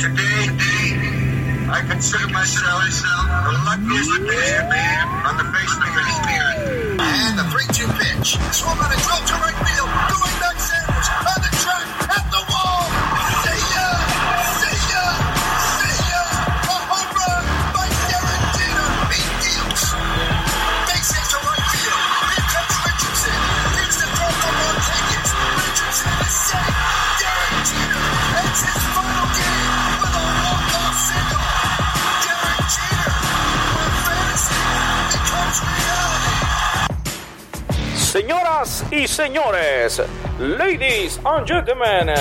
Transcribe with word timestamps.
today, 0.00 0.48
I 1.68 1.84
consider 1.86 2.26
myself 2.28 2.88
the 3.44 3.52
luckiest 3.68 4.08
man 4.72 5.08
on 5.28 5.36
the 5.36 5.44
face 5.52 5.74
of 5.76 5.80
the 5.84 5.92
earth. 6.40 7.00
And 7.00 7.38
the 7.38 7.44
3-2 7.44 7.84
pitch. 8.00 8.40
Swung 8.50 8.78
on 8.78 8.90
a 8.90 8.96
drill 8.96 9.20
to 9.28 9.34
right 9.34 9.58
field. 9.68 10.39
Y 38.92 39.06
señores, 39.06 40.02
ladies 40.38 41.20
and 41.24 41.46
gentlemen, 41.46 42.12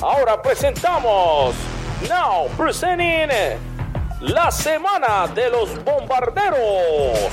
ahora 0.00 0.40
presentamos, 0.40 1.54
now 2.08 2.46
presenting, 2.56 3.28
la 4.20 4.50
semana 4.50 5.26
de 5.34 5.50
los 5.50 5.82
bombarderos. 5.84 7.28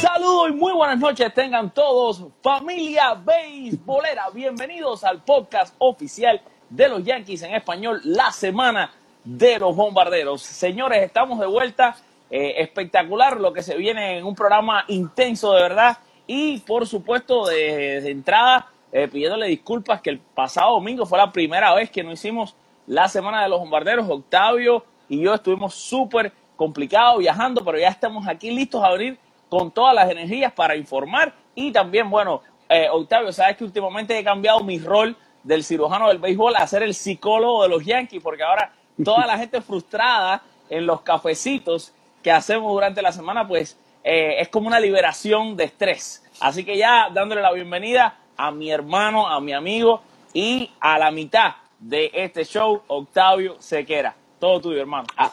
Saludos 0.00 0.50
y 0.50 0.52
muy 0.52 0.72
buenas 0.72 0.98
noches 0.98 1.34
tengan 1.34 1.74
todos, 1.74 2.26
familia 2.42 3.14
beisbolera. 3.14 4.30
Bienvenidos 4.30 5.02
al 5.02 5.24
podcast 5.24 5.74
oficial 5.78 6.40
de 6.70 6.88
los 6.88 7.04
Yankees 7.04 7.42
en 7.42 7.54
español, 7.54 8.00
la 8.04 8.32
semana 8.32 8.90
de 9.24 9.58
los 9.58 9.76
bombarderos. 9.76 10.42
Señores, 10.42 11.02
estamos 11.02 11.38
de 11.38 11.46
vuelta. 11.46 11.96
eh, 12.30 12.62
espectacular 12.62 13.40
lo 13.40 13.52
que 13.52 13.62
se 13.62 13.76
viene 13.76 14.18
en 14.18 14.24
un 14.24 14.34
programa 14.36 14.84
intenso 14.88 15.52
de 15.52 15.62
verdad. 15.62 15.98
Y 16.26 16.60
por 16.60 16.86
supuesto, 16.86 17.46
de, 17.46 18.08
entrada, 18.08 18.68
eh, 18.92 19.08
pidiéndole 19.08 19.48
disculpas 19.48 20.00
que 20.00 20.10
el 20.10 20.20
pasado 20.20 20.74
domingo 20.74 21.04
fue 21.06 21.18
la 21.18 21.32
primera 21.32 21.74
vez 21.74 21.90
que 21.90 22.04
no 22.04 22.12
hicimos 22.12 22.54
la 22.86 23.08
semana 23.08 23.42
de 23.42 23.48
los 23.48 23.58
bombarderos. 23.58 24.08
Octavio 24.08 24.84
y 25.08 25.20
yo 25.20 25.34
estuvimos 25.34 25.74
súper 25.74 26.32
complicados 26.54 27.18
viajando, 27.18 27.64
pero 27.64 27.78
ya 27.78 27.88
estamos 27.88 28.28
aquí 28.28 28.50
listos 28.50 28.82
a 28.84 28.88
abrir 28.88 29.18
con 29.48 29.72
todas 29.72 29.94
las 29.94 30.08
energías 30.08 30.52
para 30.52 30.76
informar 30.76 31.34
y 31.56 31.72
también, 31.72 32.08
bueno, 32.08 32.42
eh, 32.68 32.86
Octavio, 32.92 33.32
sabes 33.32 33.56
que 33.56 33.64
últimamente 33.64 34.16
he 34.16 34.22
cambiado 34.22 34.60
mi 34.60 34.78
rol 34.78 35.16
del 35.42 35.64
cirujano 35.64 36.08
del 36.08 36.18
béisbol 36.18 36.56
a 36.56 36.66
ser 36.66 36.82
el 36.82 36.94
psicólogo 36.94 37.62
de 37.62 37.68
los 37.68 37.84
Yankees, 37.84 38.22
porque 38.22 38.42
ahora 38.42 38.72
toda 39.04 39.26
la 39.26 39.38
gente 39.38 39.60
frustrada 39.60 40.42
en 40.68 40.86
los 40.86 41.00
cafecitos 41.02 41.92
que 42.22 42.30
hacemos 42.30 42.72
durante 42.72 43.02
la 43.02 43.12
semana, 43.12 43.46
pues 43.46 43.78
eh, 44.04 44.36
es 44.40 44.48
como 44.48 44.68
una 44.68 44.80
liberación 44.80 45.56
de 45.56 45.64
estrés. 45.64 46.24
Así 46.40 46.64
que 46.64 46.76
ya 46.76 47.08
dándole 47.12 47.42
la 47.42 47.52
bienvenida 47.52 48.18
a 48.36 48.50
mi 48.50 48.70
hermano, 48.70 49.28
a 49.28 49.40
mi 49.40 49.52
amigo 49.52 50.02
y 50.32 50.70
a 50.80 50.98
la 50.98 51.10
mitad 51.10 51.54
de 51.78 52.10
este 52.12 52.44
show, 52.44 52.82
Octavio 52.86 53.56
Sequera. 53.58 54.14
Todo 54.38 54.60
tuyo, 54.60 54.80
hermano. 54.80 55.06
Ah, 55.16 55.32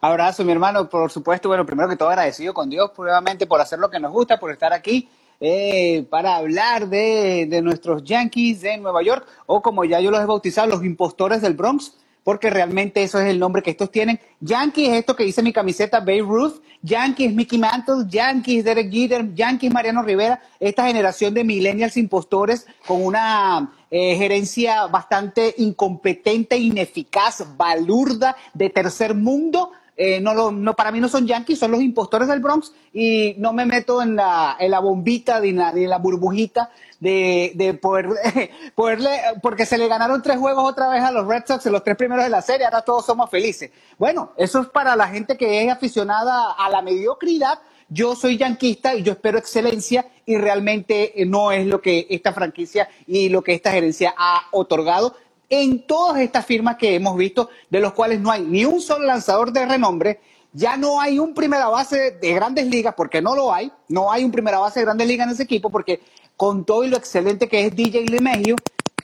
abrazo, 0.00 0.44
mi 0.44 0.52
hermano. 0.52 0.88
Por 0.88 1.10
supuesto, 1.10 1.48
bueno, 1.48 1.64
primero 1.64 1.88
que 1.88 1.96
todo 1.96 2.08
agradecido 2.10 2.52
con 2.52 2.68
Dios, 2.68 2.90
nuevamente 2.98 3.46
por 3.46 3.60
hacer 3.60 3.78
lo 3.78 3.90
que 3.90 3.98
nos 3.98 4.12
gusta, 4.12 4.38
por 4.38 4.50
estar 4.50 4.72
aquí 4.72 5.08
eh, 5.44 6.06
para 6.08 6.36
hablar 6.36 6.88
de, 6.88 7.60
nuestros 7.64 8.04
Yankees 8.04 8.60
de 8.60 8.76
Nueva 8.78 9.02
York, 9.02 9.26
o 9.46 9.60
como 9.60 9.84
ya 9.84 9.98
yo 9.98 10.12
los 10.12 10.20
he 10.20 10.24
bautizado, 10.24 10.68
los 10.68 10.84
impostores 10.84 11.42
del 11.42 11.54
Bronx, 11.54 11.96
porque 12.22 12.48
realmente 12.48 13.02
eso 13.02 13.18
es 13.18 13.26
el 13.26 13.40
nombre 13.40 13.60
que 13.60 13.72
estos 13.72 13.90
tienen. 13.90 14.20
Yankees 14.38 14.90
es 14.90 14.98
esto 15.00 15.16
que 15.16 15.24
dice 15.24 15.42
mi 15.42 15.52
camiseta, 15.52 15.98
Babe 15.98 16.20
Ruth, 16.20 16.62
Yankees 16.82 17.34
Mickey 17.34 17.58
Mantle, 17.58 18.04
Yankees 18.08 18.62
Derek 18.62 18.92
Jeter, 18.92 19.34
Yankees 19.34 19.72
Mariano 19.72 20.04
Rivera, 20.04 20.40
esta 20.60 20.86
generación 20.86 21.34
de 21.34 21.42
millennials 21.42 21.96
impostores 21.96 22.64
con 22.86 23.04
una 23.04 23.72
eh, 23.90 24.14
gerencia 24.14 24.86
bastante 24.86 25.56
incompetente, 25.58 26.56
ineficaz, 26.56 27.44
balurda, 27.56 28.36
de 28.54 28.70
tercer 28.70 29.16
mundo. 29.16 29.72
Eh, 30.04 30.20
no, 30.20 30.34
lo- 30.34 30.74
para 30.74 30.90
mí 30.90 30.98
no 30.98 31.08
son 31.08 31.28
Yankees, 31.28 31.60
son 31.60 31.70
los 31.70 31.80
impostores 31.80 32.26
del 32.26 32.40
Bronx 32.40 32.72
y 32.92 33.34
no 33.38 33.52
me 33.52 33.66
meto 33.66 34.02
en 34.02 34.16
la, 34.16 34.56
en 34.58 34.70
la 34.72 34.80
bombita 34.80 35.38
ni 35.38 35.50
en 35.50 35.58
la, 35.58 35.72
ni 35.72 35.84
en 35.84 35.90
la 35.90 35.98
burbujita 35.98 36.70
de, 36.98 37.52
de 37.54 37.74
poder, 37.74 38.08
poderle, 38.74 39.10
porque 39.42 39.64
se 39.64 39.78
le 39.78 39.86
ganaron 39.86 40.20
tres 40.20 40.38
juegos 40.38 40.64
otra 40.68 40.88
vez 40.88 41.02
a 41.04 41.12
los 41.12 41.24
Red 41.28 41.44
Sox 41.46 41.66
en 41.66 41.72
los 41.72 41.84
tres 41.84 41.96
primeros 41.96 42.24
de 42.24 42.30
la 42.30 42.42
serie, 42.42 42.64
ahora 42.66 42.82
todos 42.82 43.06
somos 43.06 43.30
felices. 43.30 43.70
Bueno, 43.96 44.32
eso 44.36 44.60
es 44.62 44.66
para 44.68 44.96
la 44.96 45.06
gente 45.06 45.36
que 45.36 45.62
es 45.64 45.70
aficionada 45.70 46.52
a 46.58 46.68
la 46.68 46.82
mediocridad. 46.82 47.60
Yo 47.88 48.16
soy 48.16 48.38
yanquista 48.38 48.94
y 48.96 49.02
yo 49.04 49.12
espero 49.12 49.38
excelencia 49.38 50.06
y 50.26 50.36
realmente 50.36 51.12
no 51.26 51.52
es 51.52 51.66
lo 51.66 51.80
que 51.80 52.06
esta 52.10 52.32
franquicia 52.32 52.88
y 53.06 53.28
lo 53.28 53.42
que 53.42 53.52
esta 53.54 53.70
gerencia 53.70 54.14
ha 54.16 54.46
otorgado 54.52 55.14
en 55.52 55.86
todas 55.86 56.18
estas 56.22 56.46
firmas 56.46 56.76
que 56.76 56.94
hemos 56.94 57.14
visto, 57.14 57.50
de 57.68 57.78
los 57.78 57.92
cuales 57.92 58.18
no 58.20 58.30
hay 58.30 58.40
ni 58.40 58.64
un 58.64 58.80
solo 58.80 59.04
lanzador 59.04 59.52
de 59.52 59.66
renombre, 59.66 60.18
ya 60.54 60.78
no 60.78 60.98
hay 60.98 61.18
un 61.18 61.34
primera 61.34 61.68
base 61.68 62.12
de 62.12 62.32
grandes 62.32 62.66
ligas, 62.68 62.94
porque 62.96 63.20
no 63.20 63.36
lo 63.36 63.52
hay, 63.52 63.70
no 63.88 64.10
hay 64.10 64.24
un 64.24 64.32
primera 64.32 64.58
base 64.58 64.80
de 64.80 64.86
grandes 64.86 65.06
ligas 65.06 65.26
en 65.26 65.34
ese 65.34 65.42
equipo, 65.42 65.68
porque 65.68 66.00
con 66.38 66.64
todo 66.64 66.84
y 66.84 66.88
lo 66.88 66.96
excelente 66.96 67.50
que 67.50 67.66
es 67.66 67.76
DJ 67.76 68.06
LeMahieu, 68.06 68.56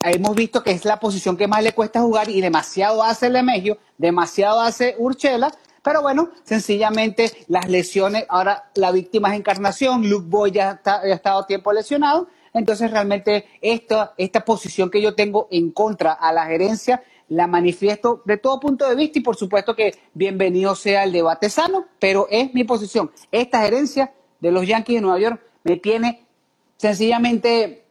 hemos 0.03 0.35
visto 0.35 0.63
que 0.63 0.71
es 0.71 0.87
la 0.87 0.99
posición 0.99 1.37
que 1.37 1.47
más 1.47 1.63
le 1.63 1.75
cuesta 1.75 2.01
jugar 2.01 2.31
y 2.31 2.41
demasiado 2.41 3.03
hace 3.03 3.29
LeMahieu, 3.29 3.77
demasiado 3.99 4.63
hace 4.63 4.95
Urchela, 4.97 5.53
pero 5.83 6.01
bueno, 6.01 6.31
sencillamente 6.45 7.31
las 7.49 7.69
lesiones, 7.69 8.25
ahora 8.31 8.71
la 8.75 8.91
víctima 8.91 9.35
es 9.35 9.39
Encarnación, 9.39 10.09
Luke 10.09 10.27
Boy 10.27 10.53
ya, 10.53 10.81
ya 10.83 10.95
ha 10.95 11.15
estado 11.15 11.45
tiempo 11.45 11.75
lesionado, 11.75 12.27
entonces 12.55 12.91
realmente 12.91 13.47
esta, 13.61 14.15
esta 14.17 14.45
posición 14.45 14.91
que 14.91 15.01
yo 15.03 15.15
tengo 15.15 15.49
en 15.51 15.71
contra 15.71 16.13
a 16.13 16.33
la 16.33 16.47
gerencia 16.47 17.03
la 17.29 17.47
manifiesto 17.47 18.23
de 18.25 18.39
todo 18.39 18.59
punto 18.59 18.89
de 18.89 18.95
vista 18.97 19.19
y 19.19 19.23
por 19.23 19.37
supuesto 19.37 19.77
que 19.77 19.95
bienvenido 20.15 20.75
sea 20.75 21.05
el 21.05 21.13
debate 21.13 21.51
sano, 21.51 21.85
pero 21.99 22.27
es 22.31 22.55
mi 22.55 22.65
posición. 22.65 23.11
Esta 23.31 23.61
gerencia 23.63 24.13
de 24.41 24.51
los 24.51 24.67
Yankees 24.67 24.97
de 24.97 25.01
Nueva 25.03 25.19
York 25.21 25.41
me 25.65 25.77
tiene 25.77 26.27
sencillamente 26.79 27.85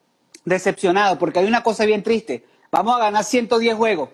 decepcionado 0.43 1.19
porque 1.19 1.39
hay 1.39 1.45
una 1.45 1.61
cosa 1.61 1.85
bien 1.85 2.01
triste. 2.03 2.45
Vamos 2.71 2.95
a 2.95 2.99
ganar 2.99 3.23
110 3.23 3.75
juegos. 3.75 4.09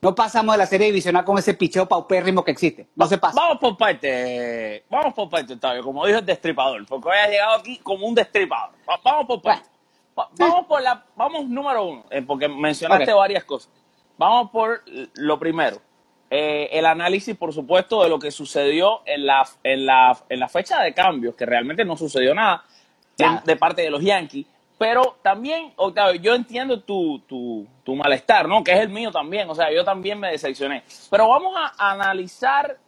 No 0.00 0.14
pasamos 0.14 0.54
de 0.54 0.58
la 0.58 0.66
serie 0.66 0.86
divisional 0.88 1.24
con 1.24 1.38
ese 1.38 1.54
picheo 1.54 1.86
paupérrimo 1.88 2.44
que 2.44 2.50
existe. 2.50 2.86
No 2.94 3.06
se 3.06 3.16
pasa. 3.18 3.40
Vamos 3.40 3.58
por 3.58 3.76
parte, 3.76 4.84
vamos 4.90 5.14
por 5.14 5.30
parte, 5.30 5.54
Octavio, 5.54 5.82
como 5.82 6.04
dijo 6.06 6.18
el 6.18 6.26
destripador, 6.26 6.84
porque 6.86 7.08
hoy 7.08 7.16
ha 7.24 7.28
llegado 7.28 7.54
aquí 7.58 7.78
como 7.78 8.06
un 8.06 8.14
destripador. 8.14 8.70
Va- 8.88 9.00
Vamos 9.02 9.26
por 9.26 9.42
parte. 9.42 9.68
Vamos 10.14 10.66
por 10.66 10.82
la, 10.82 11.04
vamos 11.16 11.48
número 11.48 11.84
uno, 11.84 12.04
eh, 12.10 12.22
porque 12.22 12.48
mencionaste 12.48 13.12
varias 13.12 13.44
cosas. 13.44 13.70
Vamos 14.16 14.50
por 14.50 14.82
lo 15.14 15.38
primero. 15.38 15.78
Eh, 16.30 16.68
el 16.72 16.86
análisis, 16.86 17.36
por 17.36 17.52
supuesto, 17.52 18.02
de 18.02 18.08
lo 18.08 18.18
que 18.18 18.30
sucedió 18.30 19.02
en 19.06 19.26
la, 19.26 19.46
en 19.62 19.86
la, 19.86 20.16
en 20.28 20.40
la 20.40 20.48
fecha 20.48 20.80
de 20.82 20.94
cambios, 20.94 21.34
que 21.34 21.46
realmente 21.46 21.84
no 21.84 21.96
sucedió 21.96 22.34
nada 22.34 22.64
de, 23.16 23.26
de 23.44 23.56
parte 23.56 23.82
de 23.82 23.90
los 23.90 24.02
Yankees. 24.02 24.46
Pero 24.76 25.18
también, 25.22 25.72
Octavio, 25.76 26.20
yo 26.20 26.34
entiendo 26.34 26.80
tu, 26.80 27.20
tu, 27.20 27.66
tu 27.84 27.94
malestar, 27.94 28.48
¿no? 28.48 28.64
Que 28.64 28.72
es 28.72 28.80
el 28.80 28.88
mío 28.88 29.12
también. 29.12 29.48
O 29.48 29.54
sea, 29.54 29.72
yo 29.72 29.84
también 29.84 30.18
me 30.18 30.30
decepcioné. 30.30 30.82
Pero 31.10 31.28
vamos 31.28 31.54
a 31.56 31.92
analizar, 31.92 32.78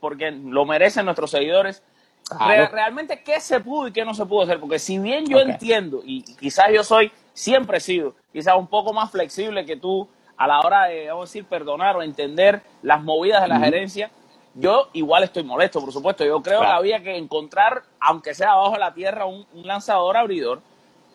porque 0.00 0.30
lo 0.30 0.64
merecen 0.64 1.04
nuestros 1.04 1.32
seguidores. 1.32 1.82
Re- 2.30 2.68
realmente 2.68 3.22
qué 3.22 3.40
se 3.40 3.60
pudo 3.60 3.88
y 3.88 3.92
qué 3.92 4.04
no 4.04 4.14
se 4.14 4.26
pudo 4.26 4.42
hacer. 4.42 4.60
Porque 4.60 4.78
si 4.78 4.98
bien 4.98 5.26
yo 5.26 5.38
entiendo, 5.40 6.00
y 6.04 6.22
quizás 6.36 6.66
yo 6.72 6.84
soy, 6.84 7.12
siempre 7.32 7.78
he 7.78 7.80
sido, 7.80 8.14
quizás 8.32 8.56
un 8.56 8.66
poco 8.66 8.92
más 8.92 9.10
flexible 9.10 9.64
que 9.64 9.76
tú 9.76 10.08
a 10.36 10.46
la 10.46 10.60
hora 10.60 10.84
de, 10.86 11.08
vamos 11.08 11.28
a 11.28 11.30
decir, 11.30 11.44
perdonar 11.44 11.96
o 11.96 12.02
entender 12.02 12.62
las 12.82 13.02
movidas 13.02 13.42
de 13.42 13.48
la 13.48 13.60
gerencia, 13.60 14.10
yo 14.54 14.88
igual 14.92 15.24
estoy 15.24 15.44
molesto, 15.44 15.80
por 15.80 15.92
supuesto. 15.92 16.24
Yo 16.24 16.42
creo 16.42 16.60
Claro. 16.60 16.72
que 16.74 16.78
había 16.78 17.02
que 17.02 17.16
encontrar, 17.16 17.82
aunque 18.00 18.34
sea 18.34 18.52
abajo 18.52 18.72
de 18.72 18.78
la 18.80 18.94
tierra, 18.94 19.26
un, 19.26 19.46
un 19.52 19.66
lanzador 19.66 20.16
abridor. 20.16 20.60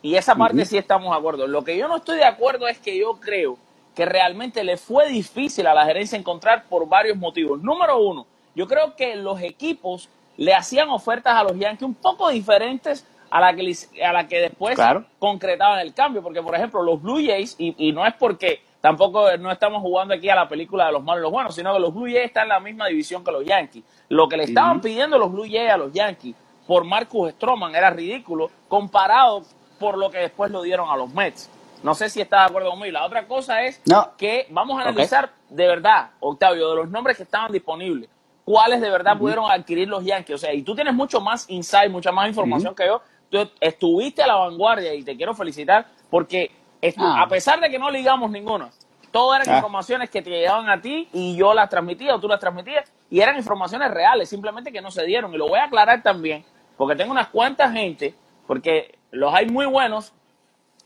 Y 0.02 0.16
esa 0.16 0.36
parte 0.36 0.66
sí 0.66 0.78
estamos 0.78 1.12
de 1.12 1.18
acuerdo. 1.18 1.48
Lo 1.48 1.64
que 1.64 1.78
yo 1.78 1.88
no 1.90 1.98
estoy 1.98 2.18
de 2.18 2.26
acuerdo 2.26 2.68
es 2.70 2.80
que 2.80 2.98
yo 2.98 3.20
creo 3.20 3.58
que 3.96 4.06
realmente 4.06 4.64
le 4.64 4.78
fue 4.78 5.10
difícil 5.10 5.68
a 5.68 5.74
la 5.74 5.86
gerencia 5.86 6.18
encontrar 6.18 6.66
por 6.70 6.88
varios 6.88 7.18
motivos. 7.18 7.62
Número 7.62 7.98
uno, 8.02 8.26
yo 8.56 8.66
creo 8.68 8.96
que 8.96 9.16
los 9.18 9.42
equipos 9.42 10.08
le 10.40 10.54
hacían 10.54 10.90
ofertas 10.90 11.36
a 11.36 11.44
los 11.44 11.58
Yankees 11.58 11.84
un 11.84 11.96
poco 11.96 12.30
diferentes 12.30 13.06
a 13.30 13.40
la 13.40 13.54
que, 13.56 13.74
a 14.04 14.14
la 14.14 14.28
que 14.28 14.40
después 14.42 14.76
Claro. 14.76 15.06
concretaban 15.20 15.80
el 15.80 15.94
cambio. 15.94 16.24
Porque, 16.24 16.42
por 16.42 16.56
ejemplo, 16.56 16.82
los 16.82 17.02
Blue 17.02 17.22
Jays, 17.24 17.56
y, 17.60 17.76
y 17.78 17.92
no 17.92 18.06
es 18.06 18.14
porque 18.16 18.62
tampoco 18.82 19.36
no 19.38 19.52
estamos 19.52 19.82
jugando 19.82 20.14
aquí 20.16 20.30
a 20.30 20.36
la 20.36 20.48
película 20.50 20.88
de 20.88 20.94
los 20.94 21.04
malos 21.04 21.20
y 21.20 21.24
los 21.24 21.32
buenos, 21.32 21.54
sino 21.56 21.74
que 21.74 21.80
los 21.80 21.94
Blue 21.94 22.06
Jays 22.06 22.26
están 22.26 22.44
en 22.44 22.50
la 22.50 22.60
misma 22.60 22.88
división 22.88 23.24
que 23.24 23.32
los 23.32 23.46
Yankees. 23.46 23.84
Lo 24.10 24.28
que 24.28 24.38
le 24.38 24.46
estaban 24.46 24.82
pidiendo 24.82 25.18
los 25.20 25.32
Blue 25.32 25.44
Jays 25.44 25.70
a 25.72 25.78
los 25.78 25.94
Yankees 25.94 26.36
por 26.66 26.86
Marcus 26.86 27.32
Stroman 27.34 27.76
era 27.76 27.90
ridículo 27.90 28.50
comparado 28.68 29.44
por 29.80 29.98
lo 29.98 30.10
que 30.10 30.20
después 30.20 30.50
lo 30.52 30.62
dieron 30.62 30.90
a 30.90 30.96
los 30.96 31.14
Mets. 31.14 31.50
No 31.84 31.94
sé 31.94 32.10
si 32.10 32.20
está 32.22 32.40
de 32.42 32.46
acuerdo 32.48 32.72
conmigo. 32.72 32.92
La 32.94 33.06
otra 33.06 33.28
cosa 33.28 33.62
es 33.64 33.82
No. 33.86 34.12
que 34.18 34.48
vamos 34.50 34.80
a 34.80 34.84
analizar 34.88 35.30
de 35.50 35.68
verdad, 35.68 36.10
Octavio, 36.20 36.70
de 36.70 36.76
los 36.78 36.90
nombres 36.90 37.16
que 37.18 37.24
estaban 37.24 37.52
disponibles, 37.52 38.10
cuáles 38.50 38.82
de 38.82 38.90
verdad 38.90 39.16
pudieron 39.16 39.46
adquirir 39.52 39.88
los 39.88 40.04
Yankees. 40.04 40.34
O 40.34 40.38
sea, 40.40 40.52
y 40.52 40.64
tú 40.64 40.74
tienes 40.74 40.96
mucho 40.96 41.22
más 41.22 41.48
insight, 41.52 41.92
mucha 41.92 42.12
más 42.12 42.28
información 42.28 42.74
que 42.74 42.88
yo. 42.88 43.00
Tú 43.30 43.48
estuviste 43.62 44.24
a 44.24 44.28
la 44.28 44.34
vanguardia 44.38 44.92
y 44.96 45.04
te 45.04 45.16
quiero 45.16 45.36
felicitar 45.36 45.86
porque 46.10 46.50
Ah. 46.98 47.22
a 47.22 47.28
pesar 47.28 47.60
de 47.60 47.70
que 47.70 47.78
no 47.78 47.92
ligamos 47.92 48.32
ninguno, 48.32 48.72
todas 49.12 49.42
eran 49.42 49.54
Ah. 49.54 49.58
informaciones 49.60 50.10
que 50.10 50.24
te 50.24 50.32
llegaban 50.32 50.68
a 50.68 50.82
ti 50.82 51.08
y 51.14 51.36
yo 51.36 51.54
las 51.54 51.70
transmitía 51.70 52.16
o 52.16 52.20
tú 52.20 52.28
las 52.28 52.40
transmitías 52.40 52.92
y 53.12 53.20
eran 53.20 53.38
informaciones 53.38 53.92
reales, 53.92 54.28
simplemente 54.28 54.72
que 54.72 54.82
no 54.82 54.90
se 54.90 55.06
dieron. 55.06 55.32
Y 55.32 55.38
lo 55.38 55.48
voy 55.48 55.60
a 55.60 55.66
aclarar 55.66 56.02
también, 56.02 56.44
porque 56.76 56.96
tengo 56.96 57.12
unas 57.12 57.28
cuantas 57.28 57.72
gente, 57.72 58.16
porque 58.48 58.98
los 59.12 59.32
hay 59.32 59.46
muy 59.46 59.68
buenos 59.68 60.12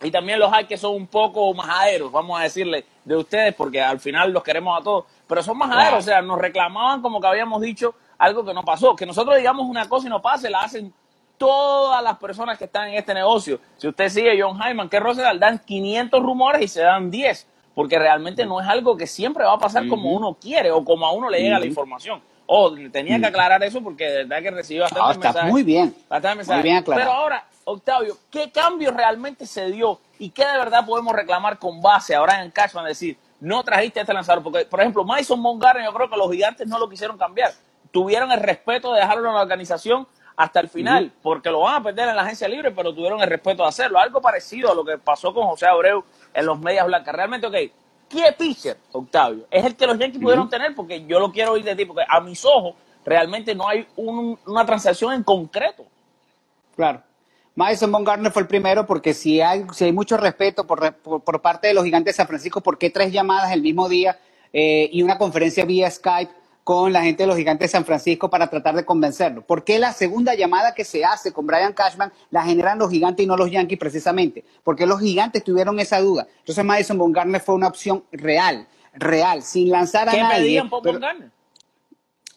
y 0.02 0.12
también 0.12 0.38
los 0.38 0.52
hay 0.52 0.66
que 0.66 0.76
son 0.76 0.96
un 0.96 1.08
poco 1.08 1.54
majaderos, 1.54 2.12
vamos 2.12 2.38
a 2.38 2.44
decirle, 2.44 2.84
de 3.06 3.16
ustedes, 3.16 3.54
porque 3.56 3.82
al 3.82 4.02
final 4.02 4.34
los 4.34 4.44
queremos 4.44 4.78
a 4.78 4.84
todos, 4.84 5.06
pero 5.28 5.42
son 5.44 5.58
majaderos, 5.58 6.00
o 6.00 6.02
sea, 6.02 6.22
nos 6.22 6.38
reclamaban 6.40 7.02
como 7.02 7.20
que 7.22 7.28
habíamos 7.28 7.62
dicho 7.62 7.96
algo 8.18 8.44
que 8.46 8.54
no 8.54 8.64
pasó, 8.64 8.96
que 8.96 9.06
nosotros 9.06 9.38
digamos 9.38 9.66
una 9.68 9.88
cosa 9.90 10.08
y 10.08 10.10
no 10.10 10.22
pase, 10.22 10.50
la 10.50 10.62
hacen 10.62 10.94
todas 11.38 12.02
las 12.04 12.18
personas 12.18 12.58
que 12.58 12.66
están 12.66 12.90
en 12.90 12.96
este 12.96 13.14
negocio. 13.14 13.60
Si 13.78 13.88
usted 13.88 14.10
sigue 14.10 14.40
John 14.42 14.60
Hyman, 14.62 14.88
que 14.90 15.00
Rosedal 15.00 15.40
dan 15.40 15.60
500 15.60 16.22
rumores 16.22 16.62
y 16.62 16.68
se 16.68 16.82
dan 16.82 17.10
10, 17.12 17.48
porque 17.76 17.98
realmente 17.98 18.46
no 18.46 18.62
es 18.62 18.68
algo 18.68 18.96
que 18.96 19.08
siempre 19.08 19.44
va 19.44 19.54
a 19.54 19.58
pasar 19.58 19.88
como 19.88 20.12
uno 20.12 20.36
quiere 20.40 20.72
o 20.72 20.84
como 20.86 21.06
a 21.06 21.12
uno 21.12 21.30
le 21.30 21.42
llega 21.42 21.60
la 21.60 21.66
información. 21.66 22.22
Oh, 22.46 22.72
tenía 22.92 23.20
que 23.20 23.26
aclarar 23.26 23.64
eso 23.64 23.82
porque 23.82 24.06
de 24.06 24.18
verdad 24.26 24.42
que 24.44 24.52
recibí 24.52 24.80
Ah, 24.82 24.86
está 24.88 25.08
mensajes. 25.08 25.52
muy 25.52 25.64
bien. 25.64 25.96
Mensajes. 26.10 26.48
Muy 26.48 26.62
bien 26.62 26.78
aclarado. 26.78 27.08
Pero 27.10 27.18
ahora, 27.20 27.46
Octavio, 27.64 28.18
¿qué 28.30 28.52
cambio 28.52 28.92
realmente 28.92 29.46
se 29.48 29.72
dio 29.72 30.00
y 30.20 30.30
qué 30.30 30.46
de 30.46 30.58
verdad 30.58 30.86
podemos 30.86 31.14
reclamar 31.16 31.58
con 31.58 31.82
base 31.82 32.14
ahora 32.14 32.44
en 32.44 32.52
Cashman? 32.52 32.86
Decir, 32.86 33.18
no 33.44 33.62
trajiste 33.64 34.00
a 34.00 34.04
este 34.04 34.14
lanzador. 34.14 34.42
Porque, 34.42 34.66
por 34.66 34.80
ejemplo, 34.80 35.04
Mason 35.04 35.40
Montgomery, 35.40 35.84
yo 35.84 35.94
creo 35.94 36.10
que 36.10 36.18
los 36.18 36.32
gigantes 36.32 36.68
no 36.68 36.80
lo 36.80 36.88
quisieron 36.90 37.18
cambiar. 37.18 37.52
Tuvieron 37.92 38.32
el 38.32 38.40
respeto 38.40 38.94
de 38.94 39.02
dejarlo 39.02 39.28
en 39.30 39.36
la 39.36 39.42
organización 39.42 40.08
hasta 40.36 40.62
el 40.62 40.70
final, 40.70 41.12
porque 41.22 41.52
lo 41.52 41.60
van 41.60 41.76
a 41.76 41.84
perder 41.84 42.10
en 42.10 42.16
la 42.16 42.24
agencia 42.24 42.48
libre, 42.48 42.72
pero 42.72 42.94
tuvieron 42.94 43.22
el 43.22 43.30
respeto 43.30 43.62
de 43.64 43.70
hacerlo. 43.70 44.00
Algo 44.00 44.20
parecido 44.22 44.72
a 44.72 44.74
lo 44.76 44.84
que 44.84 44.98
pasó 44.98 45.34
con 45.34 45.46
José 45.48 45.68
Abreu 45.68 46.04
en 46.34 46.46
los 46.46 46.58
Medias 46.60 46.88
Blancas. 46.88 47.14
Realmente, 47.14 47.46
ok, 47.46 47.56
¿qué 48.10 48.32
pitcher, 48.38 48.78
Octavio? 48.94 49.46
Es 49.52 49.64
el 49.66 49.76
que 49.76 49.86
los 49.86 50.00
Yankees 50.00 50.20
pudieron 50.22 50.50
tener, 50.50 50.74
porque 50.74 51.06
yo 51.06 51.20
lo 51.20 51.32
quiero 51.32 51.52
oír 51.52 51.64
de 51.64 51.76
ti, 51.76 51.86
porque 51.86 52.04
a 52.08 52.20
mis 52.22 52.44
ojos 52.46 52.74
realmente 53.06 53.54
no 53.54 53.68
hay 53.68 53.86
un- 53.98 54.40
una 54.48 54.66
transacción 54.66 55.14
en 55.14 55.22
concreto. 55.24 55.84
Claro. 56.76 57.02
Madison 57.56 57.92
Bumgarner 57.92 58.32
fue 58.32 58.42
el 58.42 58.48
primero 58.48 58.86
porque 58.86 59.14
si 59.14 59.40
hay, 59.42 59.66
si 59.74 59.86
hay 59.86 59.92
mucho 59.92 60.18
respeto 60.18 60.66
por, 60.66 60.94
por, 60.96 61.22
por 61.24 61.42
parte 61.42 61.68
de 61.68 61.74
los 61.74 61.84
gigantes 61.84 62.14
de 62.14 62.18
San 62.18 62.28
Francisco, 62.28 62.62
¿por 62.62 62.78
qué 62.78 62.90
tres 62.90 63.12
llamadas 63.12 63.52
el 63.52 63.62
mismo 63.62 63.88
día 63.88 64.18
eh, 64.52 64.90
y 64.92 65.04
una 65.04 65.18
conferencia 65.18 65.64
vía 65.66 65.90
Skype 65.90 66.32
con 66.64 66.94
la 66.94 67.04
gente 67.04 67.24
de 67.24 67.28
los 67.28 67.36
gigantes 67.38 67.70
de 67.70 67.72
San 67.74 67.86
Francisco 67.86 68.30
para 68.30 68.50
tratar 68.50 68.76
de 68.76 68.86
convencerlo? 68.86 69.44
¿Por 69.44 69.64
qué 69.64 69.78
la 69.78 69.94
segunda 69.94 70.34
llamada 70.34 70.74
que 70.74 70.84
se 70.84 71.06
hace 71.06 71.32
con 71.32 71.46
Brian 71.46 71.74
Cashman 71.74 72.12
la 72.32 72.42
generan 72.44 72.80
los 72.80 72.90
gigantes 72.90 73.24
y 73.24 73.28
no 73.28 73.38
los 73.38 73.52
Yankees 73.52 73.78
precisamente? 73.78 74.44
Porque 74.64 74.88
los 74.88 75.00
gigantes 75.00 75.44
tuvieron 75.44 75.80
esa 75.80 76.00
duda. 76.00 76.26
Entonces 76.40 76.66
Madison 76.66 76.98
Bumgarner 76.98 77.42
fue 77.42 77.54
una 77.54 77.68
opción 77.68 78.04
real, 78.12 78.68
real, 78.94 79.44
sin 79.44 79.70
lanzar 79.70 80.10
a 80.10 80.12
¿Qué 80.14 80.22
nadie. 80.22 80.38
pedían 80.42 80.70
por 80.72 80.82
pero- 80.82 80.94
Bumgarner? 80.94 81.30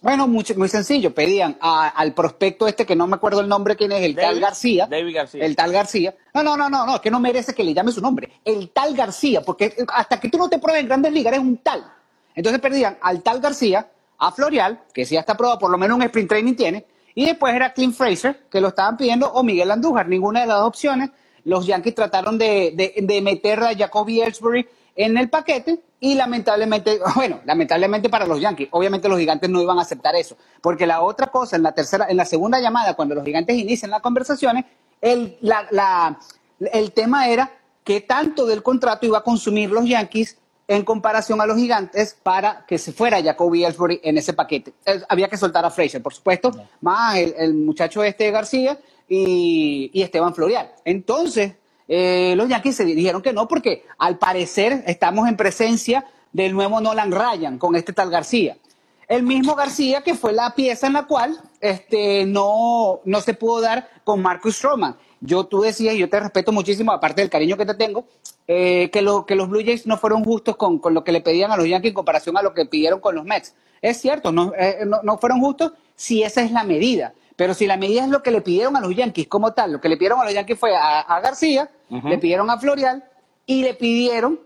Bueno, 0.07 0.29
mucho- 0.29 0.55
muy 0.57 0.69
sencillo. 0.69 1.13
Pedían 1.13 1.57
a- 1.61 1.89
al 1.89 2.15
prospecto 2.15 2.67
este 2.69 2.87
que 2.87 2.95
no 2.95 3.07
me 3.07 3.17
acuerdo 3.17 3.41
el 3.41 3.49
nombre 3.49 3.75
quién 3.77 3.91
es, 3.93 4.03
el 4.03 4.15
tal 4.15 4.39
García. 4.41 4.87
David 4.89 5.15
García. 5.15 5.45
El 5.45 5.57
tal 5.57 5.73
García. 5.73 6.15
No, 6.33 6.43
no, 6.43 6.57
no, 6.57 6.69
no, 6.71 6.87
no, 6.87 6.95
es 6.97 7.01
que 7.01 7.11
no 7.11 7.19
merece 7.21 7.55
que 7.55 7.65
le 7.65 7.75
llame 7.75 7.91
su 7.93 8.01
nombre. 8.01 8.31
El 8.45 8.71
tal 8.71 8.95
García, 8.95 9.43
porque 9.43 9.75
hasta 9.93 10.21
que 10.21 10.29
tú 10.29 10.39
no 10.39 10.49
te 10.49 10.59
pruebes 10.59 10.83
en 10.83 10.87
grandes 10.89 11.13
ligas 11.13 11.33
eres 11.33 11.45
un 11.45 11.57
tal. 11.59 11.85
Entonces 12.35 12.61
pedían 12.61 12.99
al 13.01 13.23
tal 13.23 13.41
García, 13.41 13.89
a 14.19 14.33
Florial, 14.33 14.81
que 14.95 15.05
sí 15.05 15.15
ya 15.15 15.21
está 15.21 15.37
probado, 15.37 15.59
por 15.59 15.71
lo 15.71 15.77
menos 15.79 15.97
un 15.97 16.03
sprint 16.05 16.29
training 16.29 16.55
tiene, 16.55 16.87
y 17.15 17.25
después 17.27 17.55
era 17.55 17.73
Clint 17.73 17.95
Fraser, 17.95 18.47
que 18.51 18.61
lo 18.61 18.69
estaban 18.69 18.97
pidiendo, 18.97 19.31
o 19.33 19.43
Miguel 19.43 19.71
Andújar. 19.71 20.09
Ninguna 20.09 20.41
de 20.43 20.47
las 20.47 20.59
dos 20.59 20.69
opciones. 20.69 21.11
Los 21.45 21.67
Yankees 21.67 21.95
trataron 21.95 22.39
de, 22.39 22.73
de, 22.75 22.95
de 23.03 23.21
meter 23.23 23.61
a 23.63 23.75
Jacoby 23.77 24.21
Ellsbury 24.23 24.67
en 24.97 25.17
el 25.19 25.29
paquete 25.31 25.79
y 26.01 26.15
lamentablemente, 26.15 26.99
bueno, 27.15 27.41
lamentablemente 27.45 28.09
para 28.09 28.27
los 28.27 28.41
Yankees, 28.41 28.69
obviamente 28.73 29.09
los 29.09 29.19
gigantes 29.19 29.49
no 29.51 29.61
iban 29.63 29.79
a 29.79 29.83
aceptar 29.83 30.17
eso, 30.17 30.37
porque 30.61 30.87
la 30.87 31.03
otra 31.03 31.29
cosa, 31.29 31.57
en 31.57 31.63
la 31.63 31.73
tercera, 31.73 32.07
en 32.09 32.17
la 32.17 32.25
segunda 32.25 32.59
llamada, 32.61 32.95
cuando 32.95 33.15
los 33.15 33.25
gigantes 33.25 33.57
inician 33.57 33.91
las 33.91 34.01
conversaciones, 34.03 34.65
el, 35.01 35.37
la, 35.43 35.67
la- 35.71 36.19
el 36.73 36.93
tema 36.93 37.29
era 37.29 37.51
qué 37.85 38.01
tanto 38.01 38.47
del 38.47 38.63
contrato 38.63 39.07
iba 39.07 39.19
a 39.19 39.23
consumir 39.23 39.71
los 39.71 39.87
Yankees 39.87 40.39
en 40.69 40.85
comparación 40.85 41.41
a 41.41 41.47
los 41.47 41.57
gigantes 41.57 42.17
para 42.21 42.65
que 42.67 42.79
se 42.79 42.93
fuera 42.93 43.23
Jacoby 43.23 43.65
Ellsbury 43.65 44.01
en 44.03 44.19
ese 44.19 44.33
paquete. 44.33 44.73
Eh, 44.85 45.01
Había 45.09 45.29
que 45.29 45.37
soltar 45.37 45.65
a 45.65 45.71
Fraser, 45.71 46.03
por 46.03 46.13
supuesto, 46.15 46.51
más 46.81 47.17
el, 47.17 47.35
el 47.39 47.55
muchacho 47.55 48.03
este 48.03 48.31
García 48.33 48.77
y, 49.09 49.91
y 49.93 50.03
Esteban 50.03 50.35
Florial. 50.35 50.73
Entonces, 50.85 51.53
eh, 51.89 52.35
los 52.37 52.49
Yankees 52.49 52.77
se 52.77 52.85
dijeron 52.85 53.23
que 53.23 53.33
no, 53.33 53.49
porque 53.49 53.85
al 53.99 54.19
parecer 54.19 54.83
estamos 54.87 55.29
en 55.29 55.37
presencia 55.37 56.05
del 56.33 56.53
nuevo 56.53 56.81
Nolan 56.81 57.13
Ryan 57.13 57.59
con 57.59 57.77
este 57.77 57.93
tal 57.93 58.11
García. 58.11 58.57
El 59.09 59.23
mismo 59.23 59.55
García 59.55 60.03
que 60.03 60.15
fue 60.15 60.33
la 60.33 60.55
pieza 60.55 60.89
en 60.89 60.95
la 60.95 61.07
cual 61.07 61.41
este, 61.61 62.25
no, 62.27 63.01
no 63.05 63.21
se 63.21 63.35
pudo 63.35 63.61
dar 63.61 63.89
con 64.05 64.21
Marcus 64.21 64.57
Stroman. 64.57 64.97
Yo, 65.21 65.45
tú 65.45 65.61
decías, 65.61 65.95
y 65.95 65.99
yo 65.99 66.11
te 66.11 66.21
respeto 66.21 66.53
muchísimo, 66.53 66.93
aparte 66.93 67.23
del 67.23 67.31
cariño 67.31 67.57
que 67.57 67.65
te 67.65 67.75
tengo, 67.75 68.05
eh, 68.49 68.91
que, 68.93 69.03
lo, 69.03 69.25
que 69.25 69.35
los 69.35 69.49
Blue 69.49 69.63
Jays 69.65 69.87
no 69.87 69.97
fueron 69.97 70.25
justos 70.25 70.57
con, 70.57 70.79
con 70.79 70.93
lo 70.93 71.05
que 71.05 71.13
le 71.13 71.21
pedían 71.21 71.53
a 71.53 71.57
los 71.57 71.67
Yankees 71.67 71.91
en 71.91 71.95
comparación 71.95 72.37
a 72.37 72.43
lo 72.43 72.53
que 72.53 72.67
pidieron 72.67 73.01
con 73.01 73.15
los 73.15 73.25
Mets. 73.25 73.55
Es 73.81 73.99
cierto, 74.01 74.33
no, 74.33 74.53
eh, 74.59 74.81
no, 74.87 75.01
no 75.03 75.19
fueron 75.19 75.41
justos 75.41 75.73
si 75.95 76.23
esa 76.23 76.43
es 76.43 76.51
la 76.51 76.65
medida. 76.65 77.15
Pero 77.37 77.53
si 77.55 77.67
la 77.67 77.77
medida 77.77 78.03
es 78.05 78.09
lo 78.11 78.23
que 78.23 78.31
le 78.31 78.41
pidieron 78.41 78.77
a 78.77 78.81
los 78.81 78.95
Yankees 78.97 79.29
como 79.29 79.53
tal, 79.53 79.73
lo 79.73 79.81
que 79.81 79.89
le 79.91 79.97
pidieron 79.97 80.19
a 80.21 80.25
los 80.25 80.33
Yankees 80.35 80.59
fue 80.59 80.75
a, 80.75 81.01
a 81.01 81.21
García, 81.21 81.71
le 81.91 82.19
pidieron 82.19 82.49
a 82.51 82.59
Florial 82.59 83.05
y 83.45 83.63
le 83.63 83.75
pidieron 83.75 84.41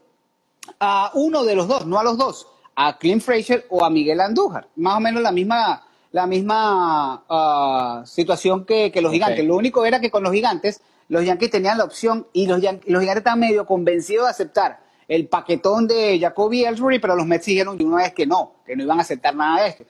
a 0.78 1.10
uno 1.14 1.44
de 1.44 1.54
los 1.54 1.69
dos, 1.69 1.87
no 1.87 1.98
a 1.98 2.04
los 2.04 2.19
dos, 2.19 2.46
a 2.75 2.98
Clint 2.98 3.22
Fraser 3.22 3.66
o 3.70 3.84
a 3.84 3.90
Miguel 3.90 4.20
Andújar. 4.20 4.69
Más 4.76 4.96
o 4.96 5.00
menos 5.00 5.22
la 5.22 5.32
misma, 5.32 5.87
la 6.12 6.26
misma 6.26 7.25
ah, 7.28 8.02
situación 8.06 8.64
que, 8.64 8.90
que 8.92 9.00
los 9.00 9.12
gigantes. 9.12 9.44
Lo 9.47 9.56
único 9.56 9.85
era 9.87 10.00
que 10.00 10.11
con 10.11 10.23
los 10.23 10.32
gigantes, 10.32 10.80
los 11.09 11.25
Yankees 11.25 11.50
tenían 11.50 11.78
la 11.78 11.85
opción 11.85 12.26
y 12.32 12.47
los, 12.47 12.61
Yan- 12.61 12.80
los 12.87 13.00
gigantes 13.00 13.20
estaban 13.20 13.40
medio 13.40 13.66
convencidos 13.66 14.26
de 14.26 14.30
aceptar 14.30 14.80
el 15.09 15.26
paquetón 15.28 15.88
de 15.88 16.18
Jacoby 16.20 16.64
Ellsbury, 16.64 16.99
pero 17.00 17.16
los 17.16 17.26
Mets 17.26 17.47
dijeron 17.47 17.76
de 17.78 17.85
una 17.85 17.97
vez 17.99 18.12
que 18.14 18.26
no, 18.26 18.52
que 18.64 18.76
no 18.76 18.85
iban 18.85 18.99
a 18.99 19.02
aceptar 19.02 19.35
nada 19.35 19.62
de 19.62 19.68
esto. 19.70 19.85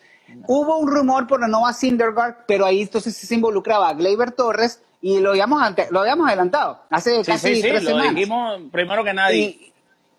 Hubo 0.46 0.78
un 0.78 0.88
rumor 0.90 1.26
por 1.26 1.40
la 1.40 1.48
Nova 1.48 1.72
Syndergaard, 1.72 2.44
pero 2.46 2.66
ahí 2.66 2.82
entonces 2.82 3.16
sí 3.16 3.26
se 3.26 3.34
involucraba 3.34 3.88
a 3.88 3.94
Gleyber 3.94 4.32
Torres 4.32 4.82
y 5.02 5.20
lo 5.20 5.30
habíamos, 5.30 5.62
ante- 5.62 5.88
lo 5.90 6.00
habíamos 6.00 6.26
adelantado 6.28 6.80
hace 6.90 7.24
Sí, 7.24 7.30
casi 7.32 7.48
sí, 7.48 7.62
sí, 7.62 7.68
tres 7.68 7.82
lo 7.84 7.90
semanas. 7.90 8.14
dijimos 8.14 8.60
primero 8.72 9.02
que 9.04 9.12
nadie. 9.14 9.72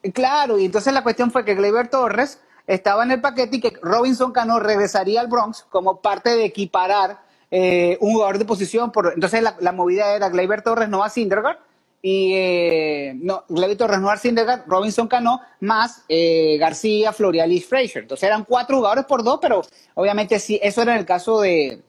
Y, 0.04 0.12
claro, 0.12 0.58
y 0.60 0.66
entonces 0.66 0.94
la 0.94 1.04
cuestión 1.04 1.32
fue 1.32 1.46
que 1.46 1.56
Gleyber 1.56 1.88
Torres 1.90 2.40
estaba 2.68 3.04
en 3.04 3.12
el 3.12 3.22
paquete 3.22 3.58
y 3.58 3.62
que 3.62 3.74
Robinson 3.82 4.32
Cano 4.32 4.60
regresaría 4.60 5.22
al 5.22 5.28
Bronx 5.28 5.66
como 5.70 6.00
parte 6.02 6.30
de 6.32 6.46
equiparar 6.46 7.20
eh, 7.52 7.98
un 8.02 8.14
jugador 8.14 8.38
de 8.38 8.46
posición. 8.46 8.92
Por, 8.92 9.12
entonces 9.14 9.42
la, 9.44 9.56
la 9.60 9.72
movida 9.72 10.16
era 10.16 10.30
Gleyber 10.30 10.62
Torres, 10.62 10.88
Noah 10.90 11.10
Syndergaard, 11.10 11.58
y 12.02 12.34
eh, 12.34 13.14
no, 13.16 13.44
Gleyber 13.50 13.78
Torres, 13.78 14.00
Noah 14.00 14.18
Syndergaard, 14.18 14.64
Robinson 14.68 15.08
Cano, 15.08 15.40
más 15.60 16.04
eh, 16.10 16.58
García, 16.60 17.14
Florial 17.14 17.52
y 17.52 17.62
Frazier. 17.62 18.04
Entonces 18.04 18.28
eran 18.28 18.44
cuatro 18.44 18.78
jugadores 18.78 19.06
por 19.06 19.24
dos, 19.24 19.40
pero 19.42 19.62
obviamente 19.96 20.40
sí, 20.40 20.60
eso 20.64 20.82
era 20.82 20.94
en 20.94 21.00
el 21.00 21.06
caso 21.06 21.42
de, 21.42 21.82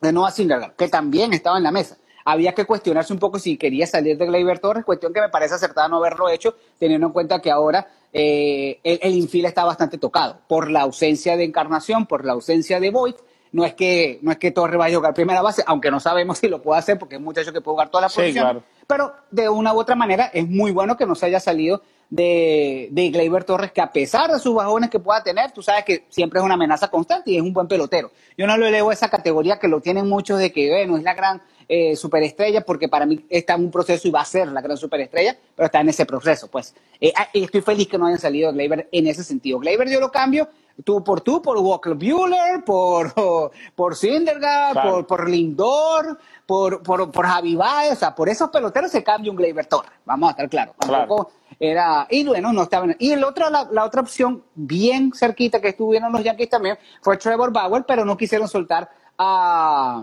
de 0.00 0.12
Noah 0.12 0.30
Syndergaard, 0.30 0.74
que 0.76 0.88
también 0.88 1.32
estaba 1.32 1.56
en 1.56 1.62
la 1.64 1.70
mesa. 1.72 1.96
Había 2.24 2.52
que 2.52 2.66
cuestionarse 2.66 3.12
un 3.14 3.18
poco 3.18 3.38
si 3.38 3.56
quería 3.56 3.86
salir 3.86 4.18
de 4.18 4.26
Gleyber 4.26 4.58
Torres, 4.58 4.84
cuestión 4.84 5.14
que 5.14 5.20
me 5.22 5.30
parece 5.30 5.54
acertada 5.54 5.88
no 5.88 5.96
haberlo 5.96 6.28
hecho, 6.28 6.54
teniendo 6.78 7.06
en 7.06 7.12
cuenta 7.14 7.40
que 7.40 7.50
ahora 7.50 7.88
eh, 8.12 8.80
el, 8.84 8.98
el 9.02 9.14
infield 9.14 9.46
está 9.46 9.64
bastante 9.64 9.96
tocado 9.96 10.40
por 10.46 10.70
la 10.70 10.82
ausencia 10.82 11.38
de 11.38 11.44
Encarnación, 11.44 12.04
por 12.06 12.26
la 12.26 12.34
ausencia 12.34 12.80
de 12.80 12.90
Voigt. 12.90 13.18
No 13.50 13.64
es 13.64 13.72
que 13.72 14.18
no 14.20 14.30
es 14.30 14.36
que 14.36 14.50
Torres 14.50 14.76
vaya 14.76 14.96
a 14.96 14.98
jugar 14.98 15.14
primera 15.14 15.40
base, 15.40 15.64
aunque 15.66 15.90
no 15.90 16.00
sabemos 16.00 16.36
si 16.36 16.48
lo 16.48 16.60
puede 16.60 16.80
hacer 16.80 16.98
porque 16.98 17.14
es 17.14 17.18
un 17.18 17.24
muchacho 17.24 17.50
que 17.50 17.62
puede 17.62 17.72
jugar 17.76 17.88
todas 17.90 18.02
las 18.02 18.12
Sí, 18.12 18.20
posiciones. 18.20 18.42
claro. 18.52 18.62
Pero 18.88 19.12
de 19.30 19.48
una 19.48 19.72
u 19.72 19.78
otra 19.78 19.94
manera 19.94 20.30
es 20.32 20.48
muy 20.48 20.72
bueno 20.72 20.96
que 20.96 21.06
no 21.06 21.14
se 21.14 21.26
haya 21.26 21.38
salido 21.38 21.82
de, 22.10 22.88
de 22.90 23.10
Gleyber 23.10 23.44
Torres, 23.44 23.70
que 23.70 23.80
a 23.80 23.92
pesar 23.92 24.32
de 24.32 24.38
sus 24.38 24.54
bajones 24.54 24.90
que 24.90 24.98
pueda 24.98 25.22
tener, 25.22 25.52
tú 25.52 25.62
sabes 25.62 25.84
que 25.84 26.06
siempre 26.08 26.40
es 26.40 26.44
una 26.44 26.54
amenaza 26.54 26.88
constante 26.88 27.30
y 27.30 27.36
es 27.36 27.42
un 27.42 27.52
buen 27.52 27.68
pelotero. 27.68 28.10
Yo 28.36 28.46
no 28.46 28.56
lo 28.56 28.66
elevo 28.66 28.90
a 28.90 28.94
esa 28.94 29.08
categoría 29.08 29.58
que 29.58 29.68
lo 29.68 29.80
tienen 29.80 30.08
muchos 30.08 30.38
de 30.38 30.50
que, 30.50 30.70
bueno, 30.70 30.96
es 30.96 31.02
la 31.04 31.14
gran, 31.14 31.42
eh, 31.70 31.96
superestrella, 31.96 32.62
porque 32.62 32.88
para 32.88 33.04
mí 33.04 33.26
está 33.28 33.52
en 33.52 33.64
un 33.64 33.70
proceso 33.70 34.08
y 34.08 34.10
va 34.10 34.22
a 34.22 34.24
ser 34.24 34.48
la 34.48 34.62
gran 34.62 34.78
superestrella, 34.78 35.36
pero 35.54 35.66
está 35.66 35.82
en 35.82 35.90
ese 35.90 36.06
proceso. 36.06 36.48
Pues 36.48 36.74
eh, 36.98 37.12
ah, 37.14 37.28
estoy 37.34 37.60
feliz 37.60 37.86
que 37.88 37.98
no 37.98 38.06
hayan 38.06 38.18
salido 38.18 38.50
Gleyber 38.54 38.88
en 38.90 39.06
ese 39.06 39.22
sentido. 39.22 39.58
Gleyber 39.58 39.86
yo 39.90 40.00
lo 40.00 40.10
cambio 40.10 40.48
tú 40.84 41.02
por 41.02 41.20
tú, 41.20 41.42
por 41.42 41.56
Walker 41.58 41.94
Bueller, 41.94 42.64
por, 42.64 43.12
por 43.74 43.96
Syndergaard, 43.96 44.72
Claro. 44.72 44.90
por, 44.92 45.06
por 45.06 45.28
Lindor, 45.28 46.18
por, 46.46 46.82
por, 46.82 47.10
por 47.10 47.26
Javi 47.26 47.56
Baez, 47.56 47.92
o 47.92 47.96
sea, 47.96 48.14
por 48.14 48.28
esos 48.28 48.48
peloteros 48.50 48.90
se 48.90 49.02
cambia 49.02 49.30
un 49.30 49.36
Gleyber 49.36 49.66
Torres, 49.66 49.90
vamos 50.04 50.28
a 50.28 50.30
estar 50.32 50.48
claros. 50.48 50.74
Claro. 50.78 51.30
Era, 51.60 52.06
y 52.08 52.24
bueno, 52.24 52.52
no 52.52 52.62
estaba 52.62 52.86
Y 53.00 53.10
el 53.10 53.24
otro, 53.24 53.50
la, 53.50 53.66
la 53.72 53.84
otra 53.84 54.00
opción, 54.00 54.44
bien 54.54 55.12
cerquita 55.12 55.60
que 55.60 55.68
estuvieron 55.70 56.12
los 56.12 56.22
Yankees 56.22 56.48
también, 56.50 56.78
fue 57.02 57.16
Trevor 57.16 57.52
Bauer, 57.52 57.84
pero 57.86 58.04
no 58.04 58.16
quisieron 58.16 58.46
soltar 58.48 58.88
a, 59.18 60.02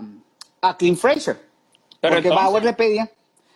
a 0.60 0.76
Clint 0.76 0.98
Fraser. 0.98 1.40
Pero 2.00 2.14
porque 2.16 2.28
entonces- 2.28 2.44
Bauer 2.46 2.64
le 2.64 2.72
pedía. 2.74 3.10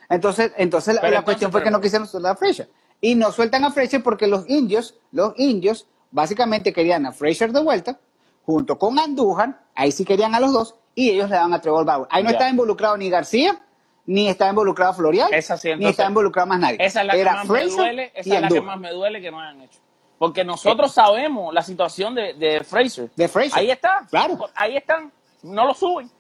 Entonces, 0.09 0.53
entonces 0.57 0.95
la, 0.95 1.00
entonces, 1.03 1.25
cuestión 1.25 1.53
fue 1.53 1.62
que 1.62 1.71
no 1.71 1.81
quisieron 1.81 2.09
soltar 2.09 2.33
a 2.33 2.37
Fraser. 2.37 2.71
Y 3.03 3.15
no 3.15 3.31
sueltan 3.33 3.65
a 3.65 3.71
Fraser 3.71 4.03
porque 4.03 4.27
los 4.27 4.49
indios, 4.49 4.95
los 5.12 5.35
indios, 5.39 5.87
básicamente 6.11 6.73
querían 6.73 7.07
a 7.07 7.12
Fraser 7.12 7.52
de 7.52 7.62
vuelta, 7.62 7.99
junto 8.45 8.79
con 8.79 8.99
Andújar, 8.99 9.61
ahí 9.75 9.93
sí 9.93 10.05
querían 10.05 10.35
a 10.35 10.40
los 10.40 10.52
dos, 10.52 10.75
y 10.95 11.11
ellos 11.11 11.31
le 11.31 11.37
daban 11.37 11.52
a 11.52 11.61
Trevor 11.61 11.85
Bauer. 11.85 12.09
Ahí 12.11 12.23
no 12.23 12.31
Ya. 12.31 12.35
estaba 12.35 12.50
involucrado 12.50 12.97
ni 12.97 13.09
García, 13.11 13.61
ni 14.07 14.29
estaba 14.29 14.50
involucrado 14.50 14.93
Florial, 14.95 15.33
Esa 15.33 15.57
sí, 15.57 15.71
ni 15.76 15.87
estaba 15.87 16.09
involucrado 16.09 16.49
más 16.49 16.59
nadie. 16.59 16.76
Esa 16.81 17.02
es 17.02 17.07
la 17.07 17.12
que 17.14 17.25
más 17.25 17.47
Fraser 17.47 17.69
me 17.71 17.76
duele, 17.76 18.12
esa 18.14 18.35
es 18.37 18.40
la 18.43 18.49
que 18.49 18.61
más 18.61 18.79
me 18.81 18.90
duele 18.90 19.21
que 19.21 19.31
no 19.31 19.40
hayan 19.40 19.61
hecho. 19.62 19.79
Porque 20.19 20.45
nosotros 20.45 20.93
sabemos 20.93 21.55
la 21.55 21.62
situación 21.62 22.14
de, 22.14 22.35
de 22.35 22.62
Fraser. 22.62 23.11
De 23.17 23.26
Fraser. 23.29 23.59
Ahí 23.59 23.71
está. 23.71 24.07
Claro. 24.11 24.38
Ahí 24.55 24.76
están. 24.76 25.11
No 25.43 25.64
lo 25.64 25.73
suben. 25.73 26.11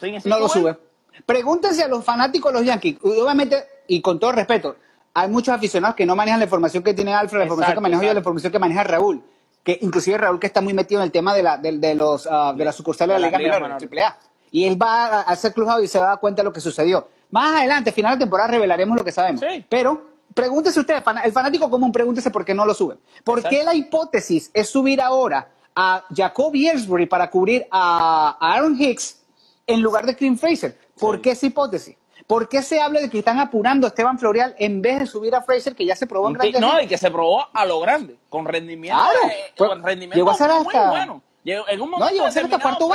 Siguen 0.00 0.22
no 0.24 0.38
lo 0.38 0.48
subir. 0.48 0.74
sube. 0.74 0.78
Pregúntense 1.26 1.82
a 1.82 1.88
los 1.88 2.02
fanáticos 2.02 2.52
de 2.52 2.58
los 2.58 2.66
Yankees. 2.66 2.96
Obviamente, 3.02 3.62
y 3.86 4.00
con 4.00 4.18
todo 4.18 4.32
respeto, 4.32 4.76
hay 5.12 5.28
muchos 5.28 5.52
aficionados 5.54 5.94
que 5.94 6.06
no 6.06 6.16
manejan 6.16 6.38
la 6.40 6.44
información 6.46 6.82
que 6.82 6.94
tiene 6.94 7.12
Alfred, 7.12 7.40
la 7.40 7.44
información 7.44 7.64
Exacto, 7.72 7.80
que 7.80 7.82
manejo 7.82 8.00
yo, 8.02 8.06
la 8.06 8.10
exacto. 8.12 8.20
información 8.30 8.52
que 8.52 8.58
maneja 8.58 8.84
Raúl. 8.84 9.22
Que 9.62 9.78
inclusive 9.82 10.16
Raúl 10.18 10.40
que 10.40 10.46
está 10.46 10.60
muy 10.60 10.72
metido 10.72 11.00
en 11.00 11.04
el 11.04 11.12
tema 11.12 11.34
de, 11.34 11.42
la, 11.42 11.56
de, 11.58 11.72
de 11.78 11.94
los, 11.94 12.26
ah, 12.30 12.54
de 12.56 12.64
las 12.64 12.74
sucursales 12.74 13.16
de 13.16 13.20
la 13.30 13.38
Liga 13.38 13.58
Menor. 13.60 13.72
AAA. 13.72 14.16
Y 14.52 14.64
él 14.66 14.80
va 14.80 15.06
a 15.06 15.20
hacer 15.22 15.52
cruzado 15.52 15.82
y 15.82 15.86
se 15.88 15.98
va 15.98 16.06
a 16.06 16.08
dar 16.10 16.20
cuenta 16.20 16.42
de 16.42 16.44
lo 16.44 16.52
que 16.52 16.60
sucedió. 16.60 17.08
Más 17.30 17.56
adelante, 17.56 17.92
final 17.92 18.18
de 18.18 18.24
temporada, 18.24 18.50
revelaremos 18.50 18.96
lo 18.98 19.04
que 19.04 19.12
sabemos. 19.12 19.40
Sí. 19.40 19.64
Pero 19.68 20.02
pregúntese 20.34 20.80
usted, 20.80 21.02
el 21.24 21.32
fanático 21.32 21.70
común, 21.70 21.92
pregúntese 21.92 22.30
por 22.30 22.44
qué 22.44 22.54
no 22.54 22.64
lo 22.64 22.74
suben. 22.74 22.98
¿Por 23.22 23.42
qué 23.42 23.62
la 23.62 23.74
hipótesis 23.74 24.50
es 24.52 24.68
subir 24.68 25.00
ahora 25.00 25.48
a 25.76 26.04
Jacob 26.14 26.52
Ellsbury 26.54 27.06
para 27.06 27.30
cubrir 27.30 27.66
a 27.70 28.36
a 28.40 28.52
Aaron 28.54 28.80
Hicks 28.80 29.22
en 29.66 29.80
lugar 29.82 30.04
de 30.06 30.16
Clint 30.16 30.38
Fraser? 30.40 30.76
¿Por 30.98 31.16
Sí. 31.16 31.22
qué 31.22 31.30
esa 31.32 31.46
hipótesis? 31.46 31.96
¿Por 32.30 32.48
qué 32.48 32.62
se 32.62 32.80
habla 32.80 33.00
de 33.00 33.10
que 33.10 33.18
están 33.18 33.40
apurando 33.40 33.88
a 33.88 33.88
Esteban 33.88 34.16
Florial 34.16 34.54
en 34.56 34.80
vez 34.80 35.00
de 35.00 35.06
subir 35.06 35.34
a 35.34 35.42
Fraser, 35.42 35.74
que 35.74 35.84
ya 35.84 35.96
se 35.96 36.06
probó 36.06 36.28
en 36.28 36.34
grandes 36.34 36.60
no, 36.60 36.80
y 36.80 36.86
que 36.86 36.96
se 36.96 37.10
probó 37.10 37.48
a 37.52 37.66
lo 37.66 37.80
grande, 37.80 38.14
con 38.28 38.44
rendimiento, 38.46 38.96
Claro, 39.02 39.18
eh, 39.32 39.52
con 39.58 39.82
rendimiento 39.82 40.14
llegó 40.16 40.30
a 40.30 40.34
ser 40.34 40.48
muy 40.50 40.58
hasta- 40.68 40.90
bueno. 40.90 41.22
Llegó- 41.42 41.68
en 41.68 41.80
un 41.80 41.90
No, 41.90 41.96
momento 41.98 42.14
llegó 42.14 42.26
a 42.26 42.30
ser 42.30 42.44
hasta 42.44 42.58
cuarto 42.60 42.88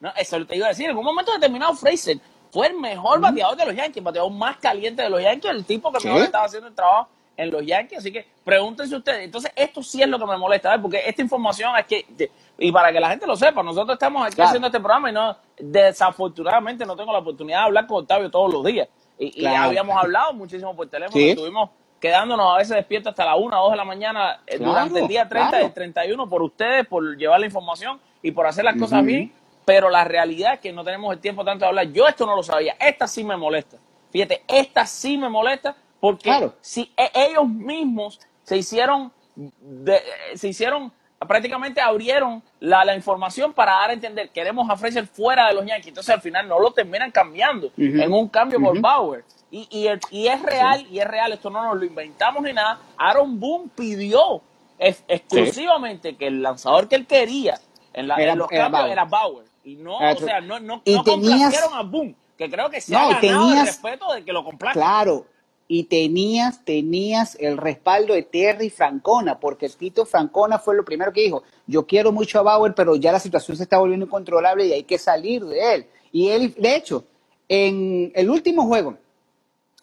No, 0.00 0.12
eso 0.16 0.44
te 0.46 0.56
iba 0.56 0.66
a 0.66 0.70
decir, 0.70 0.90
en 0.90 0.96
un 0.98 1.04
momento 1.04 1.32
determinado 1.32 1.74
Fraser 1.76 2.18
fue 2.50 2.66
el 2.66 2.74
mejor 2.74 3.20
bateador 3.20 3.56
de 3.56 3.66
los 3.66 3.76
Yankees, 3.76 3.98
el 3.98 4.02
bateador 4.02 4.32
más 4.32 4.56
caliente 4.56 5.00
de 5.02 5.10
los 5.10 5.22
Yankees, 5.22 5.50
el 5.52 5.64
tipo 5.64 5.92
que 5.92 6.00
Sí. 6.00 6.08
mejor 6.08 6.22
estaba 6.24 6.46
haciendo 6.46 6.66
el 6.66 6.74
trabajo 6.74 7.08
en 7.36 7.50
los 7.50 7.64
Yankees, 7.64 7.98
así 7.98 8.12
que 8.12 8.26
pregúntense 8.44 8.94
ustedes. 8.96 9.24
Entonces, 9.24 9.50
esto 9.56 9.82
sí 9.82 10.02
es 10.02 10.08
lo 10.08 10.18
que 10.18 10.26
me 10.26 10.36
molesta, 10.36 10.80
porque 10.80 11.02
esta 11.06 11.22
información 11.22 11.72
es 11.78 11.86
que, 11.86 12.30
y 12.58 12.70
para 12.72 12.92
que 12.92 13.00
la 13.00 13.10
gente 13.10 13.26
lo 13.26 13.36
sepa, 13.36 13.62
nosotros 13.62 13.94
estamos 13.94 14.24
aquí 14.26 14.36
Claro. 14.36 14.48
haciendo 14.48 14.68
este 14.68 14.80
programa 14.80 15.10
y 15.10 15.12
no, 15.12 15.36
desafortunadamente 15.58 16.84
no 16.84 16.96
tengo 16.96 17.12
la 17.12 17.18
oportunidad 17.18 17.58
de 17.60 17.64
hablar 17.64 17.86
con 17.86 18.02
Octavio 18.02 18.30
todos 18.30 18.52
los 18.52 18.64
días. 18.64 18.88
Y, 19.18 19.44
habíamos 19.46 19.96
hablado 19.96 20.32
muchísimo 20.34 20.74
por 20.74 20.88
teléfono, 20.88 21.16
Sí. 21.16 21.30
estuvimos 21.30 21.70
quedándonos 22.00 22.52
a 22.52 22.58
veces 22.58 22.76
despiertos 22.76 23.10
hasta 23.12 23.24
la 23.24 23.36
1 23.36 23.56
o 23.60 23.62
2 23.64 23.70
de 23.72 23.76
la 23.76 23.84
mañana 23.84 24.40
eh, 24.46 24.56
Claro, 24.56 24.72
durante 24.72 25.00
el 25.00 25.06
día 25.08 25.28
30 25.28 25.50
claro. 25.50 25.64
y 25.64 25.66
el 25.68 25.72
31 25.72 26.28
por 26.28 26.42
ustedes, 26.42 26.86
por 26.86 27.16
llevar 27.16 27.38
la 27.38 27.46
información 27.46 28.00
y 28.22 28.32
por 28.32 28.46
hacer 28.46 28.64
las 28.64 28.76
cosas 28.76 29.04
bien, 29.04 29.32
pero 29.64 29.88
la 29.88 30.02
realidad 30.02 30.54
es 30.54 30.60
que 30.60 30.72
no 30.72 30.82
tenemos 30.82 31.12
el 31.12 31.20
tiempo 31.20 31.44
tanto 31.44 31.64
de 31.64 31.68
hablar. 31.68 31.86
Yo 31.92 32.08
esto 32.08 32.26
no 32.26 32.34
lo 32.34 32.42
sabía, 32.42 32.74
esta 32.80 33.06
sí 33.06 33.22
me 33.22 33.36
molesta. 33.36 33.76
Fíjate, 34.10 34.42
esta 34.48 34.84
sí 34.84 35.16
me 35.16 35.28
molesta 35.28 35.76
porque 36.02 36.24
Claro. 36.24 36.52
si 36.60 36.90
e- 36.96 37.12
ellos 37.14 37.46
mismos 37.48 38.18
se 38.42 38.56
hicieron, 38.56 39.12
de- 39.36 40.02
se 40.34 40.48
hicieron, 40.48 40.90
prácticamente 41.28 41.80
abrieron 41.80 42.42
la, 42.58 42.84
la 42.84 42.96
información 42.96 43.52
para 43.52 43.70
dar 43.74 43.90
a 43.90 43.92
entender, 43.92 44.30
queremos 44.30 44.68
a 44.68 44.76
Fraser 44.76 45.06
fuera 45.06 45.46
de 45.46 45.54
los 45.54 45.64
Yankees, 45.64 45.86
entonces 45.88 46.12
al 46.12 46.20
final 46.20 46.48
no 46.48 46.58
lo 46.58 46.72
terminan 46.72 47.12
cambiando 47.12 47.70
en 47.76 48.12
un 48.12 48.28
cambio 48.28 48.60
por 48.60 48.80
Bauer. 48.80 49.24
Y, 49.52 49.68
y, 49.70 49.86
el- 49.86 50.00
y 50.10 50.26
es 50.26 50.42
real, 50.42 50.84
y 50.90 50.98
es 50.98 51.06
real, 51.06 51.30
esto 51.32 51.50
no 51.50 51.62
nos 51.62 51.76
lo 51.78 51.84
inventamos 51.84 52.42
ni 52.42 52.52
nada. 52.52 52.80
Aaron 52.96 53.38
Boone 53.38 53.68
pidió 53.76 54.42
ex- 54.80 55.04
exclusivamente 55.06 56.16
que 56.16 56.26
el 56.26 56.42
lanzador 56.42 56.88
que 56.88 56.96
él 56.96 57.06
quería 57.06 57.60
en, 57.92 58.08
la- 58.08 58.16
Era- 58.16 58.32
en 58.32 58.38
los 58.38 58.50
era 58.50 58.64
cambios 58.64 58.80
Bauer. 58.82 58.92
era 58.92 59.04
Bauer. 59.04 59.46
Y 59.62 59.76
no, 59.76 60.00
Era 60.00 60.12
o 60.14 60.16
sea, 60.16 60.40
no, 60.40 60.58
no, 60.58 60.78
no 60.78 60.82
tenías- 60.82 61.04
complacieron 61.04 61.74
a 61.74 61.82
Boone, 61.82 62.16
que 62.36 62.50
creo 62.50 62.68
que 62.70 62.80
se 62.80 62.96
ha 62.96 62.98
ganado 62.98 63.14
el 63.14 63.20
tenías- 63.20 63.66
respeto 63.66 64.12
de 64.12 64.24
que 64.24 64.32
lo 64.32 64.42
complazca. 64.42 64.80
Claro, 64.80 65.26
y 65.74 65.84
tenías, 65.84 66.66
tenías 66.66 67.34
el 67.40 67.56
respaldo 67.56 68.12
de 68.12 68.24
Terry 68.24 68.68
Francona, 68.68 69.40
porque 69.40 69.70
Tito 69.70 70.04
Francona 70.04 70.58
fue 70.58 70.76
lo 70.76 70.84
primero 70.84 71.14
que 71.14 71.22
dijo, 71.22 71.44
yo 71.66 71.86
quiero 71.86 72.12
mucho 72.12 72.38
a 72.38 72.42
Bauer, 72.42 72.74
pero 72.74 72.94
ya 72.94 73.10
la 73.10 73.18
situación 73.18 73.56
se 73.56 73.62
está 73.62 73.78
volviendo 73.78 74.04
incontrolable 74.04 74.66
y 74.66 74.74
hay 74.74 74.82
que 74.82 74.98
salir 74.98 75.42
de 75.42 75.74
él. 75.74 75.86
Y 76.12 76.28
él, 76.28 76.54
de 76.58 76.76
hecho, 76.76 77.06
en 77.48 78.12
el 78.14 78.28
último 78.28 78.66
juego, 78.66 78.98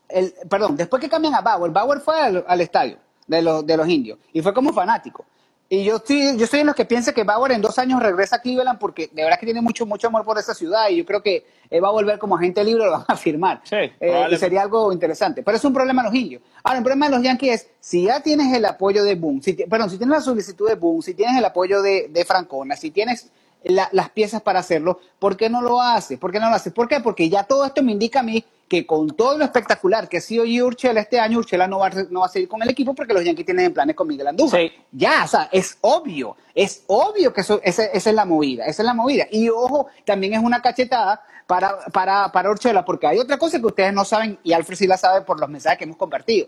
el, 0.09 0.31
perdón, 0.47 0.75
después 0.75 1.01
que 1.01 1.09
cambian 1.09 1.33
a 1.33 1.41
Bauer, 1.41 1.71
Bauer 1.71 2.01
fue 2.01 2.21
al, 2.21 2.45
al 2.47 2.61
estadio 2.61 2.99
de 3.25 3.41
los, 3.41 3.65
de 3.65 3.75
los 3.75 3.89
indios 3.89 4.19
y 4.31 4.43
fue 4.43 4.53
como 4.53 4.71
fanático. 4.71 5.25
Y 5.71 5.83
yo 5.83 5.97
estoy, 5.97 6.35
yo 6.35 6.47
soy 6.47 6.59
de 6.59 6.65
los 6.65 6.73
que 6.73 6.85
piensa 6.85 7.13
que 7.13 7.23
Bauer 7.23 7.51
en 7.51 7.61
dos 7.61 7.77
años 7.77 8.01
regresa 8.01 8.37
a 8.37 8.41
Cleveland 8.41 8.79
porque 8.79 9.07
de 9.13 9.21
verdad 9.23 9.39
que 9.39 9.45
tiene 9.45 9.61
mucho, 9.61 9.85
mucho 9.85 10.07
amor 10.07 10.25
por 10.25 10.39
esa 10.39 10.55
ciudad 10.55 10.89
y 10.89 10.97
yo 10.97 11.05
creo 11.05 11.21
que 11.21 11.45
él 11.69 11.83
va 11.83 11.89
a 11.89 11.91
volver 11.91 12.17
como 12.17 12.35
agente 12.35 12.63
libre, 12.63 12.85
lo 12.85 12.91
van 12.93 13.05
a 13.07 13.15
firmar. 13.15 13.61
Sí, 13.63 13.75
Eh, 13.99 14.27
y 14.31 14.37
sería 14.37 14.63
algo 14.63 14.91
interesante. 14.91 15.43
Pero 15.43 15.57
es 15.57 15.63
un 15.63 15.73
problema 15.73 16.01
de 16.01 16.09
los 16.09 16.15
indios. 16.17 16.41
Ahora, 16.63 16.79
el 16.79 16.83
problema 16.83 17.05
de 17.07 17.15
los 17.15 17.23
Yankees 17.23 17.53
es, 17.53 17.69
si 17.79 18.03
ya 18.05 18.19
tienes 18.21 18.51
el 18.51 18.65
apoyo 18.65 19.03
de 19.03 19.13
Boone, 19.13 19.43
si, 19.43 19.53
perdón, 19.53 19.91
si 19.91 19.97
tienes 19.99 20.17
la 20.17 20.21
solicitud 20.23 20.67
de 20.67 20.73
Boone, 20.75 21.03
si 21.03 21.13
tienes 21.13 21.37
el 21.37 21.45
apoyo 21.45 21.83
de, 21.83 22.07
de 22.09 22.25
Francona, 22.25 22.75
si 22.75 22.89
tienes 22.89 23.29
la- 23.63 23.89
las 23.91 24.09
piezas 24.09 24.41
para 24.41 24.59
hacerlo, 24.61 24.99
¿por 25.19 25.37
qué 25.37 25.49
no 25.51 25.61
lo 25.61 25.79
haces? 25.81 26.17
¿Por 26.17 26.31
qué 26.31 26.39
no 26.39 26.49
lo 26.49 26.55
haces? 26.55 26.73
¿Por 26.73 26.87
qué? 26.87 26.99
Porque 26.99 27.29
ya 27.29 27.43
todo 27.43 27.63
esto 27.65 27.83
me 27.83 27.91
indica 27.91 28.21
a 28.21 28.23
mí 28.23 28.43
que 28.69 28.85
con 28.85 29.09
todo 29.09 29.37
lo 29.37 29.43
espectacular 29.43 30.07
que 30.07 30.17
ha 30.17 30.21
sido 30.21 30.45
G. 30.45 30.63
Urshela 30.63 31.01
este 31.01 31.19
año, 31.19 31.39
Urshela 31.39 31.67
no 31.67 31.79
va, 31.79 31.87
a, 31.87 32.03
no 32.09 32.19
va 32.19 32.27
a 32.27 32.29
seguir 32.29 32.47
con 32.47 32.61
el 32.61 32.69
equipo 32.69 32.93
porque 32.93 33.13
los 33.13 33.25
Yankees 33.25 33.45
tienen 33.45 33.73
planes 33.73 33.95
con 33.95 34.07
Miguel 34.07 34.27
Andújar. 34.27 34.61
Sí. 34.61 34.71
Ya, 34.91 35.23
o 35.25 35.27
sea, 35.27 35.49
es 35.51 35.77
obvio, 35.81 36.37
es 36.53 36.83
obvio 36.85 37.33
que 37.33 37.41
eso, 37.41 37.59
esa, 37.63 37.85
esa 37.85 38.09
es 38.11 38.15
la 38.15 38.25
movida, 38.25 38.65
esa 38.65 38.83
es 38.83 38.85
la 38.85 38.93
movida. 38.93 39.25
Y 39.31 39.49
ojo, 39.49 39.87
también 40.05 40.35
es 40.35 40.43
una 40.43 40.61
cachetada 40.61 41.21
para, 41.47 41.79
para, 41.91 42.31
para 42.31 42.85
porque 42.85 43.07
hay 43.07 43.17
otra 43.17 43.39
cosa 43.39 43.59
que 43.59 43.65
ustedes 43.65 43.91
no 43.91 44.05
saben, 44.05 44.37
y 44.43 44.53
Alfred 44.53 44.77
sí 44.77 44.85
la 44.85 44.97
sabe 44.97 45.21
por 45.21 45.39
los 45.39 45.49
mensajes 45.49 45.79
que 45.79 45.85
hemos 45.85 45.97
compartido. 45.97 46.47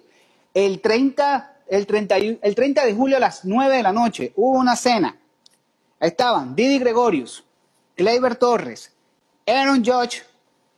El 0.53 0.79
30, 0.79 1.55
el 1.69 1.87
31 1.87 2.37
el 2.43 2.53
30 2.53 2.85
de 2.85 2.93
julio 2.93 3.17
a 3.17 3.19
las 3.19 3.45
9 3.45 3.77
de 3.77 3.83
la 3.83 3.91
noche 3.91 4.31
hubo 4.35 4.59
una 4.59 4.75
cena. 4.75 5.17
Estaban 5.99 6.55
Didi 6.55 6.77
Gregorius, 6.77 7.43
Gleyber 7.97 8.35
Torres, 8.35 8.93
Aaron 9.47 9.83
Judge 9.83 10.23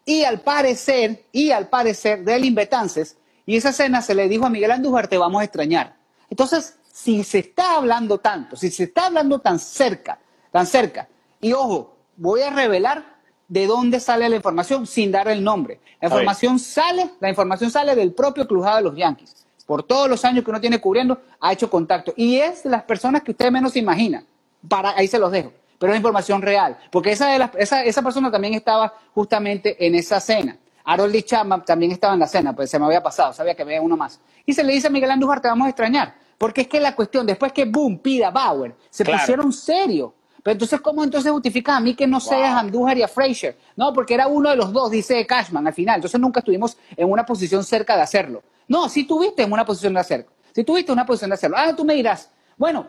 y 0.05 0.23
al 0.23 0.41
parecer, 0.41 1.25
y 1.31 1.51
al 1.51 1.69
parecer, 1.69 2.23
Delin 2.23 2.55
Betances, 2.55 3.17
y 3.45 3.57
esa 3.57 3.73
cena 3.73 4.01
se 4.01 4.15
le 4.15 4.27
dijo 4.27 4.45
a 4.45 4.49
Miguel 4.49 4.71
Andújar, 4.71 5.07
te 5.07 5.17
vamos 5.17 5.41
a 5.41 5.45
extrañar. 5.45 5.95
Entonces, 6.29 6.75
si 6.91 7.23
se 7.23 7.39
está 7.39 7.77
hablando 7.77 8.19
tanto, 8.19 8.55
si 8.55 8.69
se 8.69 8.83
está 8.83 9.07
hablando 9.07 9.39
tan 9.39 9.59
cerca, 9.59 10.19
tan 10.51 10.65
cerca, 10.65 11.07
y 11.41 11.53
ojo, 11.53 11.95
voy 12.15 12.41
a 12.41 12.49
revelar 12.49 13.13
de 13.47 13.67
dónde 13.67 13.99
sale 13.99 14.27
la 14.29 14.35
información 14.35 14.87
sin 14.87 15.11
dar 15.11 15.27
el 15.27 15.43
nombre. 15.43 15.79
La 16.01 16.07
información 16.07 16.59
sale, 16.59 17.11
la 17.19 17.29
información 17.29 17.69
sale 17.69 17.95
del 17.95 18.13
propio 18.13 18.47
crujado 18.47 18.77
de 18.77 18.83
los 18.83 18.95
Yankees. 18.95 19.45
Por 19.65 19.83
todos 19.83 20.09
los 20.09 20.23
años 20.25 20.43
que 20.43 20.49
uno 20.49 20.59
tiene 20.59 20.81
cubriendo, 20.81 21.21
ha 21.39 21.53
hecho 21.53 21.69
contacto. 21.69 22.13
Y 22.17 22.37
es 22.37 22.63
de 22.63 22.69
las 22.69 22.83
personas 22.83 23.23
que 23.23 23.31
usted 23.31 23.51
menos 23.51 23.73
se 23.73 23.79
imagina. 23.79 24.23
Para, 24.67 24.95
ahí 24.97 25.07
se 25.07 25.19
los 25.19 25.31
dejo. 25.31 25.51
Pero 25.83 25.91
es 25.91 25.97
información 25.97 26.41
real. 26.41 26.77
Porque 26.89 27.11
esa, 27.11 27.27
de 27.27 27.39
las- 27.39 27.51
esa, 27.57 27.83
esa 27.83 28.01
persona 28.01 28.31
también 28.31 28.53
estaba 28.53 28.93
justamente 29.13 29.85
en 29.85 29.95
esa 29.95 30.21
cena. 30.21 30.55
Harold 30.85 31.21
Chapman 31.25 31.65
también 31.65 31.91
estaba 31.91 32.13
en 32.13 32.21
la 32.21 32.27
cena, 32.27 32.55
pues 32.55 32.69
se 32.69 32.79
me 32.79 32.85
había 32.85 33.03
pasado, 33.03 33.33
sabía 33.33 33.53
que 33.53 33.63
había 33.63 33.81
uno 33.81 33.97
más. 33.97 34.21
Y 34.45 34.53
se 34.53 34.63
le 34.63 34.71
dice 34.71 34.87
a 34.87 34.89
Miguel 34.89 35.11
Andújar, 35.11 35.41
te 35.41 35.49
vamos 35.49 35.65
a 35.65 35.69
extrañar. 35.71 36.15
Porque 36.37 36.61
es 36.61 36.67
que 36.69 36.79
la 36.79 36.95
cuestión, 36.95 37.25
después 37.25 37.51
que 37.51 37.65
Boom 37.65 37.97
pida 37.99 38.31
Bauer, 38.31 38.73
se 38.89 39.03
Claro. 39.03 39.19
pusieron 39.19 39.51
serio. 39.51 40.13
Pero 40.41 40.53
entonces, 40.53 40.79
¿cómo 40.79 41.03
entonces 41.03 41.29
justifica 41.33 41.75
a 41.75 41.81
mí 41.81 41.95
que 41.95 42.07
no 42.07 42.21
seas 42.21 42.51
Wow. 42.51 42.59
Andújar 42.59 42.97
y 42.99 43.03
a 43.03 43.09
Frazier? 43.09 43.57
No, 43.75 43.91
porque 43.91 44.13
era 44.13 44.27
uno 44.27 44.51
de 44.51 44.55
los 44.55 44.71
dos, 44.71 44.89
dice 44.89 45.27
Cashman 45.27 45.67
al 45.67 45.73
final. 45.73 45.95
Entonces 45.95 46.17
nunca 46.17 46.39
estuvimos 46.39 46.77
en 46.95 47.11
una 47.11 47.25
posición 47.25 47.61
cerca 47.65 47.97
de 47.97 48.03
hacerlo. 48.03 48.41
No, 48.69 48.87
sí 48.87 49.03
tuviste 49.03 49.43
en 49.43 49.51
una 49.51 49.65
posición 49.65 49.93
de 49.95 49.99
hacerlo. 49.99 50.27
Sí 50.55 50.63
tuviste 50.63 50.93
en 50.93 50.97
una 50.97 51.05
posición 51.05 51.29
de 51.29 51.33
hacerlo. 51.33 51.57
Ah, 51.59 51.75
tú 51.75 51.83
me 51.83 51.93
dirás, 51.93 52.29
bueno, 52.55 52.87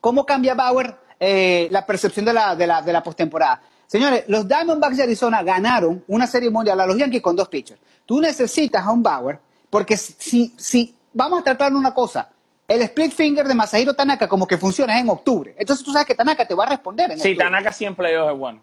¿cómo 0.00 0.24
cambia 0.26 0.54
Bauer 0.54 0.96
eh, 1.20 1.68
la 1.70 1.84
percepción 1.86 2.24
de 2.24 2.32
la, 2.32 2.56
de 2.56 2.66
la, 2.66 2.82
de 2.82 2.92
la 2.92 3.02
postemporada? 3.02 3.60
Señores, 3.86 4.24
los 4.28 4.48
Diamondbacks 4.48 4.96
de 4.96 5.02
Arizona 5.02 5.42
ganaron 5.42 6.02
una 6.08 6.26
serie 6.26 6.48
mundial 6.50 6.80
a 6.80 6.86
los 6.86 6.96
Yankees 6.96 7.20
con 7.20 7.36
dos 7.36 7.48
pitchers. 7.48 7.80
Tú 8.06 8.20
necesitas 8.20 8.84
a 8.86 8.90
un 8.90 9.02
Bauer, 9.02 9.38
porque 9.68 9.96
si, 9.96 10.54
si 10.56 10.94
vamos 11.12 11.40
a 11.40 11.44
tratar 11.44 11.74
una 11.74 11.92
cosa, 11.92 12.28
el 12.68 12.82
split 12.82 13.12
finger 13.12 13.46
de 13.48 13.54
Masahiro 13.54 13.94
Tanaka 13.94 14.28
como 14.28 14.46
que 14.46 14.56
funciona 14.56 14.96
en 15.00 15.08
octubre. 15.08 15.56
Entonces 15.58 15.84
tú 15.84 15.92
sabes 15.92 16.06
que 16.06 16.14
Tanaka 16.14 16.46
te 16.46 16.54
va 16.54 16.64
a 16.64 16.68
responder 16.68 17.10
en 17.10 17.18
Sí, 17.18 17.30
octubre. 17.32 17.44
Tanaka 17.46 17.72
sí 17.72 17.84
en 17.84 17.96
playoff 17.96 18.30
es 18.32 18.38
bueno. 18.38 18.60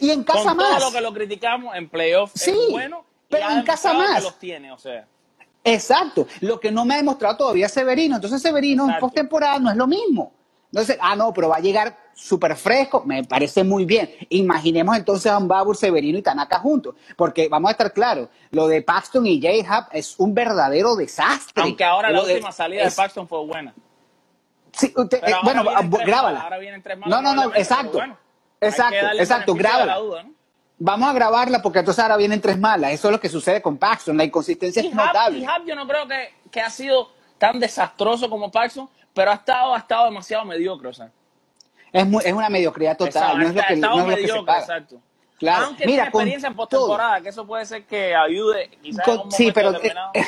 Y- 0.00 0.10
en 0.10 0.24
casa 0.24 0.44
con 0.48 0.56
más. 0.56 0.78
todo 0.78 0.90
lo 0.90 0.92
que 0.92 1.00
lo 1.00 1.12
criticamos, 1.14 1.76
en 1.76 1.88
playoff 1.88 2.32
Sí, 2.34 2.50
es 2.50 2.70
bueno. 2.72 3.04
pero 3.28 3.48
en 3.50 3.62
casa 3.62 3.92
más. 3.94 4.16
Que 4.16 4.22
los 4.22 4.38
tiene, 4.40 4.72
o 4.72 4.78
sea. 4.78 5.06
Exacto. 5.62 6.26
Lo 6.40 6.58
que 6.60 6.70
no 6.72 6.84
me 6.84 6.94
ha 6.94 6.96
demostrado 6.98 7.36
todavía 7.36 7.66
es 7.66 7.72
Severino. 7.72 8.16
Entonces 8.16 8.42
Severino 8.42 8.88
en 8.92 8.98
postemporada 8.98 9.58
no 9.60 9.70
es 9.70 9.76
lo 9.76 9.86
mismo. 9.86 10.32
Entonces, 10.74 10.98
ah, 11.00 11.14
no, 11.14 11.32
pero 11.32 11.48
va 11.48 11.56
a 11.58 11.60
llegar 11.60 11.96
súper 12.14 12.56
fresco. 12.56 13.04
Me 13.06 13.22
parece 13.22 13.62
muy 13.62 13.84
bien. 13.84 14.10
Imaginemos 14.28 14.96
entonces 14.96 15.30
a 15.30 15.38
un 15.38 15.46
Babur, 15.46 15.76
Severino 15.76 16.18
y 16.18 16.22
Tanaka 16.22 16.58
juntos. 16.58 16.96
Porque 17.16 17.48
vamos 17.48 17.68
a 17.68 17.72
estar 17.72 17.92
claros, 17.92 18.28
lo 18.50 18.66
de 18.66 18.82
Paxton 18.82 19.24
y 19.24 19.40
J-Hub 19.40 19.86
es 19.92 20.16
un 20.18 20.34
verdadero 20.34 20.96
desastre. 20.96 21.62
Aunque 21.62 21.84
ahora 21.84 22.10
la 22.10 22.18
Lo 22.22 22.24
última 22.24 22.50
salida 22.50 22.84
de 22.84 22.90
Paxton 22.90 23.28
fue 23.28 23.38
buena. 23.46 23.72
Sí, 24.72 24.92
usted- 24.96 25.22
eh, 25.24 25.34
bueno, 25.44 25.62
ah, 25.72 25.84
tres 25.88 26.06
grábala. 26.06 26.40
ahora 26.40 26.58
vienen 26.58 26.82
tres 26.82 26.98
malas 26.98 27.22
No, 27.22 27.22
no, 27.34 27.40
no, 27.44 27.54
exacto. 27.54 27.92
bueno, 27.98 28.18
exacto, 28.60 29.06
exacto, 29.16 29.54
grábala. 29.54 29.98
duda, 29.98 30.22
¿no? 30.24 30.32
Vamos 30.80 31.08
a 31.08 31.12
grabarla 31.12 31.62
porque 31.62 31.78
entonces 31.78 32.02
ahora 32.02 32.16
vienen 32.16 32.40
tres 32.40 32.58
malas. 32.58 32.90
Eso 32.90 33.06
es 33.06 33.12
lo 33.12 33.20
que 33.20 33.28
sucede 33.28 33.62
con 33.62 33.76
Paxton. 33.78 34.16
La 34.16 34.24
inconsistencia 34.24 34.82
Y 34.82 34.88
es 34.88 34.92
Hub, 34.92 34.96
notable. 34.98 35.38
y 35.38 35.44
Hub 35.44 35.64
yo 35.66 35.76
no 35.76 35.86
creo 35.86 36.08
que, 36.08 36.34
que 36.50 36.60
ha 36.60 36.68
sido 36.68 37.10
tan 37.38 37.60
desastroso 37.60 38.28
como 38.28 38.50
Paxton, 38.50 38.88
pero 39.14 39.30
ha 39.30 39.34
estado, 39.34 39.74
ha 39.74 39.78
estado 39.78 40.04
demasiado 40.06 40.44
mediocre, 40.44 40.88
o 40.88 40.92
sea. 40.92 41.10
Es, 41.92 42.06
muy- 42.06 42.22
es 42.24 42.32
una 42.32 42.50
mediocridad 42.50 42.96
total. 42.96 43.08
Exacto, 43.08 43.38
no 43.38 43.46
es 43.48 43.54
lo 43.54 43.60
ha 43.60 43.64
estado 43.64 43.96
no 43.96 44.02
es 44.02 44.08
lo 44.08 44.16
que 44.16 44.20
se 44.26 44.32
mediocre, 44.32 44.54
exacto. 44.58 45.00
Claro. 45.38 45.66
Aunque 45.66 45.86
Mira, 45.86 46.02
tiene 46.04 46.08
experiencia 46.08 46.48
en 46.48 46.54
postemporada, 46.56 47.20
que 47.20 47.28
eso 47.28 47.46
puede 47.46 47.66
ser 47.66 47.84
que 47.86 48.14
ayude 48.14 48.70
quizás 48.82 49.06
en 49.08 49.20
un 49.20 49.30
sí, 49.32 49.52
pero 49.52 49.72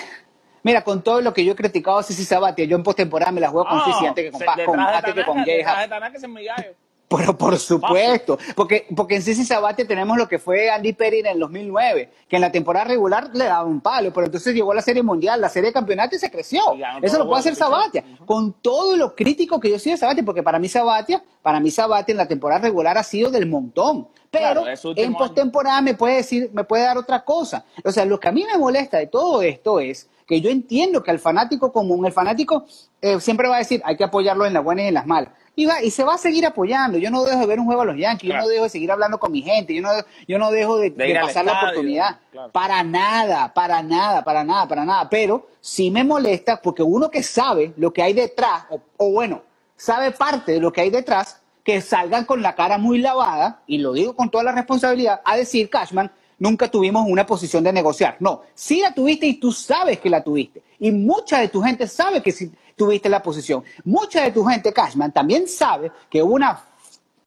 mira, 0.63 0.83
con 0.83 1.03
todo 1.03 1.21
lo 1.21 1.33
que 1.33 1.45
yo 1.45 1.53
he 1.53 1.57
criticado 1.57 1.99
a 1.99 2.03
Sisi 2.03 2.25
Sabatia, 2.25 2.65
yo 2.65 2.77
en 2.77 2.83
postemporada 2.83 3.33
me 3.33 3.41
la 3.41 3.49
juego 3.49 3.69
con 3.69 3.85
Sisi 3.85 4.07
antes 4.07 4.25
que 4.25 4.31
con, 4.31 4.41
se- 4.41 4.47
Pa- 4.47 4.57
detrás 4.57 4.67
con, 4.67 4.81
antes 4.81 5.15
que 5.15 5.25
con 5.25 5.39
ese 5.41 6.27
es 6.27 6.29
mi 6.29 6.45
gallo. 6.45 6.75
Pero 7.09 7.39
por 7.39 7.57
supuesto, 7.59 8.37
porque, 8.57 8.87
porque 8.97 9.17
en 9.17 9.23
Sisi 9.23 9.45
Sabatia 9.45 9.87
tenemos 9.87 10.17
lo 10.17 10.27
que 10.27 10.41
fue 10.41 10.71
Andy 10.71 10.93
Perry 10.93 11.21
en 11.21 11.27
el 11.27 11.39
2009, 11.39 12.11
que 12.29 12.37
en 12.37 12.43
la 12.43 12.51
temporada 12.51 12.87
regular 12.87 13.31
le 13.33 13.45
daba 13.45 13.65
un 13.65 13.81
palo, 13.81 14.13
pero 14.13 14.27
entonces 14.27 14.53
llegó 14.55 14.73
a 14.73 14.75
la 14.75 14.83
serie 14.83 15.05
mundial, 15.05 15.41
la 15.41 15.49
serie 15.49 15.69
de 15.69 15.73
campeonato 15.73 16.17
y 16.17 16.19
se 16.19 16.31
creció. 16.31 16.61
Y 16.75 17.05
Eso 17.07 17.19
lo 17.19 17.27
puede 17.27 17.41
hacer 17.41 17.55
Sabatia, 17.55 18.05
con 18.25 18.55
todo 18.55 18.97
lo 18.97 19.15
crítico 19.15 19.61
que 19.61 19.71
yo 19.71 19.79
soy 19.79 19.93
de 19.93 19.99
Sabatia, 19.99 20.25
porque 20.25 20.43
para 20.43 20.59
mí 20.59 20.69
Sabatia, 20.69 21.23
para 21.43 21.61
mí 21.61 21.71
Sabatia 21.71 22.13
en 22.13 22.19
la 22.19 22.27
temporada 22.27 22.63
regular 22.63 22.99
ha 22.99 23.05
sido 23.05 23.31
del 23.31 23.47
montón. 23.47 24.09
Pero 24.31 24.63
Claro, 24.63 24.95
en 24.97 25.15
postemporada 25.15 25.81
me 25.81 25.95
puede 25.95 26.17
decir, 26.17 26.51
me 26.53 26.65
puede 26.65 26.83
dar 26.83 26.99
otra 26.99 27.25
cosa. 27.25 27.65
O 27.85 27.93
sea, 27.93 28.05
lo 28.05 28.19
que 28.19 28.29
a 28.29 28.33
mí 28.33 28.45
me 28.45 28.59
molesta 28.59 28.99
de 28.99 29.07
todo 29.07 29.43
esto 29.43 29.79
es 29.81 30.09
que 30.27 30.41
yo 30.41 30.51
entiendo 30.51 31.03
que 31.03 31.11
al 31.11 31.21
fanático 31.21 31.73
común, 31.73 32.05
el 32.05 32.13
fanático 32.13 32.67
eh, 33.01 33.21
siempre 33.21 33.49
va 33.49 33.57
a 33.57 33.59
decir, 33.59 33.81
hay 33.85 33.97
que 33.97 34.05
apoyarlo 34.05 34.45
en 34.45 34.53
las 34.53 34.65
buenas 34.65 34.85
y 34.85 34.89
en 34.89 34.95
las 34.95 35.07
malas. 35.07 35.33
Y, 35.59 35.65
va, 35.65 35.83
y 35.83 35.91
se 35.91 36.05
va 36.05 36.15
a 36.15 36.19
seguir 36.19 36.45
apoyando. 36.47 36.99
Yo 36.99 37.11
no 37.11 37.25
dejo 37.25 37.41
de 37.41 37.47
ver 37.47 37.59
un 37.59 37.67
juego 37.67 37.81
a 37.81 37.87
los 37.87 37.97
Yankees, 37.97 38.31
yo 38.31 38.37
no 38.37 38.47
dejo 38.47 38.65
de 38.65 38.69
seguir 38.69 38.93
hablando 38.93 39.19
con 39.19 39.33
mi 39.33 39.41
gente, 39.43 39.75
yo 39.75 39.83
no, 39.83 39.89
yo 40.29 40.39
no 40.39 40.51
dejo 40.51 40.79
de, 40.79 40.91
pasar 40.91 41.47
la 41.47 41.61
oportunidad. 41.61 42.21
claro. 42.31 42.53
Para 42.53 42.85
nada, 42.85 43.53
para 43.55 43.83
nada, 43.83 44.23
para 44.23 44.45
nada, 44.45 44.69
para 44.69 44.85
nada. 44.85 45.09
Pero 45.09 45.49
sí 45.61 45.91
me 45.91 46.05
molesta 46.05 46.61
porque 46.61 46.83
uno 46.83 47.11
que 47.11 47.23
sabe 47.23 47.73
lo 47.79 47.93
que 47.93 48.03
hay 48.03 48.13
detrás, 48.13 48.65
o, 48.69 48.81
o 48.99 49.11
bueno, 49.11 49.43
sabe 49.77 50.11
parte 50.11 50.53
de 50.53 50.61
lo 50.61 50.73
que 50.73 50.83
hay 50.83 50.91
detrás, 50.91 51.41
que 51.65 51.81
salgan 51.81 52.27
con 52.27 52.43
la 52.43 52.55
cara 52.55 52.79
muy 52.79 52.99
lavada, 52.99 53.63
y 53.67 53.79
lo 53.79 53.95
digo 53.95 54.15
con 54.15 54.31
toda 54.31 54.45
la 54.45 54.53
responsabilidad, 54.53 55.21
a 55.25 55.37
decir, 55.37 55.69
Cashman, 55.69 56.13
nunca 56.39 56.71
tuvimos 56.71 57.07
una 57.09 57.27
posición 57.27 57.65
de 57.65 57.73
negociar. 57.73 58.17
No, 58.21 58.43
sí 58.55 58.81
la 58.81 58.95
tuviste 58.95 59.27
y 59.27 59.35
tú 59.35 59.53
sabes 59.53 59.99
que 59.99 60.11
la 60.11 60.23
tuviste. 60.23 60.63
Y 60.79 60.91
mucha 60.93 61.41
de 61.41 61.49
tu 61.49 61.63
gente 61.63 61.87
sabe 61.87 62.23
que 62.23 62.33
sí 62.33 62.53
tuviste 62.77 63.09
la 63.09 63.23
posición. 63.23 63.65
Mucha 63.85 64.23
de 64.23 64.31
tu 64.31 64.45
gente, 64.45 64.73
Cashman, 64.73 65.13
también 65.13 65.49
sabe 65.49 65.91
que 66.11 66.23
hubo 66.23 66.35
una 66.35 66.63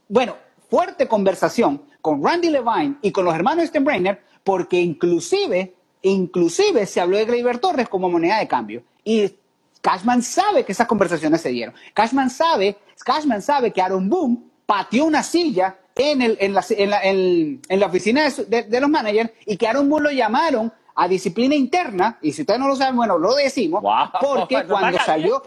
bueno, 0.07 0.35
fuerte 0.69 1.07
conversación 1.07 1.81
con 2.01 2.23
Randy 2.23 2.49
Levine 2.49 2.95
y 3.01 3.11
con 3.11 3.25
los 3.25 3.35
hermanos 3.35 3.65
Steinbrenner, 3.67 4.23
porque 4.43 4.79
inclusive, 4.79 5.75
inclusive 6.01 6.85
se 6.85 7.01
habló 7.01 7.17
de 7.17 7.25
Gleyber 7.25 7.59
Torres 7.59 7.89
como 7.89 8.09
moneda 8.09 8.39
de 8.39 8.47
cambio. 8.47 8.83
Y 9.03 9.35
Cashman 9.81 10.21
sabe 10.23 10.63
que 10.65 10.71
esas 10.71 10.87
conversaciones 10.87 11.41
se 11.41 11.49
dieron. 11.49 11.75
Cashman 11.93 12.29
sabe, 12.29 12.77
Cashman 13.03 13.41
sabe 13.41 13.71
que 13.71 13.81
Aaron 13.81 14.09
Boone 14.09 14.37
pateó 14.65 15.05
una 15.05 15.23
silla 15.23 15.77
en, 15.95 16.21
el, 16.21 16.37
en, 16.39 16.53
la, 16.53 16.63
en, 16.69 16.89
la, 16.89 17.01
en- 17.03 17.61
la 17.79 17.85
oficina 17.87 18.29
de, 18.29 18.45
de- 18.45 18.63
de 18.63 18.79
los 18.79 18.89
managers 18.89 19.31
y 19.45 19.57
que 19.57 19.67
Aaron 19.67 19.89
Boone 19.89 20.05
lo 20.05 20.11
llamaron 20.11 20.71
a 21.01 21.07
disciplina 21.07 21.55
interna, 21.55 22.17
y 22.21 22.31
si 22.33 22.41
ustedes 22.41 22.59
no 22.59 22.67
lo 22.67 22.75
saben, 22.75 22.95
bueno, 22.95 23.17
lo 23.17 23.33
decimos, 23.35 23.81
Wow, 23.81 23.91
porque 24.21 24.55
cuando 24.67 24.97
salió, 25.05 25.43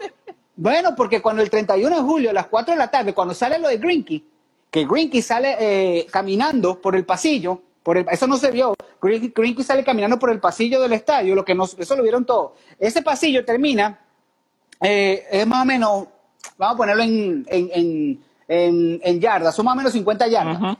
bueno, 0.55 0.95
porque 0.95 1.21
cuando 1.21 1.41
el 1.41 1.49
31 1.49 1.95
de 1.95 2.01
julio 2.01 2.29
a 2.29 2.33
las 2.33 2.47
4 2.47 2.73
de 2.73 2.77
la 2.79 2.89
tarde, 2.89 3.13
cuando 3.13 3.33
sale 3.33 3.59
lo 3.59 3.67
de 3.67 3.77
Grinky, 3.77 4.25
que 4.71 4.85
Grinky 4.85 5.21
sale 5.21 5.55
eh, 5.59 6.07
caminando 6.11 6.81
por 6.81 6.95
el 6.95 7.05
pasillo, 7.05 7.61
por 7.83 7.97
el- 7.97 8.05
eso 8.09 8.25
no 8.27 8.37
se 8.37 8.49
vio, 8.51 8.73
Grinky, 9.01 9.31
Grinky 9.35 9.63
sale 9.63 9.83
caminando 9.83 10.17
por 10.17 10.29
el 10.31 10.39
pasillo 10.39 10.81
del 10.81 10.93
estadio, 10.93 11.35
lo 11.35 11.45
que 11.45 11.53
no, 11.53 11.65
eso 11.65 11.95
lo 11.95 12.01
vieron 12.03 12.25
todos. 12.25 12.53
Ese 12.79 13.01
pasillo 13.01 13.45
termina, 13.45 13.99
eh, 14.81 15.25
es 15.31 15.47
más 15.47 15.61
o 15.61 15.65
menos, 15.65 16.07
vamos 16.57 16.73
a 16.75 16.77
ponerlo 16.77 17.03
en, 17.03 17.45
en, 17.47 17.69
en, 17.73 18.23
en- 18.47 19.01
en 19.03 19.19
yardas, 19.21 19.55
son 19.55 19.65
más 19.65 19.73
o 19.73 19.77
menos 19.77 19.91
50 19.93 20.27
yardas, 20.27 20.77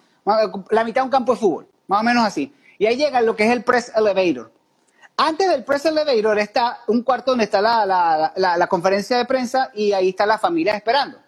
la 0.71 0.83
mitad 0.83 1.01
de 1.01 1.05
un 1.05 1.11
campo 1.11 1.33
de 1.33 1.39
fútbol, 1.39 1.67
más 1.87 2.01
o 2.01 2.03
menos 2.03 2.23
así. 2.25 2.51
Y 2.79 2.85
ahí 2.87 2.95
llega 2.97 3.21
lo 3.21 3.35
que 3.35 3.45
es 3.45 3.51
el 3.51 3.63
press 3.63 3.91
elevator. 3.95 4.51
Antes 5.15 5.47
del 5.49 5.63
press 5.63 5.85
elevator 5.85 6.39
está 6.39 6.79
un 6.87 7.03
cuarto 7.03 7.31
donde 7.31 7.43
está 7.45 7.61
la, 7.61 7.85
la- 7.85 8.33
la- 8.35 8.67
conferencia 8.67 9.17
de 9.17 9.25
prensa 9.25 9.69
y 9.75 9.91
ahí 9.91 10.09
está 10.09 10.25
la 10.25 10.39
familia 10.39 10.75
esperando. 10.75 11.19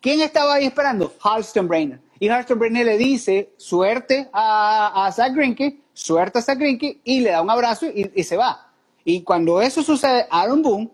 ¿Quién 0.00 0.20
estaba 0.22 0.54
ahí 0.54 0.66
esperando? 0.66 1.12
Halston 1.22 1.68
Brainer. 1.68 2.00
Y 2.18 2.28
Halston 2.28 2.58
Brainer 2.58 2.86
le 2.86 2.96
dice 2.96 3.52
suerte 3.58 4.28
a, 4.32 5.06
a 5.06 5.12
Zach 5.12 5.32
Greinke, 5.34 5.80
suerte 5.92 6.38
a 6.38 6.42
Zach 6.42 6.58
Greinke 6.58 7.00
y 7.04 7.20
le 7.20 7.30
da 7.32 7.42
un 7.42 7.50
abrazo 7.50 7.86
y, 7.86 8.10
se 8.24 8.36
va. 8.36 8.70
Y 9.04 9.22
cuando 9.22 9.60
eso 9.60 9.82
sucede, 9.82 10.26
Aaron 10.30 10.62
Boone 10.62 10.90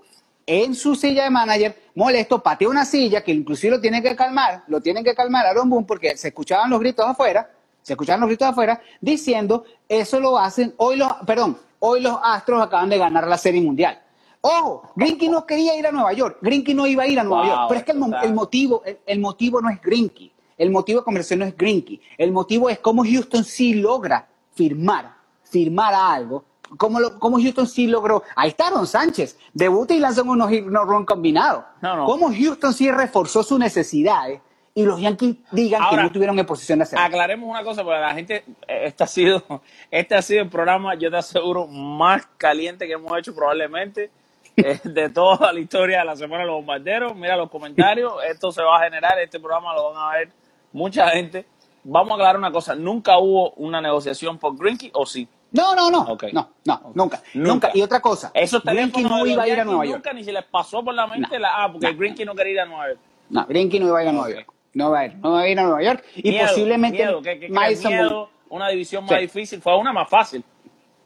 en 0.46 0.74
su 0.74 0.96
silla 0.96 1.24
de 1.24 1.30
manager, 1.30 1.76
molesto, 1.94 2.42
patea 2.42 2.68
una 2.68 2.84
silla 2.84 3.22
que 3.22 3.30
inclusive 3.32 3.76
lo 3.76 3.80
tiene 3.80 4.02
que 4.02 4.16
calmar, 4.16 4.64
lo 4.66 4.80
tienen 4.80 5.04
que 5.04 5.14
calmar 5.14 5.46
Aaron 5.46 5.70
Boone 5.70 5.86
porque 5.86 6.16
se 6.16 6.28
escuchaban 6.28 6.68
los 6.70 6.80
gritos 6.80 7.06
afuera, 7.06 7.48
se 7.82 7.92
escuchaban 7.92 8.20
los 8.20 8.28
gritos 8.28 8.48
afuera, 8.48 8.80
diciendo, 9.00 9.64
eso 9.88 10.18
lo 10.18 10.36
hacen, 10.36 10.74
hoy 10.78 10.96
los, 10.96 11.12
perdón, 11.26 11.58
hoy 11.80 12.00
los 12.00 12.16
Astros 12.22 12.62
acaban 12.62 12.88
de 12.88 12.98
ganar 12.98 13.26
la 13.26 13.36
Serie 13.36 13.60
Mundial. 13.60 14.00
Ojo, 14.42 14.90
Grinky 14.96 15.28
no 15.28 15.44
quería 15.44 15.76
ir 15.76 15.86
a 15.86 15.92
Nueva 15.92 16.12
York, 16.14 16.38
Grinky 16.40 16.72
no 16.72 16.86
iba 16.86 17.02
a 17.02 17.06
ir 17.06 17.20
a 17.20 17.24
Nueva 17.24 17.42
Wow, 17.42 17.50
York, 17.50 17.64
pero 17.68 17.80
es 17.80 17.84
que 17.84 17.92
el, 17.92 18.14
el 18.28 18.34
motivo, 18.34 18.82
el, 18.86 18.98
el 19.04 19.18
motivo 19.20 19.60
no 19.60 19.68
es 19.68 19.82
Grinky, 19.82 20.32
el 20.56 20.70
motivo 20.70 21.00
de 21.00 21.04
conversación 21.04 21.40
no 21.40 21.44
es 21.44 21.56
Grinky, 21.56 22.00
el 22.16 22.32
motivo 22.32 22.70
es 22.70 22.78
cómo 22.78 23.04
Houston 23.04 23.44
sí 23.44 23.74
logra 23.74 24.26
firmar, 24.54 25.14
firmar 25.42 25.92
algo, 25.94 26.44
cómo, 26.78 27.00
lo- 27.00 27.18
cómo 27.18 27.38
Houston 27.38 27.66
sí 27.66 27.86
logró, 27.86 28.22
ahí 28.34 28.48
está 28.50 28.68
Aaron 28.68 28.86
Sánchez, 28.86 29.36
debuta 29.52 29.92
y 29.92 29.98
lanza 29.98 30.22
unos 30.22 30.48
hit 30.48 30.64
no 30.64 30.84
run 30.84 31.04
combinados, 31.04 31.64
No, 31.82 31.96
no. 31.96 32.04
cómo 32.06 32.30
Houston 32.32 32.72
sí 32.72 32.90
reforzó 32.90 33.42
sus 33.42 33.58
necesidades 33.58 34.40
y 34.74 34.85
los 34.85 35.00
Yankees 35.00 35.37
digan 35.50 35.83
que 35.90 35.96
no 35.96 36.02
estuvieron 36.06 36.38
en 36.38 36.46
posición 36.46 36.78
de 36.78 36.85
hacerlo. 36.85 37.04
Aclaremos 37.04 37.48
una 37.48 37.62
cosa, 37.64 37.83
porque 37.83 38.00
la 38.00 38.14
gente, 38.14 38.44
eh, 38.68 38.83
este 38.87 39.04
ha 39.04 39.06
sido, 39.06 39.42
este 39.90 40.14
ha 40.14 40.22
sido 40.22 40.42
el 40.42 40.48
programa, 40.48 40.94
yo 40.94 41.11
te 41.11 41.16
aseguro, 41.16 41.66
más 41.66 42.26
caliente 42.37 42.87
que 42.87 42.92
hemos 42.94 43.16
hecho 43.18 43.35
probablemente 43.35 44.11
eh, 44.56 44.78
de 44.85 45.09
toda 45.11 45.52
la 45.52 45.61
historia 45.61 45.98
de 46.00 46.04
la 46.04 46.16
semana 46.16 46.42
de 46.42 46.46
los 46.46 46.56
bombarderos. 46.56 47.14
Mira 47.16 47.37
los 47.37 47.50
comentarios, 47.50 48.12
esto 48.30 48.52
se 48.52 48.62
va 48.62 48.78
a 48.78 48.85
generar, 48.85 49.18
este 49.18 49.40
programa 49.40 49.74
lo 49.74 49.92
van 49.92 50.02
a 50.14 50.16
ver 50.18 50.28
mucha 50.72 51.09
gente. 51.11 51.46
Vamos 51.83 52.12
a 52.12 52.14
aclarar 52.14 52.37
una 52.37 52.52
cosa, 52.52 52.74
nunca 52.74 53.18
hubo 53.18 53.50
una 53.52 53.80
negociación 53.80 54.38
por 54.38 54.56
Grinky, 54.56 54.90
¿o 54.94 55.04
sí? 55.06 55.26
No, 55.52 55.74
no, 55.74 55.90
no, 55.90 56.02
Ok. 56.02 56.24
no, 56.33 56.50
no, 56.64 56.92
nunca, 56.94 57.20
Nunca. 57.35 57.52
nunca. 57.54 57.70
Y 57.74 57.83
otra 57.83 58.00
cosa, 58.00 58.30
Esos 58.35 58.62
teléfonos 58.62 59.11
no 59.11 59.26
iba 59.26 59.42
a 59.42 59.48
ir 59.48 59.59
a 59.59 59.64
Nueva 59.64 59.85
York. 59.85 59.96
nunca 59.96 60.12
ni 60.12 60.22
se 60.22 60.30
les 60.30 60.44
pasó 60.44 60.85
por 60.85 60.94
la 60.94 61.09
mente 61.09 61.28
No. 61.35 61.38
la, 61.40 61.64
ah, 61.64 61.72
porque 61.72 61.90
No. 61.92 61.98
Grinky 61.98 62.24
no 62.24 62.35
quería 62.37 62.52
ir 62.52 62.61
a 62.61 62.66
Nueva 62.66 62.88
York. 62.88 63.00
No, 63.30 63.46
Greinke 63.46 63.78
no 63.80 63.87
iba 63.88 63.98
a 63.98 64.02
ir 64.02 64.09
a 64.09 64.12
Nueva. 64.12 64.30
York. 64.30 64.52
No 64.74 64.90
va 64.90 65.00
a 65.00 65.06
ir, 65.06 65.16
no 65.16 65.33
va 65.33 65.40
a 65.40 65.48
ir 65.48 65.59
a 65.59 65.62
Nueva 65.64 65.83
York. 65.83 66.04
Y 66.16 66.30
Miedo, 66.30 66.46
posiblemente 66.48 66.98
miedo, 66.98 67.20
miedo, 67.20 68.30
una 68.50 68.68
división 68.68 69.04
más 69.04 69.14
Sí. 69.14 69.20
difícil, 69.22 69.61
fue 69.61 69.76
una 69.76 69.92
más 69.92 70.09
fácil, 70.09 70.44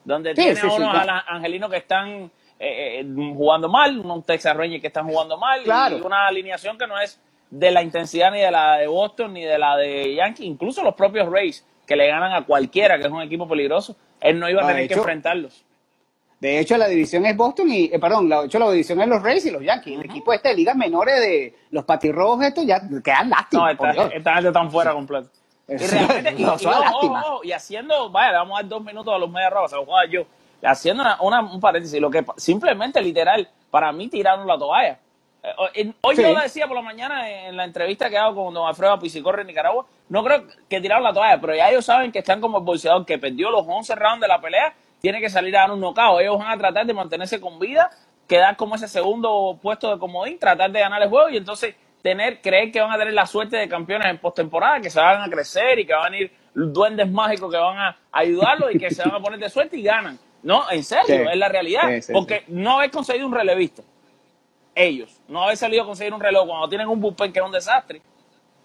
donde 0.05 0.31
Sí, 0.31 0.43
tiene 0.43 0.57
sí, 0.57 0.67
unos 0.67 0.91
claro. 0.91 1.13
angelinos 1.29 1.71
que 1.71 1.77
están 1.79 2.31
eh, 2.59 3.01
eh, 3.01 3.05
jugando 3.35 3.69
mal, 3.69 3.99
unos 3.99 4.25
Texas 4.25 4.57
Rangers 4.57 4.81
que 4.81 4.87
están 4.87 5.07
jugando 5.09 5.37
mal, 5.39 5.63
Claro. 5.65 5.99
y 5.99 6.01
una 6.03 6.27
alineación 6.29 6.79
que 6.79 6.87
no 6.87 6.99
es 7.01 7.21
de 7.51 7.71
la 7.71 7.83
intensidad 7.83 8.31
ni 8.31 8.41
de 8.41 8.51
la 8.51 8.77
de 8.79 8.87
Boston 8.87 9.33
ni 9.35 9.43
de 9.43 9.59
la 9.59 9.77
de 9.77 10.15
Yankees, 10.15 10.47
incluso 10.47 10.83
los 10.85 10.95
propios 10.95 11.29
Rays, 11.31 11.67
que 11.87 11.97
le 11.97 12.07
ganan 12.07 12.33
a 12.33 12.43
cualquiera, 12.47 12.97
que 12.99 13.07
es 13.07 13.13
un 13.13 13.23
equipo 13.23 13.49
peligroso, 13.49 13.97
él 14.21 14.39
no 14.39 14.49
iba 14.49 14.63
a 14.63 14.65
Ah, 14.65 14.69
tener 14.69 14.89
que 14.89 14.95
enfrentarlos. 14.95 15.65
De 16.41 16.59
hecho, 16.59 16.77
la 16.77 16.89
división 16.89 17.25
es 17.25 17.37
Boston 17.37 17.71
y, 17.73 17.85
eh, 17.93 17.99
perdón, 17.99 18.29
la, 18.29 18.41
de 18.41 18.47
hecho, 18.47 18.59
la 18.59 18.71
división 18.71 19.01
es 19.01 19.09
los 19.09 19.23
Rays 19.23 19.47
y 19.47 19.51
los 19.51 19.63
Yankees. 19.63 19.99
El 19.99 20.05
equipo 20.05 20.33
este 20.33 20.51
de 20.51 20.55
ligas 20.57 20.77
menores 20.77 21.19
de 21.21 21.55
los 21.71 21.85
patirrojos 21.85 22.45
estos 22.45 22.67
ya 22.67 22.81
quedan 23.03 23.31
No, 23.31 23.37
lástima, 23.37 23.75
por 23.77 23.89
esta, 23.89 24.07
esta 24.09 24.35
gente 24.35 24.49
está 24.49 24.69
fuera 24.69 24.93
completo. 24.93 25.29
Y 25.67 25.77
realmente, 25.79 26.35
y, 26.37 27.49
y, 27.49 27.53
haciendo, 27.53 28.11
vaya, 28.11 28.33
le 28.33 28.37
vamos 28.39 28.59
a 28.59 28.63
dar 28.63 28.69
dos 28.69 28.85
minutos 28.85 29.15
a 29.15 29.19
los 29.19 29.31
medias 29.31 29.51
rojas, 29.51 29.71
se 29.71 29.77
lo 29.77 29.87
voy 29.87 29.95
a 29.95 29.99
dar 30.03 30.09
yo. 30.11 30.23
Haciendo 30.63 31.03
una, 31.03 31.17
una- 31.23 31.41
un 31.41 31.61
paréntesis, 31.61 31.99
lo 32.01 32.11
que 32.11 32.23
simplemente, 32.37 33.01
literal, 33.01 33.49
para 33.71 33.91
mí 33.93 34.09
tiraron 34.09 34.47
la 34.47 34.59
toalla. 34.59 34.99
Eh, 35.75 35.93
Hoy 36.03 36.17
Sí. 36.17 36.23
yo 36.23 36.33
lo 36.35 36.41
decía 36.41 36.67
por 36.67 36.77
la 36.77 36.83
mañana 36.83 37.31
en 37.31 37.57
la 37.57 37.65
entrevista 37.65 38.11
que 38.11 38.19
hago 38.19 38.45
con 38.45 38.53
don 38.55 38.67
Alfredo 38.69 38.99
Pisicorre 38.99 39.41
en 39.43 39.47
Nicaragua, 39.49 39.87
no 40.11 40.23
creo 40.23 40.45
que 40.69 40.81
tiraron 40.83 41.03
la 41.05 41.13
toalla, 41.15 41.41
pero 41.41 41.55
ya 41.55 41.71
ellos 41.71 41.85
saben 41.87 42.13
que 42.13 42.19
están 42.19 42.41
como 42.43 42.59
el 42.59 42.65
boxeador 42.65 43.05
que 43.07 43.19
perdió 43.19 43.51
los 43.51 43.65
11 43.67 43.95
rounds 43.95 44.21
de 44.21 44.29
la 44.29 44.41
pelea, 44.41 44.75
tiene 45.05 45.21
que 45.21 45.29
salir 45.29 45.55
a 45.55 45.61
dar 45.61 45.71
un 45.71 45.81
knockout. 45.81 46.23
Ellos 46.23 46.39
van 46.39 46.51
a 46.51 46.57
tratar 46.57 46.87
de 46.87 46.95
mantenerse 46.95 47.39
con 47.39 47.59
vida, 47.59 47.91
quedar 48.27 48.57
como 48.57 48.75
ese 48.75 48.89
segundo 48.89 49.59
puesto 49.61 49.91
de 49.93 49.99
comodín, 49.99 50.39
tratar 50.39 50.73
de 50.73 50.81
ganar 50.81 51.03
el 51.03 51.11
juego 51.11 51.29
y 51.29 51.37
entonces 51.37 51.75
tener, 52.03 52.41
creer 52.41 52.73
que 52.73 52.81
van 52.81 52.91
a 52.91 52.97
tener 52.97 53.13
la 53.13 53.27
suerte 53.27 53.59
de 53.59 53.69
campeones 53.69 54.09
en 54.09 54.17
postemporada, 54.17 54.81
que 54.81 54.89
se 54.89 54.99
van 54.99 55.21
a 55.21 55.29
crecer 55.29 55.79
y 55.79 55.85
que 55.85 55.93
van 55.93 56.15
a 56.15 56.17
ir 56.17 56.33
duendes 56.55 57.11
mágicos 57.11 57.53
que 57.53 57.59
van 57.59 57.77
a 57.77 57.97
ayudarlos 58.13 58.75
y 58.75 58.79
que 58.79 58.91
se 58.91 59.03
van 59.03 59.15
a 59.15 59.21
poner 59.21 59.39
de 59.39 59.51
suerte 59.51 59.77
y 59.77 59.83
ganan. 59.83 60.19
No, 60.43 60.71
en 60.71 60.83
serio, 60.83 61.05
Sí. 61.07 61.23
es 61.33 61.37
la 61.37 61.49
realidad. 61.51 61.83
Sí, 61.97 62.03
sí, 62.03 62.13
porque 62.15 62.45
no 62.49 62.79
haber 62.79 62.91
conseguido 62.91 63.27
un 63.27 63.35
relevista, 63.35 63.83
ellos, 64.75 65.21
no 65.29 65.43
haber 65.45 65.59
salido 65.59 65.83
a 65.83 65.87
conseguir 65.87 66.15
un 66.15 66.21
reloj 66.21 66.47
cuando 66.47 66.67
tienen 66.69 66.89
un 66.89 66.99
bullpen 66.99 67.31
que 67.31 67.41
es 67.41 67.45
un 67.45 67.53
desastre, 67.53 68.01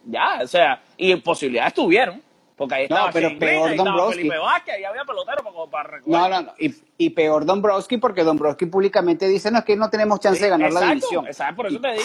ya, 0.06 0.40
o 0.42 0.48
sea, 0.48 0.82
y 0.96 1.14
posibilidades 1.18 1.74
tuvieron, 1.74 2.22
porque 2.60 2.76
ahí 2.76 2.88
No, 2.90 2.96
estaba 2.98 3.12
pero 3.12 3.30
Shane 3.30 3.40
Green, 3.40 3.50
peor 3.56 3.66
ahí 3.68 3.72
estaba 3.72 3.90
Dombrowski. 3.90 4.18
Felipe 4.18 4.38
Vázquez, 4.38 4.76
ahí 4.76 4.84
había 4.84 5.04
pelotero 5.06 5.44
para, 5.44 5.72
para 5.72 5.90
recoger. 5.90 6.20
No, 6.20 6.30
no, 6.30 6.42
no. 6.44 6.54
Y, 6.60 6.76
y 7.00 7.10
peor 7.10 7.46
Dombrowski, 7.46 7.98
porque 7.98 8.24
Dombrowski 8.24 8.66
públicamente 8.68 9.28
dice, 9.28 9.50
no, 9.50 9.58
es 9.60 9.66
que 9.66 9.76
no 9.76 9.90
tenemos 9.90 10.20
chance 10.20 10.44
de 10.44 10.50
ganar 10.50 10.72
la 10.72 10.80
Exacto, 10.82 10.94
división. 10.96 11.26
Exacto, 11.26 11.56
por 11.56 11.66
eso 11.68 11.80
te 11.80 11.92
digo. 11.94 12.04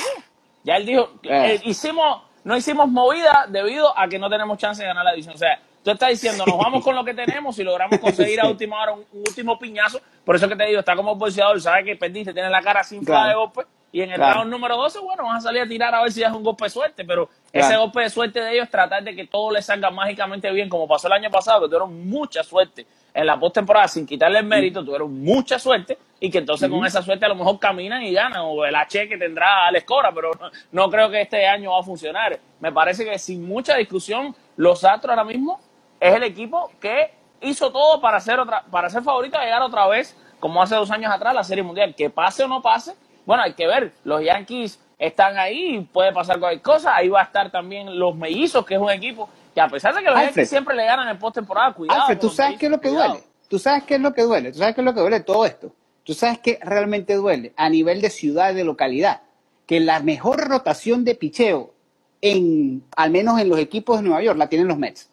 Ya 0.62 0.76
él 0.76 0.86
dijo, 0.86 1.10
Eh. 1.24 1.54
eh, 1.56 1.60
hicimos, 1.64 2.22
no 2.44 2.56
hicimos 2.56 2.88
movida 2.88 3.44
debido 3.50 3.98
a 3.98 4.08
que 4.08 4.18
no 4.18 4.30
tenemos 4.30 4.56
chance 4.56 4.80
de 4.80 4.88
ganar 4.88 5.04
la 5.04 5.10
división. 5.10 5.34
O 5.34 5.38
sea, 5.38 5.60
tú 5.82 5.90
estás 5.90 6.08
diciendo, 6.08 6.44
nos 6.46 6.56
vamos 6.56 6.82
con 6.82 6.94
lo 6.94 7.04
que 7.04 7.12
tenemos 7.12 7.58
y 7.58 7.64
logramos 7.64 7.98
conseguir 7.98 8.40
a 8.40 8.48
última 8.48 8.80
hora 8.80 8.92
un, 8.92 9.00
un 9.12 9.18
último 9.28 9.58
piñazo. 9.58 10.00
Por 10.24 10.36
eso 10.36 10.48
que 10.48 10.56
te 10.56 10.64
digo, 10.64 10.78
está 10.78 10.96
como 10.96 11.14
boxeador, 11.16 11.60
sabes 11.60 11.84
que 11.84 11.96
perdiste, 11.96 12.32
tienes 12.32 12.50
la 12.50 12.62
cara 12.62 12.82
sin 12.82 13.04
Claro. 13.04 13.28
de 13.28 13.34
golpe. 13.34 13.62
Y 13.94 14.02
en 14.02 14.10
el 14.10 14.16
Claro. 14.16 14.40
round 14.40 14.50
número 14.50 14.76
12, 14.76 14.98
bueno, 14.98 15.22
vas 15.22 15.36
a 15.36 15.40
salir 15.42 15.62
a 15.62 15.68
tirar 15.68 15.94
a 15.94 16.02
ver 16.02 16.10
si 16.10 16.20
es 16.20 16.28
un 16.32 16.42
golpe 16.42 16.64
de 16.64 16.70
suerte. 16.70 17.04
Pero 17.04 17.28
Claro. 17.52 17.66
ese 17.68 17.76
golpe 17.76 18.00
de 18.00 18.10
suerte 18.10 18.40
de 18.40 18.52
ellos 18.54 18.64
es 18.64 18.70
tratar 18.72 19.04
de 19.04 19.14
que 19.14 19.28
todo 19.28 19.52
les 19.52 19.64
salga 19.66 19.88
mágicamente 19.92 20.50
bien, 20.50 20.68
como 20.68 20.88
pasó 20.88 21.06
el 21.06 21.12
año 21.12 21.30
pasado, 21.30 21.60
que 21.60 21.66
tuvieron 21.66 22.08
mucha 22.08 22.42
suerte 22.42 22.84
en 23.14 23.24
la 23.24 23.38
postemporada 23.38 23.86
sin 23.86 24.04
quitarle 24.04 24.40
el 24.40 24.46
mérito, 24.46 24.84
tuvieron 24.84 25.14
mucha 25.22 25.60
suerte 25.60 25.96
y 26.18 26.28
que 26.28 26.38
entonces 26.38 26.68
con 26.68 26.84
esa 26.84 27.02
suerte 27.02 27.24
a 27.24 27.28
lo 27.28 27.36
mejor 27.36 27.60
caminan 27.60 28.02
y 28.02 28.12
ganan 28.12 28.40
o 28.44 28.64
el 28.64 28.74
H 28.74 29.08
que 29.08 29.16
tendrá 29.16 29.68
Alex 29.68 29.84
Cora, 29.86 30.10
pero 30.12 30.32
no, 30.40 30.50
no 30.72 30.90
creo 30.90 31.08
que 31.08 31.20
este 31.20 31.46
año 31.46 31.70
va 31.70 31.78
a 31.78 31.82
funcionar. 31.84 32.36
Me 32.58 32.72
parece 32.72 33.04
que 33.04 33.16
sin 33.20 33.46
mucha 33.46 33.76
discusión, 33.76 34.34
los 34.56 34.82
Astros 34.84 35.10
ahora 35.10 35.22
mismo 35.22 35.60
es 36.00 36.12
el 36.16 36.24
equipo 36.24 36.72
que 36.80 37.12
hizo 37.42 37.70
todo 37.70 38.00
para 38.00 38.18
ser 38.18 38.40
otra, 38.40 38.64
para 38.68 38.90
ser 38.90 39.04
favorito 39.04 39.38
a 39.38 39.44
llegar 39.44 39.62
otra 39.62 39.86
vez, 39.86 40.16
como 40.40 40.60
hace 40.60 40.74
dos 40.74 40.90
años 40.90 41.12
atrás, 41.12 41.32
la 41.32 41.44
Serie 41.44 41.62
Mundial. 41.62 41.94
Que 41.94 42.10
pase 42.10 42.42
o 42.42 42.48
no 42.48 42.60
pase, 42.60 42.96
bueno, 43.26 43.42
hay 43.42 43.54
que 43.54 43.66
ver. 43.66 43.92
Los 44.04 44.22
Yankees 44.22 44.78
están 44.98 45.36
ahí, 45.38 45.86
puede 45.92 46.12
pasar 46.12 46.38
cualquier 46.38 46.62
cosa. 46.62 46.94
Ahí 46.96 47.08
va 47.08 47.20
a 47.20 47.24
estar 47.24 47.50
también 47.50 47.98
los 47.98 48.14
Mellizos, 48.16 48.64
que 48.64 48.74
es 48.74 48.80
un 48.80 48.90
equipo 48.90 49.28
que 49.54 49.60
a 49.60 49.68
pesar 49.68 49.94
de 49.94 50.00
que 50.00 50.06
los 50.06 50.14
Alfred. 50.16 50.28
Yankees 50.30 50.48
siempre 50.50 50.74
le 50.74 50.84
ganan 50.84 51.08
en 51.08 51.18
postemporada, 51.18 51.72
cuidado. 51.72 52.00
Alfred, 52.02 52.18
¿tú 52.18 52.28
sabes 52.30 52.58
qué 52.58 52.66
es 52.66 52.72
lo 52.72 52.80
que 52.80 52.88
duele? 52.90 53.22
¿Tú 53.48 53.58
sabes 53.58 53.84
qué 53.84 53.94
es 53.96 54.00
lo 54.00 54.12
que 54.14 54.22
duele? 54.22 54.52
¿Tú 54.52 54.58
sabes 54.58 54.74
qué 54.74 54.80
es 54.80 54.84
lo 54.84 54.94
que 54.94 55.00
duele 55.00 55.20
todo 55.20 55.44
esto? 55.46 55.72
¿Tú 56.02 56.12
sabes 56.14 56.38
qué 56.38 56.58
realmente 56.62 57.14
duele 57.14 57.52
a 57.56 57.68
nivel 57.68 58.00
de 58.00 58.10
ciudad 58.10 58.50
y 58.52 58.54
de 58.54 58.64
localidad? 58.64 59.22
Que 59.66 59.80
la 59.80 60.00
mejor 60.00 60.48
rotación 60.48 61.04
de 61.04 61.14
picheo, 61.14 61.72
en, 62.20 62.84
al 62.96 63.10
menos 63.10 63.38
en 63.40 63.48
los 63.48 63.58
equipos 63.58 63.98
de 63.98 64.02
Nueva 64.02 64.22
York, 64.22 64.38
la 64.38 64.48
tienen 64.48 64.68
los 64.68 64.78
Mets. 64.78 65.10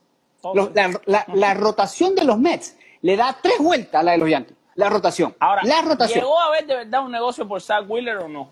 Los- 0.55 0.73
la, 0.73 0.89
la- 1.05 1.25
la 1.33 1.53
rotación 1.53 2.15
de 2.15 2.23
los 2.23 2.39
Mets 2.39 2.77
le 3.01 3.15
da 3.15 3.37
tres 3.41 3.59
vueltas 3.59 4.01
a 4.01 4.03
la 4.03 4.13
de 4.13 4.17
los 4.17 4.29
Yankees. 4.29 4.55
La 4.81 4.89
rotación. 4.89 5.35
Ahora, 5.39 5.61
la 5.63 5.81
rotación. 5.83 6.21
¿llegó 6.21 6.39
a 6.39 6.45
haber 6.45 6.65
de 6.65 6.75
verdad 6.75 7.05
un 7.05 7.11
negocio 7.11 7.47
por 7.47 7.61
Zach 7.61 7.85
Wheeler 7.87 8.17
o 8.17 8.27
no? 8.27 8.49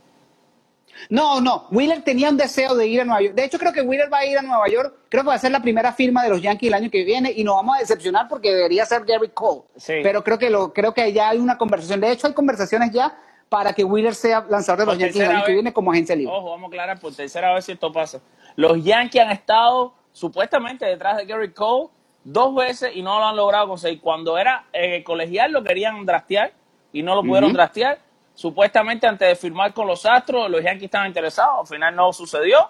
No, 1.10 1.42
no. 1.42 1.66
Wheeler 1.72 2.04
tenía 2.04 2.30
un 2.30 2.38
deseo 2.38 2.76
de 2.76 2.86
ir 2.86 3.02
a 3.02 3.06
Nueva 3.06 3.22
York. 3.22 3.34
De 3.34 3.46
hecho, 3.46 3.58
creo 3.58 3.74
que 3.74 3.82
Wheeler 3.82 4.14
va 4.14 4.20
a 4.20 4.26
ir 4.28 4.38
a 4.38 4.44
Nueva 4.44 4.68
York. 4.68 4.94
Creo 5.10 5.24
que 5.24 5.30
va 5.30 5.34
a 5.34 5.40
ser 5.40 5.52
la 5.52 5.62
primera 5.62 5.92
firma 5.92 6.24
de 6.24 6.30
los 6.30 6.40
Yankees 6.40 6.68
el 6.68 6.74
año 6.76 6.92
que 6.92 7.04
viene 7.04 7.32
y 7.36 7.44
nos 7.44 7.56
vamos 7.56 7.78
a 7.78 7.80
decepcionar 7.80 8.28
porque 8.28 8.54
debería 8.54 8.86
ser 8.86 9.06
Gary 9.06 9.30
Cole. 9.30 9.62
Sí. 9.76 9.96
Pero 10.04 10.24
creo 10.24 10.38
que 10.38 10.52
lo, 10.52 10.72
creo 10.72 10.94
que 10.94 11.12
ya 11.12 11.30
hay 11.30 11.40
una 11.40 11.58
conversación. 11.58 12.00
De 12.00 12.12
hecho, 12.12 12.28
hay 12.28 12.34
conversaciones 12.34 12.92
ya 12.92 13.18
para 13.50 13.74
que 13.74 13.84
Wheeler 13.84 14.14
sea 14.14 14.46
lanzador 14.48 14.82
de 14.82 14.86
los 14.86 14.96
Por 14.96 15.02
Yankees 15.02 15.22
el 15.22 15.32
año 15.32 15.46
que 15.46 15.54
viene 15.54 15.74
como 15.74 15.92
agencia 15.92 16.16
libre. 16.16 16.32
Ojo, 16.32 16.52
vamos 16.52 16.66
a 16.66 16.68
aclarar 16.68 17.00
por 17.00 17.16
tercera 17.16 17.56
vez 17.56 17.66
si 17.66 17.72
esto 17.72 17.92
pasa. 17.92 18.20
Los 18.56 18.84
Yankees 18.84 19.22
han 19.22 19.32
estado 19.32 19.96
supuestamente 20.12 20.86
detrás 20.86 21.18
de 21.18 21.26
Gary 21.26 21.54
Cole 21.54 21.90
dos 22.24 22.54
veces 22.56 22.92
y 22.96 23.02
no 23.02 23.20
lo 23.20 23.26
han 23.28 23.36
logrado 23.36 23.68
conseguir. 23.68 24.02
Cuando 24.02 24.38
era 24.38 24.66
eh, 24.74 25.04
colegial 25.04 25.52
lo 25.52 25.64
querían 25.64 26.06
draftear 26.06 26.52
y 26.94 27.02
no 27.04 27.16
lo 27.16 27.24
pudieron 27.24 27.54
draftear. 27.54 28.00
Supuestamente 28.36 29.06
antes 29.06 29.28
de 29.28 29.36
firmar 29.36 29.74
con 29.74 29.86
los 29.88 30.06
Astros, 30.06 30.50
los 30.50 30.64
Yankees 30.64 30.86
estaban 30.86 31.08
interesados. 31.08 31.60
Al 31.62 31.68
final 31.68 31.96
no 31.96 32.14
sucedió. 32.14 32.70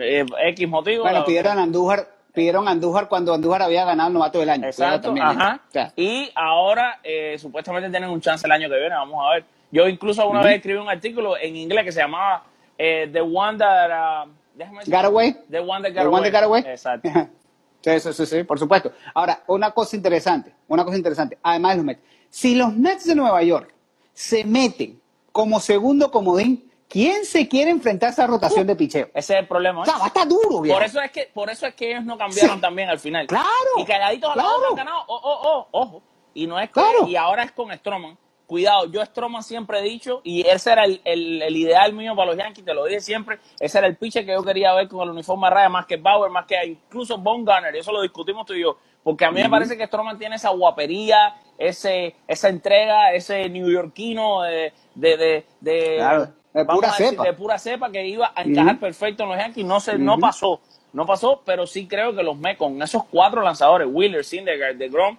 Eh, 0.00 0.24
X 0.48 0.68
motivo. 0.68 1.04
Bueno, 1.04 1.24
pidieron 1.24 1.58
a 1.58 1.62
Andújar, 1.62 2.08
pidieron 2.32 2.66
a 2.66 2.72
Andújar 2.72 3.08
cuando 3.08 3.32
Andújar 3.34 3.62
había 3.62 3.84
ganado 3.84 4.08
el 4.08 4.14
novato 4.14 4.40
del 4.40 4.50
año. 4.50 4.66
Exacto, 4.66 5.08
también, 5.08 5.26
ajá. 5.26 5.60
O 5.68 5.70
sea, 5.72 5.92
Y 5.94 6.30
ahora 6.34 6.98
eh, 7.04 7.36
supuestamente 7.38 7.90
tienen 7.90 8.10
un 8.10 8.20
chance 8.20 8.46
el 8.46 8.50
año 8.52 8.68
que 8.68 8.76
viene, 8.76 8.94
vamos 8.94 9.24
a 9.24 9.34
ver. 9.34 9.44
Yo 9.70 9.86
incluso 9.88 10.22
alguna 10.22 10.40
Ujú. 10.40 10.48
vez 10.48 10.56
escribí 10.56 10.78
un 10.78 10.88
artículo 10.88 11.36
en 11.36 11.54
inglés 11.56 11.84
que 11.84 11.92
se 11.92 12.00
llamaba 12.00 12.42
eh, 12.78 13.08
The 13.12 13.20
One 13.20 13.58
That... 13.58 14.26
uh, 14.26 14.30
déjame 14.54 14.78
decir- 14.80 14.94
Got 14.94 15.04
Away. 15.04 15.36
The 15.50 15.60
One 15.60 15.82
That 15.82 15.94
Got 15.94 16.02
¿El 16.02 16.08
One 16.08 16.30
that 16.30 16.40
got 16.40 16.44
away? 16.44 16.62
Exacto. 16.66 17.08
Sí, 17.84 18.00
sí, 18.00 18.12
sí, 18.14 18.24
sí, 18.26 18.42
por 18.44 18.58
supuesto. 18.58 18.92
Ahora, 19.12 19.42
una 19.46 19.70
cosa 19.72 19.94
interesante, 19.94 20.54
una 20.68 20.84
cosa 20.86 20.96
interesante, 20.96 21.38
además 21.42 21.72
de 21.72 21.76
los 21.76 21.84
Mets. 21.84 22.00
Si 22.30 22.54
los 22.54 22.72
Mets 22.74 23.04
de 23.04 23.14
Nueva 23.14 23.42
York 23.42 23.74
se 24.14 24.42
meten 24.44 25.00
como 25.32 25.60
segundo 25.60 26.10
comodín, 26.10 26.70
¿quién 26.88 27.26
se 27.26 27.46
quiere 27.46 27.70
enfrentar 27.70 28.08
a 28.08 28.12
esa 28.12 28.26
rotación 28.26 28.66
de 28.66 28.74
picheo? 28.74 29.08
Ese 29.12 29.34
es 29.34 29.40
el 29.40 29.46
problema. 29.46 29.80
O 29.80 29.82
¿eh? 29.82 29.86
sea, 29.86 29.98
va 29.98 30.04
a 30.04 30.08
estar 30.08 30.26
duro, 30.26 30.62
viejo. 30.62 30.78
Por 30.78 30.86
eso 30.86 31.00
es 31.02 31.10
que, 31.10 31.30
por 31.34 31.50
eso 31.50 31.66
es 31.66 31.74
que 31.74 31.90
ellos 31.90 32.04
no 32.04 32.16
cambiaron 32.16 32.56
Sí. 32.56 32.60
también 32.62 32.88
al 32.88 32.98
final. 32.98 33.26
Claro, 33.26 33.44
Y 33.76 33.84
calladitos 33.84 34.30
a 34.32 34.36
la 34.36 34.42
claro. 34.42 34.58
han 34.70 34.74
ganado. 34.76 34.98
Oh, 35.08 35.20
oh, 35.22 35.40
oh, 35.42 35.68
ojo. 35.72 36.02
Y 36.32 36.46
no 36.46 36.58
es 36.58 36.70
Claro. 36.70 37.06
y 37.06 37.16
ahora 37.16 37.42
es 37.42 37.52
con 37.52 37.70
Stroman. 37.76 38.16
Cuidado, 38.46 38.86
yo 38.90 39.04
Stroman 39.04 39.42
siempre 39.42 39.78
he 39.78 39.82
dicho, 39.82 40.20
y 40.22 40.46
ese 40.46 40.72
era 40.72 40.84
el, 40.84 41.00
el- 41.04 41.40
el 41.42 41.56
ideal 41.56 41.92
mío 41.94 42.14
para 42.14 42.26
los 42.32 42.36
Yankees, 42.36 42.64
te 42.64 42.74
lo 42.74 42.84
dije 42.84 43.00
siempre, 43.00 43.38
ese 43.58 43.78
era 43.78 43.86
el 43.86 43.96
pitcher 43.96 44.26
que 44.26 44.32
yo 44.32 44.42
quería 44.44 44.74
ver 44.74 44.86
con 44.88 45.02
el 45.02 45.10
uniforme 45.10 45.46
a 45.46 45.50
raya, 45.50 45.68
más 45.70 45.86
que 45.86 45.96
Bauer, 45.96 46.30
más 46.30 46.44
que 46.46 46.56
incluso 46.66 47.16
Von 47.18 47.44
Gunner, 47.44 47.74
eso 47.74 47.90
lo 47.90 48.02
discutimos 48.02 48.44
tú 48.46 48.52
y 48.52 48.60
yo, 48.62 48.76
porque 49.02 49.24
a 49.24 49.30
mí 49.30 49.36
me 49.42 49.48
parece 49.50 49.76
que 49.78 49.86
Stroman 49.86 50.18
tiene 50.18 50.36
esa 50.36 50.50
guapería, 50.50 51.36
ese, 51.56 52.16
esa 52.28 52.48
entrega, 52.50 53.12
ese 53.14 53.48
neoyorquino 53.48 54.42
de, 54.42 54.72
de, 54.94 55.16
de, 55.16 55.46
de- 55.60 55.96
Claro, 55.96 56.28
de 56.52 56.64
pura 56.66 56.88
decir, 56.88 57.08
cepa. 57.08 57.22
de 57.24 57.32
pura 57.32 57.58
cepa 57.58 57.90
que 57.90 58.06
iba 58.06 58.32
a 58.34 58.42
encajar 58.42 58.78
perfecto 58.78 59.22
en 59.24 59.28
los 59.30 59.38
Yankees, 59.38 59.64
no 59.64 59.80
se, 59.80 59.98
no 59.98 60.18
pasó, 60.18 60.60
no 60.92 61.06
pasó, 61.06 61.42
pero 61.44 61.66
sí 61.66 61.86
creo 61.88 62.14
que 62.14 62.22
los 62.22 62.36
Mets 62.36 62.58
con 62.58 62.80
esos 62.82 63.04
cuatro 63.06 63.40
lanzadores, 63.42 63.88
Wheeler, 63.90 64.22
Syndergaard, 64.24 64.76
DeGrom 64.76 65.16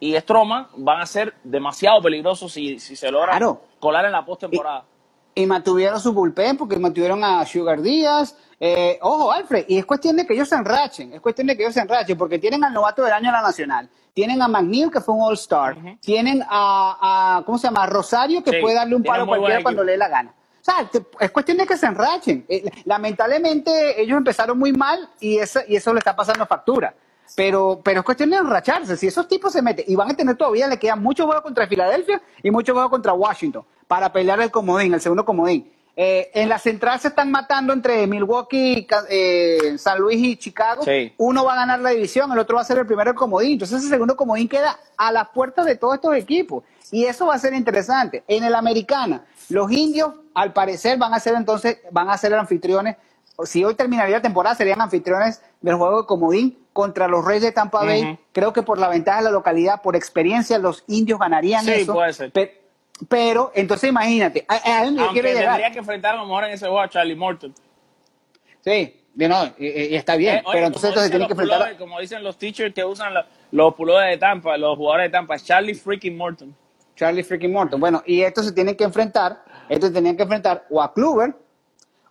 y 0.00 0.16
Stroman, 0.18 0.68
van 0.76 1.00
a 1.00 1.06
ser 1.06 1.34
demasiado 1.44 2.00
peligrosos 2.02 2.52
si, 2.52 2.78
si 2.78 2.96
se 2.96 3.10
logran 3.10 3.38
Claro. 3.38 3.62
colar 3.80 4.04
en 4.06 4.12
la 4.12 4.24
postemporada. 4.24 4.84
Y 5.34 5.44
mantuvieron 5.46 6.00
su 6.00 6.12
bullpen 6.14 6.56
porque 6.56 6.78
mantuvieron 6.78 7.22
a 7.22 7.44
Sugar 7.44 7.82
Díaz. 7.82 8.36
Eh, 8.58 8.98
ojo, 9.02 9.30
Alfred, 9.32 9.66
y 9.68 9.76
es 9.78 9.84
cuestión 9.84 10.16
de 10.16 10.26
que 10.26 10.32
ellos 10.34 10.48
se 10.48 10.54
enrachen, 10.56 11.12
es 11.12 11.20
cuestión 11.20 11.46
de 11.46 11.56
que 11.56 11.62
ellos 11.62 11.74
se 11.74 11.80
enrachen 11.80 12.16
porque 12.16 12.38
tienen 12.38 12.64
al 12.64 12.72
novato 12.72 13.02
del 13.02 13.12
año 13.12 13.26
de 13.26 13.32
la 13.32 13.42
Nacional, 13.42 13.90
tienen 14.14 14.40
a 14.40 14.48
McNeil 14.48 14.90
que 14.90 15.00
fue 15.02 15.14
un 15.14 15.20
All-Star, 15.22 15.76
tienen 16.00 16.42
a, 16.48 17.36
a, 17.38 17.42
¿cómo 17.44 17.58
se 17.58 17.66
llama? 17.66 17.82
A 17.82 17.86
Rosario 17.86 18.42
que 18.42 18.50
Sí, 18.52 18.56
puede 18.62 18.76
darle 18.76 18.96
un 18.96 19.02
palo 19.04 19.26
cualquiera 19.26 19.62
cuando 19.62 19.84
le 19.84 19.92
dé 19.92 19.98
la 19.98 20.08
gana. 20.08 20.30
O 20.30 20.64
sea, 20.66 20.90
es 21.20 21.30
cuestión 21.30 21.58
de 21.58 21.66
que 21.66 21.76
se 21.76 21.86
enrachen. 21.86 22.44
Eh, 22.48 22.64
lamentablemente 22.86 24.00
ellos 24.00 24.16
empezaron 24.18 24.58
muy 24.58 24.72
mal 24.72 25.10
y, 25.20 25.38
esa, 25.38 25.62
y 25.68 25.76
eso 25.76 25.92
le 25.92 25.98
está 25.98 26.16
pasando 26.16 26.46
factura. 26.46 26.94
Pero, 27.34 27.80
pero 27.82 28.00
es 28.00 28.04
cuestión 28.04 28.30
de 28.30 28.36
enracharse. 28.36 28.96
Si 28.96 29.06
esos 29.06 29.26
tipos 29.26 29.52
se 29.52 29.62
meten 29.62 29.84
y 29.88 29.96
van 29.96 30.10
a 30.10 30.14
tener 30.14 30.36
todavía, 30.36 30.68
le 30.68 30.78
quedan 30.78 31.02
muchos 31.02 31.26
juegos 31.26 31.42
contra 31.42 31.66
Filadelfia 31.66 32.22
y 32.42 32.50
muchos 32.50 32.72
juegos 32.72 32.90
contra 32.90 33.12
Washington 33.12 33.64
para 33.86 34.12
pelear 34.12 34.40
el 34.40 34.50
comodín, 34.50 34.94
el 34.94 35.00
segundo 35.00 35.24
comodín. 35.24 35.70
Eh, 35.98 36.30
en 36.34 36.50
la 36.50 36.58
central 36.58 37.00
se 37.00 37.08
están 37.08 37.30
matando 37.30 37.72
entre 37.72 38.06
Milwaukee, 38.06 38.86
eh, 39.08 39.76
San 39.78 39.98
Luis 39.98 40.18
y 40.18 40.36
Chicago. 40.36 40.82
Sí. 40.82 41.14
Uno 41.16 41.42
va 41.42 41.54
a 41.54 41.56
ganar 41.56 41.80
la 41.80 41.90
división, 41.90 42.30
el 42.30 42.38
otro 42.38 42.56
va 42.56 42.62
a 42.62 42.64
ser 42.64 42.78
el 42.78 42.86
primero 42.86 43.10
del 43.10 43.18
comodín. 43.18 43.52
Entonces 43.52 43.80
ese 43.80 43.88
segundo 43.88 44.14
comodín 44.14 44.46
queda 44.46 44.78
a 44.98 45.10
las 45.10 45.30
puertas 45.30 45.64
de 45.64 45.76
todos 45.76 45.94
estos 45.94 46.14
equipos. 46.14 46.64
Y 46.90 47.06
eso 47.06 47.26
va 47.26 47.34
a 47.34 47.38
ser 47.38 47.54
interesante. 47.54 48.24
En 48.28 48.44
el 48.44 48.54
Americana, 48.54 49.24
los 49.48 49.72
indios, 49.72 50.12
al 50.34 50.52
parecer, 50.52 50.98
van 50.98 51.14
a 51.14 51.20
ser 51.20 51.34
entonces, 51.34 51.78
van 51.90 52.10
a 52.10 52.18
ser 52.18 52.34
anfitriones. 52.34 52.96
Si 53.44 53.64
hoy 53.64 53.74
terminaría 53.74 54.16
la 54.16 54.22
temporada, 54.22 54.54
serían 54.54 54.80
anfitriones 54.82 55.40
del 55.62 55.76
juego 55.76 56.02
de 56.02 56.06
comodín 56.06 56.58
contra 56.76 57.08
los 57.08 57.24
Reyes 57.24 57.42
de 57.42 57.52
Tampa 57.52 57.82
Bay. 57.84 58.18
Creo 58.32 58.52
que 58.52 58.62
por 58.62 58.76
la 58.78 58.88
ventaja 58.90 59.18
de 59.18 59.24
la 59.24 59.30
localidad, 59.30 59.80
por 59.80 59.96
experiencia, 59.96 60.58
los 60.58 60.84
indios 60.88 61.18
ganarían 61.18 61.64
Sí, 61.64 61.72
eso. 61.72 61.94
puede 61.94 62.12
ser. 62.12 62.30
Pe- 62.30 62.60
Pero, 63.08 63.50
entonces 63.54 63.88
imagínate, 63.88 64.44
a, 64.46 64.80
a 64.80 64.84
dónde 64.84 65.02
Aunque 65.02 65.22
llegar. 65.22 65.44
tendría 65.46 65.72
que 65.72 65.78
enfrentar 65.78 66.14
a 66.14 66.18
lo 66.18 66.26
mejor 66.26 66.44
en 66.44 66.50
ese 66.50 66.66
juego 66.66 66.80
a 66.82 66.88
Charlie 66.90 67.16
Morton. 67.16 67.54
Sí, 68.60 69.02
no, 69.14 69.44
y, 69.58 69.66
y 69.66 69.94
está 69.96 70.16
bien, 70.16 70.36
Eh, 70.36 70.42
oye, 70.44 70.52
pero 70.54 70.66
entonces 70.66 70.90
dicen 70.94 71.10
tiene 71.10 71.26
que 71.26 71.32
enfrentar. 71.32 71.76
como 71.78 71.98
dicen 72.00 72.22
los 72.22 72.36
teachers 72.36 72.74
que 72.74 72.84
usan 72.84 73.14
la- 73.14 73.26
los 73.52 73.74
pullovers 73.74 74.10
de 74.10 74.18
Tampa, 74.18 74.56
los 74.58 74.76
jugadores 74.76 75.06
de 75.06 75.10
Tampa, 75.10 75.38
Charlie 75.38 75.74
freaking 75.74 76.16
Morton. 76.16 76.54
Charlie 76.94 77.22
freaking 77.22 77.52
Morton. 77.52 77.80
Bueno, 77.80 78.02
y 78.06 78.20
estos 78.22 78.44
se 78.46 78.52
tienen 78.52 78.76
que 78.76 78.84
enfrentar, 78.84 79.42
estos 79.68 79.92
tenían 79.92 80.16
que 80.16 80.22
enfrentar 80.24 80.66
o 80.70 80.82
a 80.82 80.92
Kluber, 80.92 81.34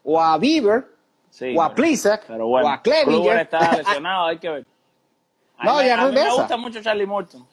o 0.03 0.21
a 0.21 0.37
Bieber, 0.37 0.85
Sí, 1.35 1.53
o 1.53 1.61
a 1.61 1.75
Plisak, 1.75 2.23
Pero 2.27 2.47
bueno, 2.47 2.67
o 2.67 2.69
a 2.71 2.81
Clevinger. 2.81 3.13
Kluber 3.13 3.37
está 3.39 3.59
lesionado, 3.77 4.27
hay 4.27 4.37
que 4.37 4.49
ver. 4.49 4.65
A 5.57 5.65
No, 5.65 5.77
mí, 5.79 5.85
ya 5.85 5.93
a 5.95 5.97
mí 6.05 6.11
me 6.13 6.15
regresa. 6.21 6.33
gusta 6.35 6.55
mucho 6.57 6.81
Charlie 6.81 7.05
Morton. 7.05 7.45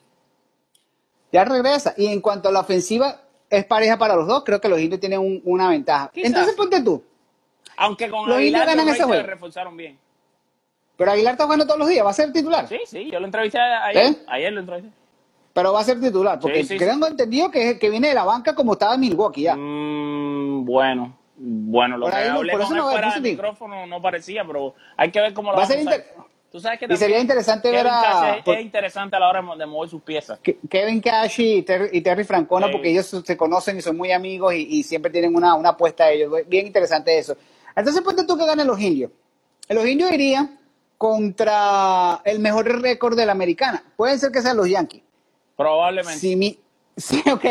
ya 1.32 1.44
regresa. 1.44 1.92
Y 1.96 2.06
en 2.06 2.20
cuanto 2.20 2.48
a 2.48 2.52
la 2.52 2.60
ofensiva, 2.60 3.22
es 3.50 3.64
pareja 3.64 3.98
para 3.98 4.14
los 4.14 4.28
dos. 4.28 4.44
Creo 4.44 4.60
que 4.60 4.68
los 4.68 4.78
indios 4.78 5.00
tienen 5.00 5.18
un- 5.18 5.42
una 5.44 5.68
ventaja. 5.68 6.10
Quizás. 6.14 6.28
Entonces 6.28 6.54
ponte 6.54 6.80
tú. 6.80 7.02
Aunque 7.76 8.08
con 8.08 8.28
Los 8.28 8.38
indios 8.38 8.60
Aguilar 8.62 8.66
ganan 8.66 8.86
los 8.86 8.94
ese 8.94 9.04
juego. 9.04 9.22
reforzaron 9.26 9.76
bien. 9.76 9.98
Pero 10.96 11.10
Aguilar 11.10 11.32
está 11.32 11.44
jugando 11.44 11.66
todos 11.66 11.80
los 11.80 11.88
días, 11.88 12.06
va 12.06 12.10
a 12.10 12.14
ser 12.14 12.32
titular. 12.32 12.68
Sí, 12.68 12.78
sí, 12.86 13.10
yo 13.10 13.18
lo 13.18 13.26
entrevisté 13.26 13.58
ayer. 13.58 14.12
¿Eh? 14.12 14.16
Ayer 14.28 14.52
lo 14.52 14.60
entrevisté. 14.60 14.92
Pero 15.54 15.72
va 15.72 15.80
a 15.80 15.84
ser 15.84 16.00
titular, 16.00 16.38
porque 16.38 16.62
Sí, 16.62 16.68
sí, 16.68 16.78
creo 16.78 17.04
entendido 17.04 17.50
que, 17.50 17.78
que 17.80 17.90
viene 17.90 18.08
de 18.10 18.14
la 18.14 18.24
banca 18.24 18.54
como 18.54 18.74
estaba 18.74 18.96
Milwaukee 18.96 19.42
ya. 19.42 19.56
Mm, 19.56 20.64
bueno, 20.64 21.16
bueno, 21.44 21.96
lo 21.98 22.07
Por 22.07 22.14
que 22.14 22.28
no- 22.28 22.37
hablé 22.37 22.52
por 22.52 22.61
con 22.62 22.76
no- 22.76 22.90
fuera 22.90 23.07
por 23.09 23.14
del 23.14 23.22
digo. 23.24 23.42
micrófono 23.42 23.87
no 23.87 24.00
parecía, 24.00 24.44
pero 24.46 24.74
hay 24.96 25.11
que 25.11 25.20
ver 25.20 25.33
cómo 25.35 25.50
lo 25.50 25.57
Va 25.59 25.64
a 25.64 25.66
ser 25.66 25.81
inter- 25.81 26.07
Tú 26.52 26.61
sabes 26.61 26.78
que 26.78 26.85
y 26.88 26.96
sería 26.98 27.18
interesante 27.18 27.70
ver 27.70 27.87
a- 27.88 28.37
es, 28.37 28.44
por- 28.44 28.55
es 28.57 28.61
interesante 28.61 29.16
a 29.16 29.18
la 29.18 29.28
hora 29.31 29.40
de 29.40 29.46
mo- 29.46 29.57
de 29.57 29.64
mover 29.64 29.88
sus 29.88 30.02
piezas. 30.02 30.38
Ke- 30.42 30.59
Kevin 30.68 31.00
Cash 31.00 31.40
y 31.40 31.62
Terry, 31.62 31.88
y 31.92 32.02
Terry 32.02 32.24
Francona, 32.24 32.66
Sí. 32.66 32.72
porque 32.72 32.90
ellos 32.90 33.07
se 33.24 33.37
conocen 33.38 33.78
y 33.78 33.81
son 33.81 33.96
muy 33.96 34.12
amigos 34.12 34.52
y, 34.52 34.59
y 34.78 34.83
siempre 34.83 35.11
tienen 35.11 35.35
una, 35.35 35.55
una 35.55 35.70
apuesta 35.70 36.05
a 36.05 36.11
ellos. 36.11 36.31
Bien 36.46 36.66
interesante 36.66 37.16
eso. 37.18 37.37
Entonces, 37.74 38.02
ponte 38.02 38.24
tú 38.26 38.37
que 38.37 38.44
ganen 38.44 38.66
los 38.66 38.78
indios. 38.78 39.11
Los 39.70 39.87
indios 39.87 40.12
irían 40.12 40.59
contra 40.98 42.20
el 42.24 42.38
mejor 42.38 42.81
récord 42.83 43.16
de 43.16 43.26
la 43.26 43.33
americana. 43.33 43.83
Pueden 43.96 44.18
ser 44.18 44.31
que 44.31 44.42
sean 44.42 44.57
los 44.57 44.68
Yankees. 44.68 45.02
Probablemente. 45.57 46.18
Si 46.20 46.37
mi- 46.37 46.59
sí, 46.96 47.22
ok. 47.31 47.44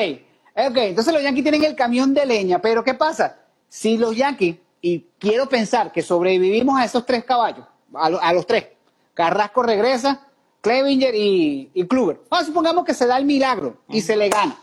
Ok, 0.69 0.77
entonces 0.77 1.13
los 1.13 1.23
Yankees 1.23 1.43
tienen 1.43 1.63
el 1.63 1.75
camión 1.75 2.13
de 2.13 2.25
leña, 2.25 2.59
pero 2.59 2.83
¿qué 2.83 2.93
pasa? 2.93 3.37
Si 3.73 3.97
los 3.97 4.17
Yankees, 4.17 4.57
y 4.81 5.05
quiero 5.17 5.47
pensar 5.47 5.93
que 5.93 6.01
sobrevivimos 6.01 6.77
a 6.77 6.83
esos 6.83 7.05
tres 7.05 7.23
caballos, 7.23 7.65
a, 7.93 8.09
lo- 8.09 8.21
a 8.21 8.33
los 8.33 8.45
tres, 8.45 8.67
Carrasco 9.13 9.63
regresa, 9.63 10.27
Clevinger 10.59 11.15
y, 11.15 11.71
y 11.73 11.87
Kluber. 11.87 12.19
Vamos, 12.29 12.47
supongamos 12.47 12.83
que 12.83 12.93
se 12.93 13.07
da 13.07 13.15
el 13.17 13.23
milagro 13.23 13.77
y 13.87 14.01
se 14.01 14.17
le 14.17 14.27
gana. 14.27 14.57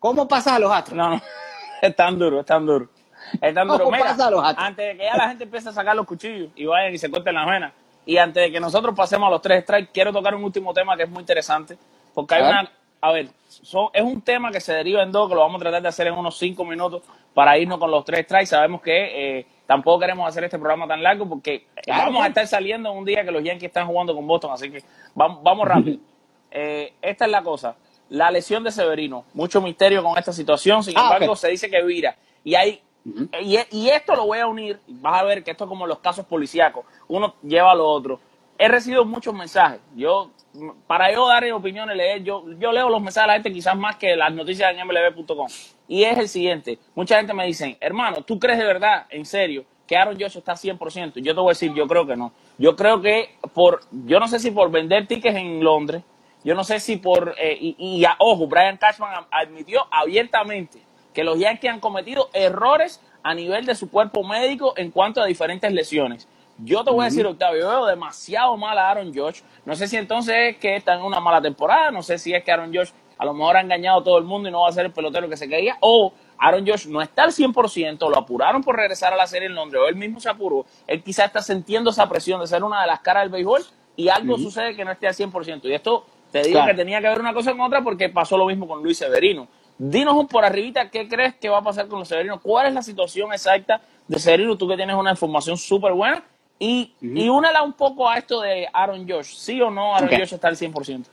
¿Cómo 0.00 0.26
pasa 0.26 0.56
a 0.56 0.58
los 0.58 0.72
Astros? 0.72 0.96
No, 0.96 1.10
no. 1.10 1.22
Es 1.82 1.94
tan 1.94 2.18
duro, 2.18 2.40
es 2.40 2.46
tan 2.46 2.66
duro. 2.66 2.88
Es 3.40 3.54
tan 3.54 3.68
duro. 3.68 3.84
¿Cómo 3.84 3.96
Mira, 3.96 4.10
pasa 4.10 4.26
a 4.26 4.30
los 4.32 4.42
Astros? 4.42 4.66
antes 4.66 4.86
de 4.88 4.96
que 4.96 5.04
ya 5.04 5.16
la 5.16 5.28
gente 5.28 5.44
empiece 5.44 5.68
a 5.68 5.72
sacar 5.72 5.94
los 5.94 6.04
cuchillos 6.06 6.48
y 6.56 6.64
vayan 6.66 6.92
y 6.94 6.98
se 6.98 7.08
corten 7.08 7.34
las 7.36 7.46
venas, 7.46 7.72
y 8.04 8.16
antes 8.16 8.42
de 8.42 8.50
que 8.50 8.58
nosotros 8.58 8.92
pasemos 8.96 9.28
a 9.28 9.30
los 9.30 9.40
tres 9.40 9.62
strikes, 9.62 9.90
quiero 9.92 10.12
tocar 10.12 10.34
un 10.34 10.42
último 10.42 10.74
tema 10.74 10.96
que 10.96 11.04
es 11.04 11.08
muy 11.08 11.20
interesante, 11.20 11.78
porque 12.12 12.34
hay 12.34 12.42
A 12.42 12.48
una... 12.48 12.72
A 13.02 13.12
ver, 13.12 13.28
son- 13.48 13.90
es 13.92 14.02
un 14.02 14.20
tema 14.22 14.50
que 14.50 14.58
se 14.60 14.72
deriva 14.72 15.02
en 15.02 15.12
dos, 15.12 15.28
que 15.28 15.34
lo 15.36 15.42
vamos 15.42 15.60
a 15.60 15.64
tratar 15.64 15.82
de 15.82 15.88
hacer 15.88 16.06
en 16.08 16.14
unos 16.14 16.36
cinco 16.38 16.64
minutos 16.64 17.02
para 17.36 17.58
irnos 17.58 17.78
con 17.78 17.90
los 17.90 18.02
tres 18.02 18.24
strikes. 18.24 18.46
Sabemos 18.46 18.80
que 18.80 19.40
eh, 19.40 19.46
tampoco 19.66 20.00
queremos 20.00 20.26
hacer 20.26 20.44
este 20.44 20.58
programa 20.58 20.88
tan 20.88 21.02
largo 21.02 21.28
porque 21.28 21.66
vamos 21.86 22.24
a 22.24 22.28
estar 22.28 22.46
saliendo 22.46 22.90
un 22.92 23.04
día 23.04 23.26
que 23.26 23.30
los 23.30 23.44
Yankees 23.44 23.68
están 23.68 23.86
jugando 23.86 24.14
con 24.14 24.26
Boston, 24.26 24.52
así 24.54 24.70
que 24.70 24.82
vamos, 25.14 25.42
vamos 25.42 25.68
rápido. 25.68 25.98
Eh, 26.58 26.94
esta 27.02 27.26
es 27.26 27.30
la 27.30 27.42
cosa. 27.42 27.76
La 28.08 28.30
lesión 28.30 28.64
de 28.64 28.70
Severino, 28.70 29.26
mucho 29.34 29.60
misterio 29.60 30.02
con 30.02 30.16
esta 30.16 30.32
situación, 30.32 30.82
sin 30.82 30.96
Ah, 30.96 31.02
embargo 31.02 31.36
se 31.36 31.48
dice 31.48 31.68
que 31.68 31.82
vira. 31.84 32.16
Y 32.44 32.54
hay 32.54 32.80
y, 33.42 33.58
y 33.72 33.88
esto 33.90 34.16
lo 34.16 34.24
voy 34.26 34.38
a 34.38 34.46
unir, 34.46 34.80
vas 34.86 35.20
a 35.20 35.24
ver 35.24 35.44
que 35.44 35.50
esto 35.50 35.64
es 35.64 35.68
como 35.68 35.86
los 35.86 35.98
casos 35.98 36.24
policíacos, 36.24 36.86
uno 37.08 37.34
lleva 37.42 37.72
a 37.72 37.74
lo 37.74 37.86
otro. 37.86 38.20
He 38.58 38.68
recibido 38.68 39.04
muchos 39.04 39.34
mensajes. 39.34 39.80
Yo, 39.94 40.30
para 40.86 41.12
yo 41.12 41.26
dar 41.28 41.44
opiniones, 41.52 41.96
leer, 41.96 42.22
yo, 42.22 42.44
yo 42.58 42.72
leo 42.72 42.88
los 42.88 43.02
mensajes 43.02 43.24
de 43.24 43.28
la 43.28 43.34
gente 43.34 43.52
quizás 43.52 43.76
más 43.76 43.96
que 43.96 44.16
las 44.16 44.32
noticias 44.32 44.72
en 44.74 44.86
mlb.com. 44.86 45.46
Y 45.88 46.04
es 46.04 46.18
el 46.18 46.28
siguiente. 46.28 46.78
Mucha 46.94 47.18
gente 47.18 47.34
me 47.34 47.46
dice, 47.46 47.76
hermano, 47.80 48.22
¿tú 48.22 48.38
crees 48.38 48.58
de 48.58 48.64
verdad, 48.64 49.06
en 49.10 49.26
serio, 49.26 49.64
que 49.86 49.96
Aaron 49.96 50.18
Josh 50.18 50.38
está 50.38 50.54
100%? 50.54 51.14
Yo 51.22 51.34
te 51.34 51.40
voy 51.40 51.48
a 51.48 51.52
decir, 51.52 51.72
yo 51.74 51.86
creo 51.86 52.06
que 52.06 52.16
no. 52.16 52.32
Yo 52.58 52.74
creo 52.76 53.00
que 53.02 53.36
por, 53.54 53.80
yo 54.06 54.18
no 54.18 54.26
sé 54.28 54.38
si 54.38 54.50
por 54.50 54.70
vender 54.70 55.06
tickets 55.06 55.36
en 55.36 55.62
Londres, 55.62 56.02
yo 56.42 56.54
no 56.54 56.64
sé 56.64 56.80
si 56.80 56.96
por, 56.96 57.34
eh, 57.38 57.56
y, 57.60 57.76
y 57.78 58.04
a- 58.04 58.16
ojo, 58.18 58.46
Brian 58.46 58.76
Cashman 58.78 59.26
admitió 59.30 59.86
abiertamente 59.90 60.80
que 61.12 61.24
los 61.24 61.38
Yankees 61.38 61.70
han 61.72 61.80
cometido 61.80 62.30
errores 62.32 63.00
a 63.22 63.34
nivel 63.34 63.66
de 63.66 63.74
su 63.74 63.90
cuerpo 63.90 64.22
médico 64.24 64.74
en 64.76 64.90
cuanto 64.90 65.20
a 65.20 65.26
diferentes 65.26 65.70
lesiones. 65.72 66.28
Yo 66.58 66.82
te 66.84 66.90
voy 66.90 67.02
a 67.02 67.04
decir, 67.06 67.26
Octavio, 67.26 67.60
yo 67.62 67.68
veo 67.68 67.86
demasiado 67.86 68.56
mal 68.56 68.78
a 68.78 68.90
Aaron 68.90 69.12
Josh. 69.14 69.40
No 69.64 69.74
sé 69.74 69.88
si 69.88 69.96
entonces 69.96 70.34
es 70.54 70.56
que 70.56 70.76
está 70.76 70.94
en 70.94 71.02
una 71.02 71.20
mala 71.20 71.40
temporada, 71.42 71.90
no 71.90 72.02
sé 72.02 72.18
si 72.18 72.32
es 72.34 72.42
que 72.42 72.50
Aaron 72.52 72.74
Josh 72.74 72.90
a 73.18 73.24
lo 73.24 73.34
mejor 73.34 73.56
ha 73.56 73.60
engañado 73.60 74.00
a 74.00 74.04
todo 74.04 74.18
el 74.18 74.24
mundo 74.24 74.48
y 74.48 74.52
no 74.52 74.62
va 74.62 74.68
a 74.68 74.72
ser 74.72 74.86
el 74.86 74.92
pelotero 74.92 75.28
que 75.28 75.36
se 75.36 75.48
quería, 75.48 75.76
o 75.80 76.12
Aaron 76.38 76.66
Josh 76.66 76.86
no 76.86 77.00
está 77.02 77.24
al 77.24 77.32
100%, 77.32 78.10
lo 78.10 78.18
apuraron 78.18 78.62
por 78.62 78.76
regresar 78.76 79.12
a 79.12 79.16
la 79.16 79.26
serie 79.26 79.48
en 79.48 79.54
Londres, 79.54 79.82
o 79.84 79.88
él 79.88 79.96
mismo 79.96 80.20
se 80.20 80.28
apuró, 80.28 80.66
él 80.86 81.02
quizá 81.02 81.24
está 81.26 81.40
sintiendo 81.40 81.90
esa 81.90 82.08
presión 82.08 82.40
de 82.40 82.46
ser 82.46 82.62
una 82.62 82.80
de 82.82 82.86
las 82.86 83.00
caras 83.00 83.22
del 83.24 83.32
béisbol 83.32 83.62
y 83.96 84.08
algo 84.08 84.36
sucede 84.36 84.76
que 84.76 84.84
no 84.84 84.92
esté 84.92 85.08
al 85.08 85.14
100%. 85.14 85.64
Y 85.64 85.74
esto 85.74 86.04
te 86.30 86.40
digo 86.42 86.52
Claro. 86.54 86.66
que 86.72 86.74
tenía 86.76 87.00
que 87.00 87.08
ver 87.08 87.18
una 87.20 87.32
cosa 87.32 87.52
con 87.52 87.62
otra 87.62 87.82
porque 87.82 88.10
pasó 88.10 88.36
lo 88.36 88.46
mismo 88.46 88.68
con 88.68 88.82
Luis 88.82 88.98
Severino. 88.98 89.48
Dinos 89.78 90.14
un 90.14 90.26
por 90.26 90.44
arribita 90.44 90.90
qué 90.90 91.08
crees 91.08 91.34
que 91.36 91.48
va 91.48 91.58
a 91.58 91.62
pasar 91.62 91.88
con 91.88 91.98
los 91.98 92.08
Severinos, 92.08 92.40
cuál 92.42 92.66
es 92.66 92.74
la 92.74 92.82
situación 92.82 93.32
exacta 93.32 93.80
de 94.06 94.18
Severino, 94.18 94.56
tú 94.58 94.68
que 94.68 94.76
tienes 94.76 94.96
una 94.96 95.10
información 95.10 95.56
súper 95.56 95.92
buena, 95.94 96.22
y, 96.58 96.94
y 97.00 97.28
únela 97.28 97.62
un 97.62 97.74
poco 97.74 98.08
a 98.08 98.18
esto 98.18 98.40
de 98.40 98.66
Aaron 98.72 99.08
Josh, 99.08 99.34
¿sí 99.36 99.60
o 99.60 99.70
no 99.70 99.94
Aaron. 99.94 100.08
Josh 100.10 100.34
está 100.34 100.48
al 100.48 100.56
100%? 100.56 101.04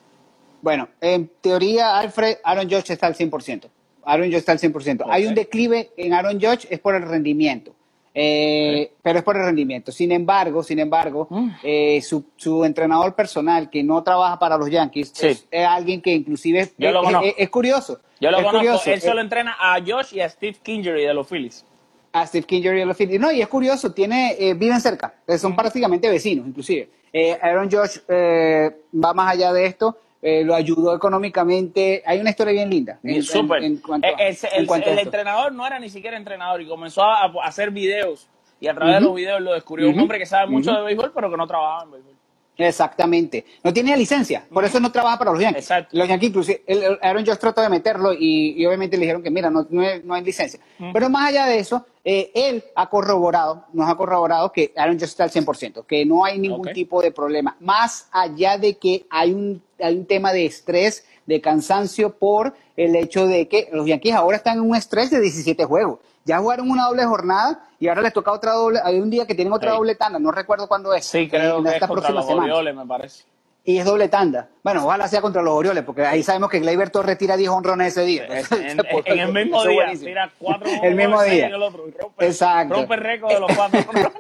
Bueno, 0.62 0.88
en 1.02 1.30
teoría, 1.42 1.98
Alfred, 1.98 2.38
Aaron 2.44 2.70
Judge 2.70 2.92
está 2.94 3.08
al 3.08 3.16
100%. 3.16 3.68
Aaron 4.06 4.28
Judge 4.28 4.38
está 4.38 4.52
al 4.54 4.60
100%. 4.60 5.06
Hay 5.10 5.24
Ok. 5.24 5.30
un 5.30 5.36
declive 5.36 5.92
en 5.98 6.14
Aaron 6.14 6.40
Judge, 6.40 6.68
es 6.70 6.80
por 6.80 6.96
el 6.96 7.04
rendimiento. 7.04 7.74
Eh, 8.16 8.92
Pero 9.02 9.20
es 9.20 9.26
por 9.26 9.36
el 9.38 9.44
rendimiento. 9.44 9.92
Sin 9.92 10.12
embargo, 10.12 10.62
sin 10.64 10.78
embargo, 10.80 11.28
Mm. 11.30 11.50
eh, 11.64 12.02
su, 12.02 12.24
su 12.38 12.64
entrenador 12.64 13.16
personal, 13.16 13.70
que 13.72 13.82
no 13.84 14.04
trabaja 14.04 14.38
para 14.38 14.56
los 14.58 14.70
Yankees, 14.70 15.12
Sí. 15.16 15.28
es, 15.28 15.48
es 15.50 15.66
alguien 15.66 16.00
que 16.02 16.12
inclusive 16.12 16.60
es, 16.60 16.74
es- 16.78 17.34
es 17.38 17.50
curioso. 17.50 18.00
Yo 18.20 18.30
lo 18.30 18.38
es 18.38 18.44
conozco, 18.44 18.60
curioso. 18.60 18.92
él 18.92 19.02
solo 19.02 19.20
Eh, 19.20 19.24
entrena 19.24 19.56
a 19.60 19.80
Josh 19.86 20.14
y 20.14 20.22
a 20.22 20.30
Steve 20.30 20.58
Kingery 20.62 21.04
de 21.06 21.14
los 21.14 21.28
Phillies. 21.28 21.66
A 22.14 22.26
Steve 22.28 22.46
Kinger 22.46 22.78
y 22.78 22.82
a 22.82 22.86
los 22.86 22.96
Phillies. 22.96 23.20
No, 23.20 23.32
y 23.32 23.42
es 23.42 23.48
curioso, 23.48 23.92
tiene, 23.92 24.36
eh, 24.40 24.54
viven 24.54 24.80
cerca, 24.80 25.14
eh, 25.28 25.38
son 25.38 25.56
prácticamente 25.56 26.10
vecinos, 26.10 26.48
inclusive. 26.48 26.90
Eh, 27.12 27.38
Aaron 27.42 27.70
Josh 27.70 27.98
eh, 28.08 28.72
va 29.04 29.14
más 29.14 29.34
allá 29.34 29.52
de 29.52 29.66
esto, 29.66 29.98
lo 30.22 30.56
ayudó 30.56 30.96
económicamente. 30.96 32.02
Hay 32.06 32.20
una 32.22 32.30
historia 32.30 32.54
bien 32.54 32.70
linda. 32.70 32.98
en- 33.04 33.22
Súper. 33.24 33.62
en 33.64 33.78
cuanto 33.78 34.08
el, 34.56 34.66
cuanto 34.66 34.90
entrenador 34.90 35.52
no 35.52 35.68
era 35.68 35.80
ni 35.80 35.90
siquiera 35.90 36.16
entrenador 36.16 36.62
y 36.62 36.68
comenzó 36.68 37.04
a, 37.04 37.26
a 37.26 37.32
hacer 37.44 37.72
videos. 37.72 38.30
Y 38.62 38.68
a 38.70 38.74
través 38.74 38.96
de 38.96 39.02
los 39.02 39.14
videos 39.14 39.42
lo 39.42 39.52
descubrió 39.54 39.90
un 39.90 40.00
hombre 40.00 40.18
que 40.20 40.26
sabe 40.26 40.48
mucho 40.50 40.72
de 40.72 40.82
béisbol, 40.84 41.12
pero 41.14 41.30
que 41.30 41.36
no 41.36 41.46
trabajaba 41.46 41.84
en 41.84 41.92
béisbol. 41.92 42.14
Exactamente. 42.58 43.46
No 43.64 43.74
tenía 43.74 43.98
licencia, 43.98 44.46
por 44.52 44.64
eso 44.64 44.80
no 44.80 44.92
trabaja 44.92 45.18
para 45.18 45.32
los 45.32 45.42
Yankees. 45.42 45.64
Exacto. 45.66 45.98
Los 45.98 46.08
Yankees, 46.08 46.30
inclusive, 46.30 46.64
el- 46.68 46.84
el 46.84 47.00
Aaron 47.02 47.26
Josh 47.26 47.38
trató 47.38 47.62
de 47.62 47.70
meterlo 47.70 48.14
y, 48.14 48.54
y 48.58 48.66
obviamente 48.66 48.96
le 48.96 49.02
dijeron 49.02 49.24
que, 49.24 49.30
mira, 49.32 49.50
no, 49.50 49.68
no, 49.70 49.82
hay, 49.82 50.02
no 50.04 50.14
hay 50.14 50.24
licencia. 50.24 50.60
Pero 50.94 51.10
más 51.10 51.30
allá 51.30 51.46
de 51.48 51.60
eso, 51.60 51.86
eh, 52.06 52.32
él 52.36 52.64
ha 52.76 52.90
corroborado, 52.90 53.66
nos 53.72 53.90
ha 53.90 53.96
corroborado 53.96 54.52
que 54.52 54.74
Aaron 54.76 54.96
Josh 55.00 55.10
está 55.10 55.24
al 55.24 55.32
100%, 55.32 55.86
que 55.86 56.06
no 56.06 56.26
hay 56.26 56.38
ningún 56.38 56.72
tipo 56.74 57.02
de 57.02 57.12
problema. 57.12 57.56
Más 57.60 58.08
allá 58.12 58.58
de 58.58 58.78
que 58.78 59.06
hay 59.10 59.32
un, 59.34 59.62
hay 59.80 59.96
un 59.96 60.06
tema 60.06 60.34
de 60.34 60.46
estrés, 60.46 61.06
de 61.26 61.40
cansancio 61.40 62.18
por 62.18 62.54
el 62.76 62.96
hecho 62.98 63.26
de 63.28 63.48
que 63.48 63.70
los 63.72 63.86
Yankees 63.88 64.14
ahora 64.14 64.36
están 64.38 64.58
en 64.58 64.70
un 64.70 64.76
estrés 64.76 65.10
de 65.12 65.22
17 65.22 65.64
juegos. 65.64 66.00
Ya 66.26 66.40
jugaron 66.40 66.70
una 66.70 66.88
doble 66.88 67.06
jornada 67.06 67.68
y 67.80 67.88
ahora 67.88 68.02
les 68.02 68.14
toca 68.14 68.32
otra 68.32 68.54
doble. 68.54 68.80
Hay 68.84 69.00
un 69.00 69.10
día 69.10 69.26
que 69.26 69.36
tienen 69.36 69.54
otra 69.54 69.72
Sí. 69.72 69.78
doble 69.78 69.96
tanda, 69.96 70.20
no 70.20 70.32
recuerdo 70.32 70.68
cuándo 70.68 70.94
es. 70.94 71.06
Sí, 71.06 71.30
creo 71.30 71.58
en 71.58 71.64
que 71.64 71.70
es 71.70 71.76
estas 71.76 71.90
contra 71.90 72.08
próximas 72.10 72.26
los 72.26 72.30
semanas. 72.30 72.58
Orioles, 72.58 72.76
me 72.76 72.86
parece. 72.86 73.24
Y 73.66 73.78
es 73.78 73.86
doble 73.86 74.10
tanda. 74.10 74.50
Bueno, 74.62 74.86
ojalá 74.86 75.08
sea 75.08 75.22
contra 75.22 75.42
los 75.42 75.54
Orioles, 75.54 75.84
porque 75.86 76.06
ahí 76.06 76.22
sabemos 76.22 76.50
que 76.50 76.60
Gleyber 76.60 76.90
Torres 76.90 77.18
tira 77.18 77.38
10 77.38 77.50
honrones 77.50 77.88
ese 77.96 78.04
día. 78.04 78.26
En, 78.26 78.32
Entonces, 78.70 78.86
en- 79.06 79.14
en 79.14 79.20
el 79.20 79.34
mismo 79.34 79.64
día, 79.64 79.76
buenísimo. 79.76 80.08
tira 80.08 80.32
cuatro 80.38 80.70
El 80.84 80.96
mismo 80.96 81.24
día. 81.24 81.48
el 81.48 81.62
otro, 81.64 81.88
y 81.88 81.92
rompe, 81.92 82.26
Exacto. 82.26 82.76
rompe 82.76 82.94
el 82.96 83.00
récord 83.02 83.32
de 83.34 83.40
los 83.40 83.52
cuatro. 83.56 83.80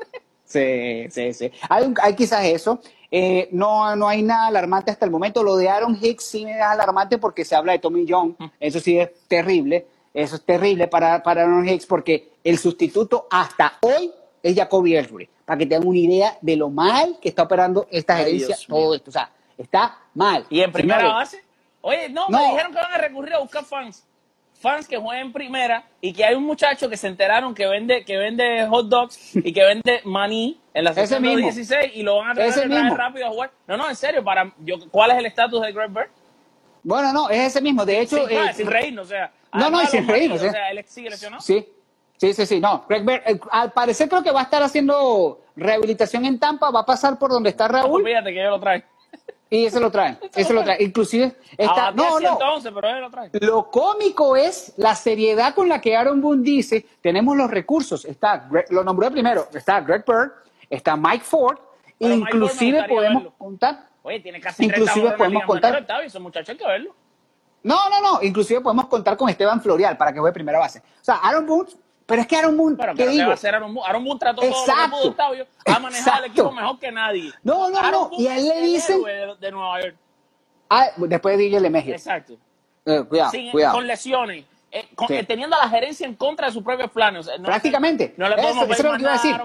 Sí, 0.45 1.07
sí, 1.09 1.33
sí. 1.33 1.51
Hay, 1.67 1.83
un- 1.85 1.95
hay 2.01 2.13
quizás 2.15 2.45
eso. 2.45 2.79
Eh, 3.09 3.49
no, 3.51 3.95
no 3.95 4.07
hay 4.07 4.21
nada 4.21 4.47
alarmante 4.47 4.91
hasta 4.91 5.05
el 5.05 5.11
momento. 5.11 5.43
Lo 5.43 5.55
de 5.55 5.67
Aaron 5.69 5.97
Hicks 5.99 6.23
sí 6.25 6.45
me 6.45 6.55
da 6.57 6.71
alarmante 6.71 7.17
porque 7.17 7.43
se 7.43 7.55
habla 7.55 7.71
de 7.73 7.79
Tommy 7.79 8.05
John. 8.07 8.35
Eso 8.59 8.79
sí 8.79 8.99
es 8.99 9.09
terrible. 9.27 9.87
Eso 10.13 10.35
es 10.35 10.43
terrible 10.45 10.87
para, 10.87 11.23
para 11.23 11.41
Aaron 11.43 11.67
Hicks 11.67 11.85
porque 11.87 12.33
el 12.43 12.59
sustituto 12.59 13.27
hasta 13.31 13.73
hoy 13.81 14.11
es 14.43 14.55
Jacoby 14.55 14.95
Ellsbury. 14.95 15.29
Para 15.45 15.57
que 15.57 15.65
tengan 15.65 15.87
una 15.87 15.97
idea 15.97 16.37
de 16.41 16.55
lo 16.55 16.69
mal 16.69 17.17
que 17.21 17.29
está 17.29 17.43
operando 17.43 17.87
esta 17.89 18.17
gerencia, 18.17 18.55
todo 18.67 18.93
esto. 18.93 19.09
O 19.09 19.13
sea, 19.13 19.31
está 19.57 19.97
mal. 20.13 20.45
y 20.49 20.61
en 20.61 20.71
primera 20.71 20.99
Señores, 20.99 21.15
base. 21.15 21.43
Oye, 21.81 22.09
no, 22.09 22.27
No. 22.29 22.37
me 22.39 22.47
dijeron 22.49 22.71
que 22.71 22.77
van 22.79 22.93
a 22.93 22.97
recurrir 22.97 23.33
a 23.33 23.39
buscar 23.39 23.63
fans. 23.65 24.05
fans 24.59 24.87
que 24.87 24.97
juegan 24.97 25.25
en 25.27 25.33
primera 25.33 25.83
y 25.99 26.13
que 26.13 26.23
hay 26.23 26.35
un 26.35 26.43
muchacho 26.45 26.87
que 26.89 26.95
se 26.95 27.07
enteraron 27.07 27.53
que 27.53 27.67
vende 27.67 28.05
que 28.05 28.15
vende 28.17 28.65
hot 28.67 28.87
dogs 28.87 29.35
y 29.35 29.51
que 29.51 29.61
vende 29.63 29.99
maní 30.05 30.57
en 30.73 30.85
la 30.85 30.93
sección 30.93 31.21
mismo. 31.21 31.39
16 31.39 31.91
y 31.95 32.03
lo 32.03 32.17
van 32.17 32.31
a 32.31 32.33
traer 32.35 32.69
rápido 32.95 33.27
a 33.27 33.29
jugar. 33.29 33.51
No, 33.67 33.75
no, 33.75 33.89
en 33.89 33.95
serio, 33.97 34.23
para 34.23 34.53
yo, 34.59 34.75
¿cuál 34.89 35.11
es 35.11 35.17
el 35.17 35.25
estatus 35.25 35.61
de 35.61 35.71
Greg 35.73 35.89
Bird? 35.89 36.07
Bueno, 36.83 37.11
no, 37.11 37.29
es 37.29 37.39
ese 37.47 37.61
mismo. 37.61 37.85
De 37.85 37.99
hecho, 37.99 38.25
Sin, 38.27 38.37
eh, 38.37 38.53
sin 38.53 38.67
reírnos, 38.67 39.05
o 39.07 39.09
sea. 39.09 39.31
No, 39.53 39.69
no, 39.69 39.81
y 39.81 39.85
sin 39.87 40.07
reírnos, 40.07 40.41
O 40.41 40.45
¿eh? 40.45 40.51
sea, 40.51 40.71
él 40.71 40.83
sigue 40.87 41.09
lesionado. 41.09 41.41
Sí, 41.41 41.65
sí, 42.27 42.33
sí, 42.33 42.45
sí. 42.45 42.59
No, 42.59 42.85
Greg 42.87 43.03
Bird, 43.05 43.21
eh, 43.25 43.39
al 43.51 43.71
parecer 43.71 44.07
creo 44.09 44.23
que 44.23 44.31
va 44.31 44.41
a 44.41 44.43
estar 44.43 44.61
haciendo 44.63 45.41
rehabilitación 45.55 46.25
en 46.25 46.39
Tampa, 46.39 46.71
va 46.71 46.81
a 46.81 46.85
pasar 46.85 47.17
por 47.19 47.31
donde 47.31 47.49
está 47.49 47.67
Raúl 47.67 48.03
Fíjate 48.03 48.31
que 48.33 48.39
ellos 48.39 48.51
lo 48.51 48.59
traen. 48.59 48.83
y 49.49 49.65
eso 49.65 49.79
lo 49.79 49.91
traen. 49.91 50.17
Eso 50.33 50.53
lo 50.53 50.63
traen. 50.63 50.81
Inclusive 50.81 51.35
está. 51.57 51.91
No, 51.91 52.19
no. 52.19 52.37
111, 52.37 52.71
pero 52.71 52.87
él 52.89 53.01
lo 53.01 53.09
trae. 53.11 53.29
Lo 53.33 53.69
cómico 53.69 54.35
es 54.35 54.73
la 54.77 54.95
seriedad 54.95 55.53
con 55.53 55.69
la 55.69 55.79
que 55.81 55.95
Aaron 55.95 56.21
Boone 56.21 56.41
dice, 56.43 56.85
tenemos 57.01 57.35
los 57.37 57.51
recursos. 57.51 58.05
Está, 58.05 58.47
Greg- 58.49 58.69
lo 58.69 58.83
nombré 58.83 59.11
primero, 59.11 59.47
está 59.53 59.81
Greg 59.81 60.03
Bird, 60.07 60.31
está 60.69 60.95
Mike 60.95 61.23
Ford, 61.23 61.57
Pero 61.99 62.15
Mike 62.15 62.31
Ford 62.31 62.33
inclusive 62.35 62.83
podemos 62.87 63.23
verlo. 63.23 63.37
contar. 63.37 63.87
Oye, 64.01 64.19
tiene 64.19 64.41
casi 64.41 64.65
Inclusive 64.65 64.85
30 64.85 65.01
horas 65.01 65.05
en 65.05 65.11
la 65.13 65.17
podemos 65.17 65.43
contar- 65.45 65.71
Menor, 65.71 65.81
Octavio, 65.83 66.07
ese 66.07 66.19
muchacho 66.19 66.51
hay 66.51 66.57
que 66.57 66.65
verlo. 66.67 66.95
No, 67.63 67.77
no, 67.89 68.01
no, 68.01 68.21
inclusive 68.23 68.59
podemos 68.59 68.87
contar 68.87 69.15
con 69.15 69.29
Esteban 69.29 69.61
Florial 69.61 69.95
para 69.95 70.11
que 70.11 70.19
juegue 70.19 70.33
primera 70.33 70.59
base. 70.59 70.79
O 70.79 71.03
sea, 71.03 71.15
Aaron 71.23 71.45
Boone, 71.45 71.69
pero 72.05 72.21
es 72.21 72.27
que 72.27 72.35
Aaron 72.35 72.57
Boone, 72.57 72.75
Pero, 72.77 72.93
¿qué 72.93 72.97
pero 72.97 73.07
¿qué 73.09 73.13
digo? 73.17 73.25
va 73.27 73.31
a 73.31 73.35
hacer 73.35 73.55
Aaron 73.55 73.73
Boone? 73.73 73.89
Aaron 73.89 74.03
Boone 74.03 74.19
trató 74.19 74.41
todo 74.41 74.49
lo 74.49 74.55
que 74.55 74.71
Exacto. 74.71 74.97
pudo, 74.97 75.09
Octavio. 75.11 75.47
Ha 75.65 75.79
manejado 75.79 75.89
el 75.91 75.95
Exacto. 75.95 76.25
equipo 76.27 76.51
mejor 76.51 76.79
que 76.79 76.91
nadie. 76.91 77.31
No, 77.43 77.69
no, 77.69 77.77
Aaron 77.77 77.91
no, 77.91 78.09
Boone 78.09 78.23
y 78.23 78.27
a 78.27 78.37
él 78.37 78.45
le 78.47 78.61
dicen- 78.61 79.03
de, 79.03 79.35
de 79.39 79.51
Nueva 79.51 79.81
York. 79.81 79.95
Ah, 80.69 80.87
después 80.97 81.37
de 81.37 81.43
DJ 81.43 81.59
LeMahieu. 81.59 81.93
Exacto. 81.93 82.33
Eh, 82.85 83.03
cuidado, 83.07 83.31
Sin- 83.31 83.51
cuidado. 83.51 83.75
Con 83.75 83.87
lesiones. 83.87 84.45
eh, 84.75 84.89
con- 84.95 85.07
Sí. 85.07 85.13
eh, 85.13 85.23
teniendo 85.23 85.55
a 85.55 85.59
la 85.65 85.69
gerencia 85.69 86.07
en 86.07 86.15
contra 86.15 86.47
de 86.47 86.53
sus 86.53 86.63
propios 86.63 86.89
planes. 86.89 87.19
O 87.19 87.23
sea, 87.29 87.37
no- 87.37 87.43
Prácticamente. 87.45 88.15
No 88.17 88.27
le 88.27 88.35
podemos 88.37 88.63
Eso- 88.63 88.73
eso 88.73 88.81
es 88.81 88.83
lo 88.91 88.95
que 88.97 89.01
iba 89.03 89.09
a 89.11 89.13
decir. 89.13 89.35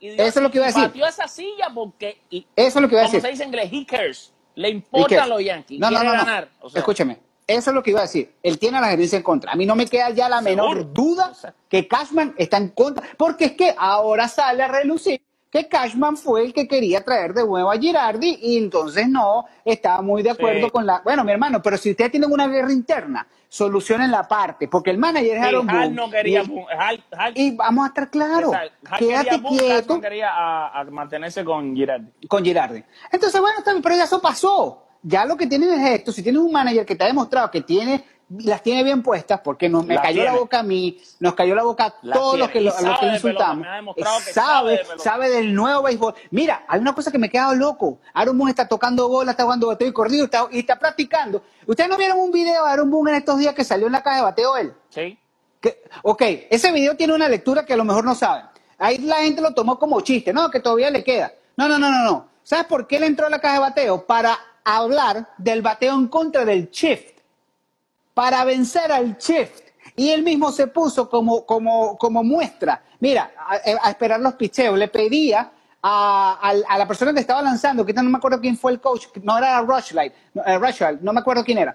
Eso 0.00 0.38
es 0.38 0.42
lo 0.42 0.50
que 0.50 0.56
iba 0.56 0.64
a 0.64 0.68
decir. 0.68 0.82
Batió 0.82 1.06
esa 1.06 1.28
silla 1.28 1.68
porque. 1.74 2.22
y- 2.30 2.46
Eso 2.56 2.78
es 2.78 2.82
lo 2.82 2.88
que 2.88 2.94
iba 2.94 3.02
a 3.02 3.04
como 3.04 3.12
decir. 3.16 3.20
se 3.20 3.28
dice 3.28 3.42
en 3.42 3.48
inglés, 3.50 3.70
he 3.70 3.84
cares. 3.84 4.32
Le 4.54 4.68
¿Y 4.70 4.72
importan 4.72 5.28
los 5.28 5.44
Yankees. 5.44 5.78
No, 5.78 5.90
no, 5.90 5.98
no, 6.02 6.04
no. 6.14 6.18
ganar. 6.24 6.48
O 6.60 6.70
sea, 6.70 6.78
Escúcheme. 6.80 7.18
Eso 7.48 7.70
es 7.70 7.74
lo 7.74 7.82
que 7.82 7.90
iba 7.90 8.00
a 8.00 8.02
decir. 8.02 8.32
Él 8.42 8.58
tiene 8.58 8.76
a 8.78 8.80
la 8.82 8.88
gerencia 8.90 9.16
en 9.16 9.22
contra. 9.24 9.50
A 9.52 9.56
mí 9.56 9.64
no 9.66 9.74
me 9.74 9.86
queda 9.86 10.10
ya 10.10 10.28
la 10.28 10.40
menor 10.42 10.76
Seguro. 10.76 10.90
duda 10.92 11.32
que 11.68 11.88
Cashman 11.88 12.34
está 12.36 12.58
en 12.58 12.68
contra. 12.68 13.04
Porque 13.16 13.46
es 13.46 13.52
que 13.52 13.74
ahora 13.76 14.28
sale 14.28 14.62
a 14.62 14.68
relucir 14.68 15.20
que 15.50 15.66
Cashman 15.66 16.18
fue 16.18 16.44
el 16.44 16.52
que 16.52 16.68
quería 16.68 17.02
traer 17.02 17.32
de 17.32 17.42
nuevo 17.46 17.70
a 17.70 17.78
Girardi 17.78 18.38
y 18.42 18.58
entonces 18.58 19.08
no 19.08 19.46
estaba 19.64 20.02
muy 20.02 20.22
de 20.22 20.28
acuerdo 20.32 20.66
Sí. 20.66 20.70
con 20.70 20.84
la... 20.84 21.00
Bueno, 21.02 21.24
mi 21.24 21.32
hermano, 21.32 21.62
pero 21.62 21.78
si 21.78 21.90
ustedes 21.92 22.10
tienen 22.10 22.30
una 22.30 22.46
guerra 22.48 22.70
interna, 22.70 23.26
solucionen 23.48 24.10
la 24.10 24.28
parte. 24.28 24.68
Porque 24.68 24.90
el 24.90 24.98
manager 24.98 25.38
es 25.38 25.42
Aaron 25.42 25.66
Boone. 25.66 25.88
no 25.88 26.10
quería. 26.10 26.42
y, 26.42 26.48
Boone, 26.48 27.56
vamos 27.56 27.84
a 27.86 27.88
estar 27.88 28.10
claros. 28.10 28.52
Quédate 28.98 29.38
Boone, 29.38 29.56
quieto 29.58 29.78
Cashman 29.86 30.00
quería 30.02 30.28
a, 30.34 30.80
a 30.80 30.84
mantenerse 30.84 31.42
con 31.42 31.74
Girardi. 31.74 32.10
con 32.28 32.44
Girardi. 32.44 32.84
Entonces, 33.10 33.40
bueno, 33.40 33.56
pero 33.82 33.96
ya 33.96 34.04
eso 34.04 34.20
pasó. 34.20 34.84
Ya 35.02 35.24
lo 35.24 35.36
que 35.36 35.46
tienen 35.46 35.70
es 35.70 35.90
esto. 35.98 36.12
Si 36.12 36.22
tienes 36.22 36.40
un 36.40 36.52
manager 36.52 36.84
que 36.84 36.96
te 36.96 37.04
ha 37.04 37.06
demostrado 37.06 37.50
que 37.50 37.60
tiene 37.60 38.04
las 38.30 38.62
tiene 38.62 38.84
bien 38.84 39.02
puestas, 39.02 39.40
porque 39.42 39.68
nos, 39.68 39.86
me 39.86 39.96
cayó 39.96 40.22
la 40.24 40.34
boca 40.34 40.58
a 40.58 40.62
mí, 40.62 41.00
nos 41.18 41.34
cayó 41.34 41.54
la 41.54 41.62
boca 41.62 41.86
a 41.86 42.12
todos 42.12 42.38
los 42.38 42.50
que, 42.50 42.60
lo, 42.60 42.76
a 42.76 42.82
los 42.82 42.98
que 42.98 43.06
insultamos. 43.06 43.66
sabe 43.96 44.32
sabe, 44.32 44.70
de 44.72 44.78
pelota. 44.78 45.02
sabe 45.02 45.30
del 45.30 45.54
nuevo 45.54 45.82
béisbol. 45.82 46.14
Mira, 46.30 46.64
hay 46.68 46.80
una 46.80 46.94
cosa 46.94 47.10
que 47.10 47.18
me 47.18 47.28
he 47.28 47.30
quedado 47.30 47.54
loco. 47.54 48.00
Aaron 48.12 48.36
Boone 48.36 48.50
está 48.50 48.68
tocando 48.68 49.08
bola, 49.08 49.30
está 49.30 49.44
jugando 49.44 49.68
bateo 49.68 49.88
y 49.88 49.92
corrido 49.92 50.24
está, 50.26 50.46
y 50.50 50.58
está 50.58 50.78
practicando. 50.78 51.42
¿Ustedes 51.66 51.88
no 51.88 51.96
vieron 51.96 52.18
un 52.18 52.30
video 52.30 52.64
de 52.64 52.70
Aaron 52.70 52.90
Boone 52.90 53.12
en 53.12 53.16
estos 53.16 53.38
días 53.38 53.54
que 53.54 53.64
salió 53.64 53.86
en 53.86 53.92
la 53.92 54.02
caja 54.02 54.16
de 54.16 54.22
bateo 54.22 54.56
él? 54.58 54.74
Sí. 54.90 55.18
Que- 55.60 55.82
ok, 56.02 56.22
ese 56.50 56.70
video 56.70 56.96
tiene 56.96 57.14
una 57.14 57.28
lectura 57.30 57.64
que 57.64 57.72
a 57.72 57.76
lo 57.78 57.84
mejor 57.84 58.04
no 58.04 58.14
saben. 58.14 58.44
Ahí 58.76 58.98
la 58.98 59.16
gente 59.22 59.40
lo 59.40 59.54
tomó 59.54 59.78
como 59.78 60.02
chiste, 60.02 60.34
no, 60.34 60.50
que 60.50 60.60
todavía 60.60 60.90
le 60.90 61.02
queda. 61.02 61.32
No, 61.56 61.66
no, 61.66 61.78
no, 61.78 61.90
no, 61.90 62.04
no. 62.04 62.28
¿Sabes 62.42 62.66
por 62.66 62.86
qué 62.86 62.96
él 62.96 63.04
entró 63.04 63.26
a 63.26 63.30
la 63.30 63.40
caja 63.40 63.54
de 63.54 63.60
bateo? 63.60 64.06
Para 64.06 64.38
hablar 64.76 65.28
del 65.38 65.62
bateo 65.62 65.94
en 65.94 66.08
contra 66.08 66.44
del 66.44 66.70
shift. 66.70 67.18
Para 68.14 68.44
vencer 68.44 68.92
al 68.92 69.16
shift. 69.16 69.68
Y 69.96 70.10
él 70.10 70.22
mismo 70.22 70.52
se 70.52 70.66
puso 70.66 71.08
como, 71.08 71.46
como, 71.46 71.96
como 71.96 72.22
muestra. 72.22 72.82
Mira, 73.00 73.32
a, 73.38 73.86
a 73.86 73.90
esperar 73.90 74.20
los 74.20 74.34
picheos. 74.34 74.76
Le 74.78 74.88
pedía 74.88 75.50
a, 75.82 76.38
a- 76.68 76.78
la 76.78 76.86
persona 76.86 77.12
que 77.12 77.20
estaba 77.20 77.42
lanzando, 77.42 77.84
que 77.86 77.92
no 77.92 78.02
me 78.04 78.18
acuerdo 78.18 78.40
quién 78.40 78.56
fue 78.56 78.72
el 78.72 78.80
coach, 78.80 79.06
no 79.22 79.38
era 79.38 79.60
Rushlight, 79.62 80.12
no, 80.34 80.42
eh, 80.44 80.98
no 81.00 81.12
me 81.12 81.20
acuerdo 81.20 81.44
quién 81.44 81.58
era 81.58 81.74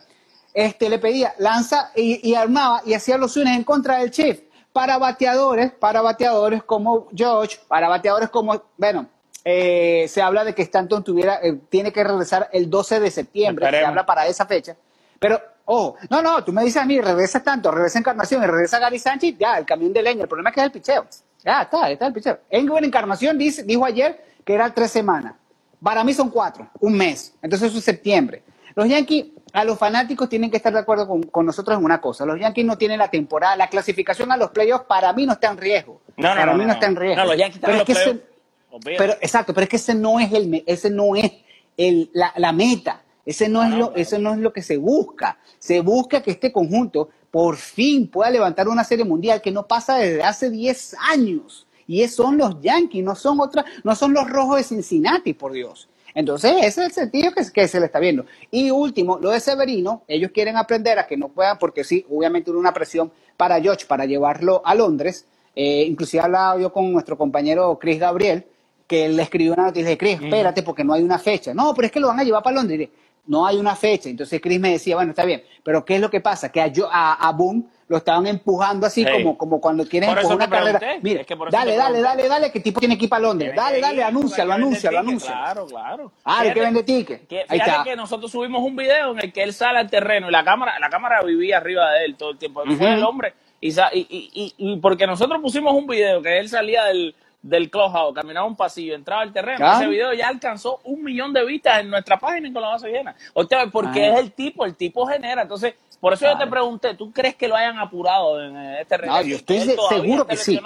este, 0.54 0.90
le 0.90 1.00
pedía, 1.00 1.34
lanza 1.40 1.92
y, 1.96 2.34
armaba 2.36 2.82
y 2.86 2.94
hacía 2.94 3.18
los 3.18 3.34
swings 3.34 3.50
en 3.52 3.64
contra 3.64 3.98
del 3.98 4.12
shift 4.12 4.44
para 4.72 4.98
bateadores, 4.98 5.72
para 5.72 6.02
bateadores 6.02 6.64
como 6.64 7.08
George, 7.16 7.60
para 7.68 7.88
bateadores 7.90 8.30
como, 8.30 8.62
bueno, 8.78 9.08
eh, 9.46 10.06
se 10.08 10.22
habla 10.22 10.44
de 10.44 10.56
que 10.56 10.62
Stanton 10.62 11.04
tuviera, 11.04 11.40
eh, 11.42 11.60
tiene 11.70 11.92
que 11.92 12.04
regresar 12.04 12.50
el 12.54 12.70
12 12.70 13.00
de 13.00 13.12
septiembre, 13.12 13.70
se 13.70 13.84
habla 13.84 14.06
para 14.06 14.26
esa 14.28 14.46
fecha, 14.46 14.76
pero, 15.20 15.42
ojo, 15.66 15.98
no, 16.10 16.22
no, 16.22 16.44
tú 16.44 16.54
me 16.54 16.64
dices 16.64 16.82
a 16.82 16.86
mí, 16.86 17.00
regresa 17.02 17.42
tanto, 17.42 17.72
regresa 17.72 18.00
Encarnación 18.00 18.44
y 18.44 18.48
regresa 18.48 18.80
Gary 18.80 19.00
Sánchez, 19.00 19.36
ya, 19.38 19.58
el 19.58 19.66
camión 19.66 19.92
de 19.94 20.02
leña, 20.02 20.24
el 20.24 20.28
problema 20.28 20.50
es 20.50 20.56
que 20.56 20.62
es 20.62 20.66
el 20.66 20.72
picheo, 20.72 21.06
ya 21.44 21.64
está, 21.64 21.90
está 21.90 22.08
el 22.08 22.14
picheo. 22.14 22.40
En 22.50 22.70
Encarnación 22.84 23.38
dice, 23.38 23.64
dijo 23.64 23.86
ayer 23.86 24.24
que 24.46 24.54
era 24.54 24.74
tres 24.74 24.92
semanas, 24.92 25.36
para 25.82 26.04
mí 26.04 26.14
son 26.14 26.30
cuatro, 26.30 26.70
un 26.80 26.98
mes, 26.98 27.34
entonces 27.42 27.70
eso 27.70 27.80
es 27.80 27.84
septiembre. 27.84 28.44
Los 28.76 28.88
Yankees, 28.88 29.26
a 29.52 29.64
los 29.64 29.78
fanáticos 29.78 30.28
tienen 30.30 30.50
que 30.50 30.58
estar 30.58 30.74
de 30.74 30.80
acuerdo 30.80 31.08
con, 31.08 31.24
con 31.24 31.46
nosotros 31.46 31.78
en 31.78 31.86
una 31.86 32.02
cosa. 32.02 32.26
Los 32.26 32.40
Yankees 32.40 32.66
no 32.66 32.78
tienen 32.78 32.98
la 32.98 33.10
temporada, 33.10 33.56
la 33.56 33.68
clasificación 33.68 34.32
a 34.32 34.38
los 34.38 34.50
playoffs 34.50 34.86
para 34.86 35.14
mí 35.14 35.28
no 35.28 35.34
está 35.34 35.52
en 35.52 35.58
riesgo. 35.58 36.02
No, 36.18 36.30
no, 36.30 36.36
para 36.36 36.46
no, 36.48 36.54
mí 36.54 36.60
no, 36.60 36.68
no, 36.68 36.74
está 36.74 36.88
en 36.88 36.96
riesgo. 36.96 37.22
No, 37.22 37.30
los 37.30 37.38
Yankees 37.38 37.56
están 37.58 37.72
en 37.72 37.78
los 37.78 37.86
playoffs. 37.86 38.33
Pero 38.98 39.14
exacto, 39.22 39.54
pero 39.54 39.64
es 39.64 39.70
que 39.70 39.76
ese 39.78 39.96
no 39.96 40.20
es 40.20 40.32
el, 40.34 40.64
ese 40.66 40.90
no 40.90 41.16
es 41.16 41.32
el, 41.78 42.10
la, 42.14 42.34
la 42.38 42.52
meta. 42.52 43.04
Ese 43.26 43.48
no, 43.50 43.64
es 43.64 43.70
lo, 43.72 43.88
claro. 43.88 43.94
eso 43.96 44.20
no 44.20 44.34
es 44.34 44.40
lo 44.40 44.52
que 44.52 44.62
se 44.62 44.78
busca. 44.78 45.38
Se 45.60 45.80
busca 45.82 46.22
que 46.22 46.32
este 46.32 46.52
conjunto 46.52 47.10
por 47.32 47.56
fin 47.58 48.08
pueda 48.08 48.30
levantar 48.30 48.68
una 48.68 48.84
serie 48.84 49.06
mundial 49.06 49.42
que 49.42 49.52
no 49.52 49.66
pasa 49.68 49.98
desde 49.98 50.24
hace 50.24 50.50
10 50.50 50.96
años. 51.12 51.68
Y 51.88 52.02
es- 52.02 52.16
son 52.16 52.38
los 52.38 52.62
Yankees, 52.62 53.04
no 53.04 53.16
son 53.16 53.40
otras, 53.40 53.66
no 53.84 53.96
son 53.96 54.14
los 54.14 54.30
rojos 54.30 54.58
de 54.58 54.64
Cincinnati, 54.64 55.34
por 55.34 55.52
Dios. 55.54 55.90
Entonces, 56.16 56.52
ese 56.60 56.68
es 56.68 56.78
el 56.78 56.92
sentido 56.92 57.32
que, 57.32 57.44
que 57.52 57.68
se 57.68 57.80
le 57.80 57.88
está 57.88 58.00
viendo. 58.00 58.26
Y 58.52 58.70
último, 58.72 59.18
lo 59.20 59.32
de 59.32 59.40
Severino, 59.40 60.04
ellos 60.08 60.32
quieren 60.32 60.58
aprender 60.58 61.00
a 61.00 61.08
que 61.08 61.18
no 61.18 61.30
puedan, 61.30 61.58
porque 61.58 61.84
sí, 61.84 62.06
obviamente 62.10 62.52
hubo 62.52 62.60
una 62.60 62.74
presión 62.74 63.12
para 63.38 63.60
George 63.62 63.86
para 63.88 64.06
llevarlo 64.06 64.62
a 64.66 64.76
Londres. 64.76 65.26
Eh, 65.56 65.86
inclusive 65.88 66.22
hablaba 66.24 66.60
yo 66.60 66.72
con 66.72 66.92
nuestro 66.92 67.18
compañero 67.18 67.78
Chris 67.80 68.00
Gabriel, 68.00 68.46
que 68.88 69.06
él 69.06 69.16
le 69.16 69.24
escribió 69.24 69.54
una 69.54 69.64
noticia 69.64 69.90
de 69.90 69.98
Chris, 69.98 70.20
espérate, 70.22 70.64
porque 70.64 70.84
no 70.84 70.94
hay 70.94 71.04
una 71.04 71.20
fecha. 71.20 71.54
No, 71.54 71.74
pero 71.74 71.86
es 71.88 71.92
que 71.92 72.00
lo 72.00 72.08
van 72.08 72.20
a 72.20 72.24
llevar 72.24 72.44
para 72.44 72.56
Londres. 72.58 72.76
Y 72.76 72.80
dije, 72.80 72.92
no 73.28 73.46
hay 73.46 73.58
una 73.58 73.76
fecha. 73.76 74.10
Entonces 74.10 74.42
Chris 74.42 74.60
me 74.60 74.72
decía, 74.72 74.96
bueno, 74.96 75.12
está 75.12 75.24
bien, 75.26 75.44
pero 75.64 75.86
¿qué 75.86 75.96
es 75.96 76.02
lo 76.02 76.10
que 76.10 76.20
pasa? 76.22 76.52
Que 76.52 76.62
a, 76.62 76.68
yo, 76.68 76.90
a, 76.92 77.14
a 77.14 77.32
Boone 77.32 77.64
lo 77.88 77.98
estaban 77.98 78.26
empujando 78.28 78.86
así 78.88 79.04
Sí. 79.06 79.12
como, 79.12 79.38
como 79.38 79.62
cuando 79.62 79.86
quieren 79.88 80.10
empujar 80.10 80.36
una 80.36 80.50
pregunté. 80.50 80.80
carrera. 80.80 81.00
Mira, 81.04 81.22
Es 81.22 81.28
que 81.28 81.36
dale, 81.52 81.76
dale, 81.76 82.02
dale, 82.02 82.28
dale, 82.28 82.52
que 82.52 82.60
tipo 82.60 82.80
tiene 82.80 82.98
que 82.98 83.06
ir 83.06 83.10
para 83.10 83.22
Londres. 83.22 83.54
Dale, 83.56 83.76
que 83.76 83.82
dale, 83.82 83.96
que 83.96 84.04
vender 84.04 84.06
anúncialo, 84.06 84.54
tickets. 84.56 84.98
anúncialo. 85.08 85.38
Claro, 85.44 85.66
claro. 85.68 86.12
Ah, 86.24 86.40
hay 86.40 86.48
que 86.50 86.54
Fíjate 86.54 86.60
vender 86.66 86.86
tickets. 86.86 87.28
que- 87.28 87.40
Ahí 87.42 87.46
fíjate 87.60 87.72
está. 87.72 87.84
que 87.84 87.96
nosotros 87.96 88.32
subimos 88.32 88.62
un 88.64 88.76
video 88.76 89.12
en 89.12 89.20
el 89.20 89.32
que 89.34 89.44
él 89.44 89.54
sale 89.54 89.80
al 89.80 89.90
terreno 89.90 90.28
y 90.30 90.32
la 90.32 90.44
cámara, 90.44 90.80
la 90.80 90.90
cámara 90.90 91.22
vivía 91.24 91.58
arriba 91.58 91.92
de 91.92 92.06
él 92.06 92.16
todo 92.16 92.32
el 92.32 92.38
tiempo. 92.38 92.64
Él 92.64 92.76
fue 92.78 92.88
Ujú. 92.88 92.96
el 92.96 93.04
hombre. 93.04 93.34
Y, 93.62 93.70
y, 93.70 93.78
y, 93.94 94.32
y- 94.34 94.54
y 94.58 94.78
porque 94.78 95.06
nosotros 95.08 95.40
pusimos 95.42 95.74
un 95.74 95.86
video 95.88 96.22
que 96.22 96.40
él 96.40 96.50
salía 96.50 96.84
del, 96.86 97.16
del 97.44 97.70
clubhouse, 97.70 98.16
caminaba 98.16 98.48
un 98.48 98.56
pasillo, 98.56 98.96
entraba 98.96 99.22
al 99.22 99.34
terreno. 99.34 99.58
Claro. 99.58 99.80
Ese 99.82 99.88
video 99.90 100.14
ya 100.14 100.30
alcanzó 100.30 100.80
un 100.86 101.04
millón 101.04 101.34
de 101.34 101.46
vistas 101.46 101.82
en 101.82 101.90
nuestra 101.90 102.18
página 102.18 102.48
y 102.48 102.54
con 102.54 102.62
la 102.62 102.70
base 102.70 102.88
llena. 102.90 103.16
Porque 103.72 104.06
Ah. 104.06 104.14
es 104.14 104.20
el 104.22 104.32
tipo, 104.32 104.66
el 104.66 104.76
tipo 104.76 105.06
genera. 105.06 105.42
Entonces, 105.44 105.76
por 106.00 106.14
eso 106.14 106.26
yo 106.26 106.38
te 106.38 106.48
pregunté, 106.48 106.96
¿tú 106.96 107.12
crees 107.12 107.36
que 107.36 107.48
lo 107.48 107.56
hayan 107.56 107.78
apurado 107.80 108.42
en 108.42 108.56
eh, 108.58 108.82
este 108.82 108.98
regreso? 108.98 109.22
yo 109.24 109.36
estoy 109.36 109.60
seguro 109.90 110.26
que 110.26 110.38
sí. 110.38 110.60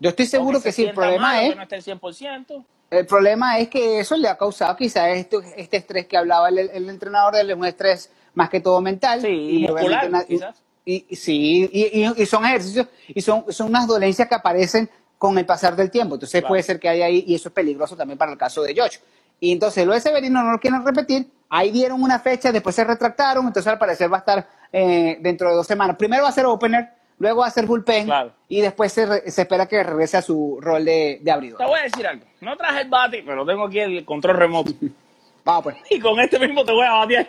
Yo 0.00 0.10
estoy 0.10 0.26
seguro 0.26 0.62
que 0.62 0.72
sí. 0.72 0.84
El 0.84 0.94
problema 0.94 1.42
es 1.42 1.50
que 1.50 1.56
no 1.56 1.62
esté 1.62 1.76
el 1.76 1.82
100%. 1.82 2.64
El 2.90 3.06
problema 3.06 3.58
es 3.58 3.68
que 3.68 4.00
eso 4.00 4.16
le 4.16 4.28
ha 4.28 4.36
causado 4.38 4.76
quizás 4.76 5.08
este, 5.08 5.36
este 5.56 5.78
estrés 5.78 6.06
que 6.06 6.16
hablaba 6.16 6.48
el, 6.50 6.58
el 6.58 6.88
entrenador 6.88 7.34
de 7.44 7.52
un 7.54 7.64
estrés 7.66 8.10
más 8.34 8.48
que 8.48 8.60
todo 8.60 8.80
mental. 8.80 9.20
Sí, 9.20 9.28
y 9.64 9.68
muscular, 9.68 10.08
y- 10.28 10.34
quizás. 10.34 10.62
Y, 10.86 11.04
y- 11.10 11.16
sí, 11.16 11.68
y, 11.70 12.02
y- 12.06 12.22
y 12.22 12.26
son 12.26 12.46
ejercicios, 12.46 12.86
y 13.08 13.20
son, 13.20 13.44
son 13.52 13.68
unas 13.68 13.86
dolencias 13.86 14.26
que 14.26 14.34
aparecen 14.34 14.88
con 15.18 15.36
el 15.38 15.44
pasar 15.46 15.74
del 15.76 15.90
tiempo. 15.90 16.14
Entonces 16.14 16.40
Claro. 16.40 16.48
puede 16.52 16.62
ser 16.62 16.78
que 16.80 16.88
haya 16.88 17.06
ahí, 17.06 17.24
y 17.26 17.34
eso 17.34 17.48
es 17.48 17.54
peligroso 17.54 17.96
también 17.96 18.16
para 18.18 18.32
el 18.32 18.38
caso 18.38 18.62
de 18.62 18.72
George. 18.74 18.98
Y 19.40 19.52
entonces 19.52 19.86
lo 19.86 19.92
de 19.92 20.00
Severino 20.00 20.42
no 20.42 20.52
lo 20.52 20.58
quieren 20.60 20.84
repetir, 20.84 21.28
ahí 21.48 21.70
dieron 21.70 22.02
una 22.02 22.18
fecha, 22.18 22.50
después 22.52 22.74
se 22.74 22.84
retractaron, 22.84 23.46
entonces 23.46 23.70
al 23.72 23.78
parecer 23.78 24.12
va 24.12 24.16
a 24.16 24.20
estar 24.20 24.48
eh, 24.72 25.18
dentro 25.20 25.48
de 25.48 25.54
dos 25.56 25.66
semanas. 25.66 25.96
Primero 25.96 26.24
va 26.24 26.28
a 26.28 26.32
ser 26.32 26.44
opener, 26.46 26.88
luego 27.18 27.40
va 27.42 27.46
a 27.46 27.50
ser 27.50 27.64
bullpen, 27.66 28.04
Claro. 28.06 28.32
y 28.48 28.60
después 28.60 28.92
se, 28.92 29.06
re- 29.06 29.30
se 29.30 29.42
espera 29.42 29.66
que 29.66 29.82
regrese 29.82 30.16
a 30.16 30.22
su 30.22 30.58
rol 30.60 30.84
de, 30.84 31.20
de 31.22 31.30
abridor. 31.30 31.58
Te 31.58 31.64
voy 31.64 31.78
a 31.78 31.82
decir 31.84 32.06
algo. 32.06 32.24
No 32.40 32.56
traje 32.56 32.82
el 32.82 32.88
bate, 32.88 33.22
pero 33.24 33.46
tengo 33.46 33.64
aquí 33.66 33.78
el 33.80 34.04
control 34.04 34.36
remoto. 34.36 34.72
Vamos 35.44 35.62
pues. 35.64 35.76
Y 35.90 35.98
con 36.00 36.18
este 36.20 36.38
mismo 36.38 36.64
te 36.64 36.72
voy 36.72 36.84
a 36.86 36.92
batear. 36.92 37.28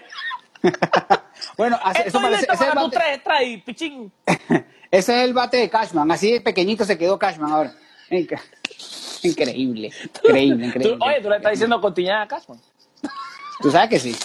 Bueno, 1.57 1.77
eso 2.05 2.19
parece, 2.21 2.45
ese, 2.51 2.53
es 2.53 2.61
el 2.61 2.75
bate, 2.75 3.63
pichín. 3.65 4.11
ese 4.25 4.63
es 4.91 5.09
el 5.09 5.33
bate 5.33 5.57
de 5.57 5.69
Cashman. 5.69 6.11
Así 6.11 6.31
de 6.33 6.41
pequeñito 6.41 6.85
se 6.85 6.97
quedó 6.97 7.17
Cashman 7.17 7.51
ahora. 7.51 7.73
Inc- 8.09 8.39
Increíble. 9.23 9.91
Increíble, 10.23 10.63
Tú- 10.63 10.67
increíble. 10.69 10.97
oye, 11.05 11.21
tú 11.21 11.29
le 11.29 11.37
estás 11.37 11.51
diciendo 11.51 11.79
continuidad 11.81 12.21
a 12.23 12.27
Cashman. 12.27 12.59
Tú 13.61 13.71
sabes 13.71 13.89
que 13.89 13.99
sí. 13.99 14.15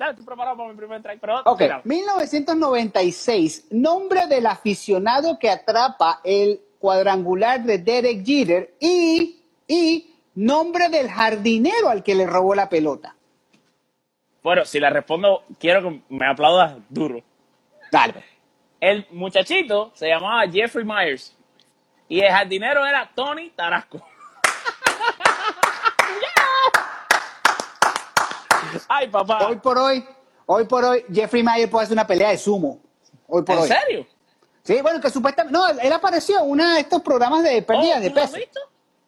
Dale, 0.00 0.12
estoy 0.12 0.24
preparado 0.24 0.56
para 0.56 0.70
mi 0.70 0.76
primer 0.76 0.96
strike. 1.00 1.20
Pero, 1.20 1.42
Ok, 1.44 1.60
mira, 1.60 1.82
1996, 1.84 3.66
nombre 3.70 4.26
del 4.28 4.46
aficionado 4.46 5.38
que 5.38 5.50
atrapa 5.50 6.22
el 6.24 6.58
cuadrangular 6.78 7.62
de 7.62 7.76
Derek 7.76 8.24
Jeter 8.24 8.74
y, 8.80 9.42
y 9.68 10.10
nombre 10.36 10.88
del 10.88 11.10
jardinero 11.10 11.90
al 11.90 12.02
que 12.02 12.14
le 12.14 12.26
robó 12.26 12.54
la 12.54 12.70
pelota. 12.70 13.14
Bueno, 14.42 14.64
si 14.64 14.80
la 14.80 14.88
respondo, 14.88 15.44
quiero 15.58 15.82
que 15.82 16.00
me 16.08 16.26
aplaudas 16.26 16.78
duro. 16.88 17.22
Dale. 17.92 18.14
pues. 18.14 18.24
El 18.80 19.06
muchachito 19.10 19.90
se 19.92 20.08
llamaba 20.08 20.50
Jeffrey 20.50 20.86
Myers 20.86 21.36
y 22.08 22.20
el 22.20 22.30
jardinero 22.30 22.86
era 22.86 23.10
Tony 23.14 23.50
Tarasco. 23.50 24.00
Ay, 28.92 29.06
papá. 29.08 29.46
Hoy 29.46 29.56
por 29.56 29.78
hoy, 29.78 30.04
hoy 30.46 30.64
por 30.64 30.84
hoy, 30.84 31.04
Jeffrey 31.12 31.44
Mayer 31.44 31.70
puede 31.70 31.84
hacer 31.84 31.94
una 31.94 32.04
pelea 32.08 32.30
de 32.30 32.38
sumo. 32.38 32.80
Hoy 33.28 33.42
por 33.44 33.54
¿En 33.54 33.62
hoy. 33.62 33.68
serio? 33.68 34.06
Sí, 34.64 34.82
bueno, 34.82 35.00
que 35.00 35.08
supuestamente. 35.10 35.56
No, 35.56 35.68
él 35.68 35.92
apareció 35.92 36.40
en 36.42 36.50
uno 36.50 36.68
de 36.74 36.80
estos 36.80 37.00
programas 37.00 37.44
de 37.44 37.62
pérdida 37.62 37.98
Oh, 37.98 38.00
de 38.00 38.08
¿tú 38.10 38.16
lo 38.16 38.20
has 38.22 38.30
peso. 38.32 38.40
visto? 38.44 38.60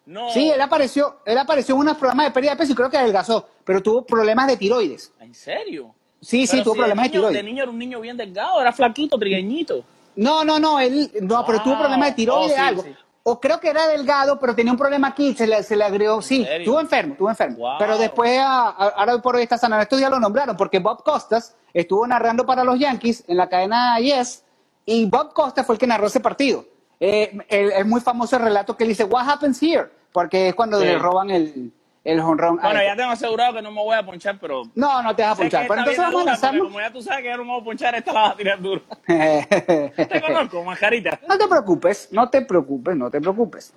No. 0.07 0.31
Sí, 0.31 0.49
él 0.51 0.61
apareció, 0.61 1.19
él 1.25 1.37
apareció 1.37 1.75
en 1.75 1.81
unos 1.81 1.97
programas 1.97 2.27
de 2.27 2.31
pérdida 2.31 2.53
de 2.53 2.57
peso 2.59 2.73
y 2.73 2.75
creo 2.77 2.91
que 2.91 2.97
adelgazó, 2.99 3.49
pero 3.65 3.83
tuvo 3.83 4.07
problemas 4.07 4.47
de 4.47 4.57
tiroides. 4.57 5.13
¿En 5.19 5.35
serio? 5.35 5.93
Sí, 6.21 6.47
sí, 6.47 6.53
Pero 6.53 6.63
tuvo 6.63 6.75
si 6.75 6.79
problemas 6.79 7.03
de 7.05 7.09
niño, 7.09 7.21
tiroides. 7.21 7.43
De 7.43 7.43
niño 7.43 7.63
era 7.65 7.73
un 7.73 7.79
niño 7.79 8.01
bien 8.01 8.17
delgado, 8.17 8.61
era 8.61 8.73
flaquito, 8.73 9.19
trigueñito. 9.19 9.85
No, 10.15 10.45
no, 10.45 10.61
no, 10.61 10.79
él, 10.79 11.11
no, 11.23 11.45
pero 11.45 11.61
tuvo 11.63 11.73
Wow. 11.75 11.83
problemas 11.83 12.09
de 12.11 12.15
tiroides 12.15 12.53
Oh, 12.53 12.55
sí, 12.55 12.61
algo. 12.61 12.83
sí. 12.85 12.95
O 13.25 13.39
creo 13.41 13.61
que 13.61 13.69
era 13.71 13.87
delgado, 13.87 14.39
pero 14.41 14.55
tenía 14.55 14.73
un 14.73 14.79
problema 14.79 15.09
aquí, 15.09 15.33
se 15.35 15.47
le, 15.47 15.63
se 15.63 15.77
le 15.77 15.85
agregó, 15.85 16.21
sí, 16.23 16.45
estuvo 16.51 16.81
enfermo, 16.81 17.13
estuvo 17.13 17.29
enfermo. 17.31 17.57
Wow. 17.59 17.75
Pero 17.79 17.97
después, 17.97 18.37
a- 18.39 18.69
a- 18.71 18.89
ahora 18.97 19.19
por 19.19 19.37
hoy 19.37 19.43
está 19.45 19.57
sanando. 19.57 19.83
Estos 19.83 19.99
días 20.01 20.11
lo 20.11 20.19
nombraron 20.19 20.57
porque 20.57 20.81
Bob 20.81 21.05
Costas 21.05 21.55
estuvo 21.73 22.05
narrando 22.07 22.45
para 22.45 22.65
los 22.65 22.79
Yankees 22.79 23.23
en 23.29 23.37
la 23.37 23.49
cadena 23.49 23.99
Yes 24.01 24.43
y 24.85 25.07
Bob 25.07 25.33
Costas 25.33 25.65
fue 25.65 25.77
el 25.77 25.79
que 25.79 25.87
narró 25.87 26.09
ese 26.09 26.19
partido. 26.19 26.65
Eh, 26.99 27.37
el- 27.49 27.71
es 27.73 27.87
muy 27.87 28.01
famoso 28.01 28.37
el 28.37 28.43
relato 28.43 28.77
que 28.77 28.83
él 28.85 28.89
dice, 28.89 29.05
What 29.05 29.29
happens 29.29 29.63
here? 29.63 29.89
Porque 30.13 30.49
es 30.49 30.55
cuando 30.55 30.79
Sí. 30.81 30.87
le 30.87 30.99
roban 30.99 31.31
el, 31.31 31.73
el 32.05 32.21
honrón. 32.21 32.59
Bueno, 32.61 32.83
ya 32.83 32.95
tengo 32.97 33.11
asegurado 33.11 33.55
que 33.55 33.63
no 33.63 33.71
me 33.71 33.81
voy 33.81 33.97
a 33.97 34.05
ponchar, 34.05 34.37
pero. 34.41 34.65
No, 34.75 35.03
no 35.03 35.15
te 35.15 35.23
vas 35.23 35.33
a 35.33 35.37
ponchar. 35.37 35.67
Pero 35.69 35.79
entonces 35.81 36.03
vamos 36.03 36.15
a 36.15 36.17
porque 36.17 36.31
lanzarlo. 36.31 36.65
Como 36.65 36.81
ya 36.81 36.93
tú 36.93 37.01
sabes 37.03 37.23
que 37.23 37.31
yo 37.31 37.37
no 37.37 37.45
me 37.45 37.53
voy 37.53 37.61
a 37.61 37.65
ponchar, 37.65 37.95
esta 37.95 38.13
la 38.13 38.23
vas 38.23 38.33
a 38.33 38.37
tirar 38.37 38.61
duro. 38.61 38.83
Te 39.07 40.21
conozco, 40.21 40.65
mascarita. 40.65 41.21
No 41.29 41.39
te 41.39 41.47
preocupes, 41.47 42.09
no 42.13 42.29
te 42.29 42.43
preocupes, 42.43 42.97
no 42.97 43.09
te 43.11 43.21
preocupes. 43.21 43.73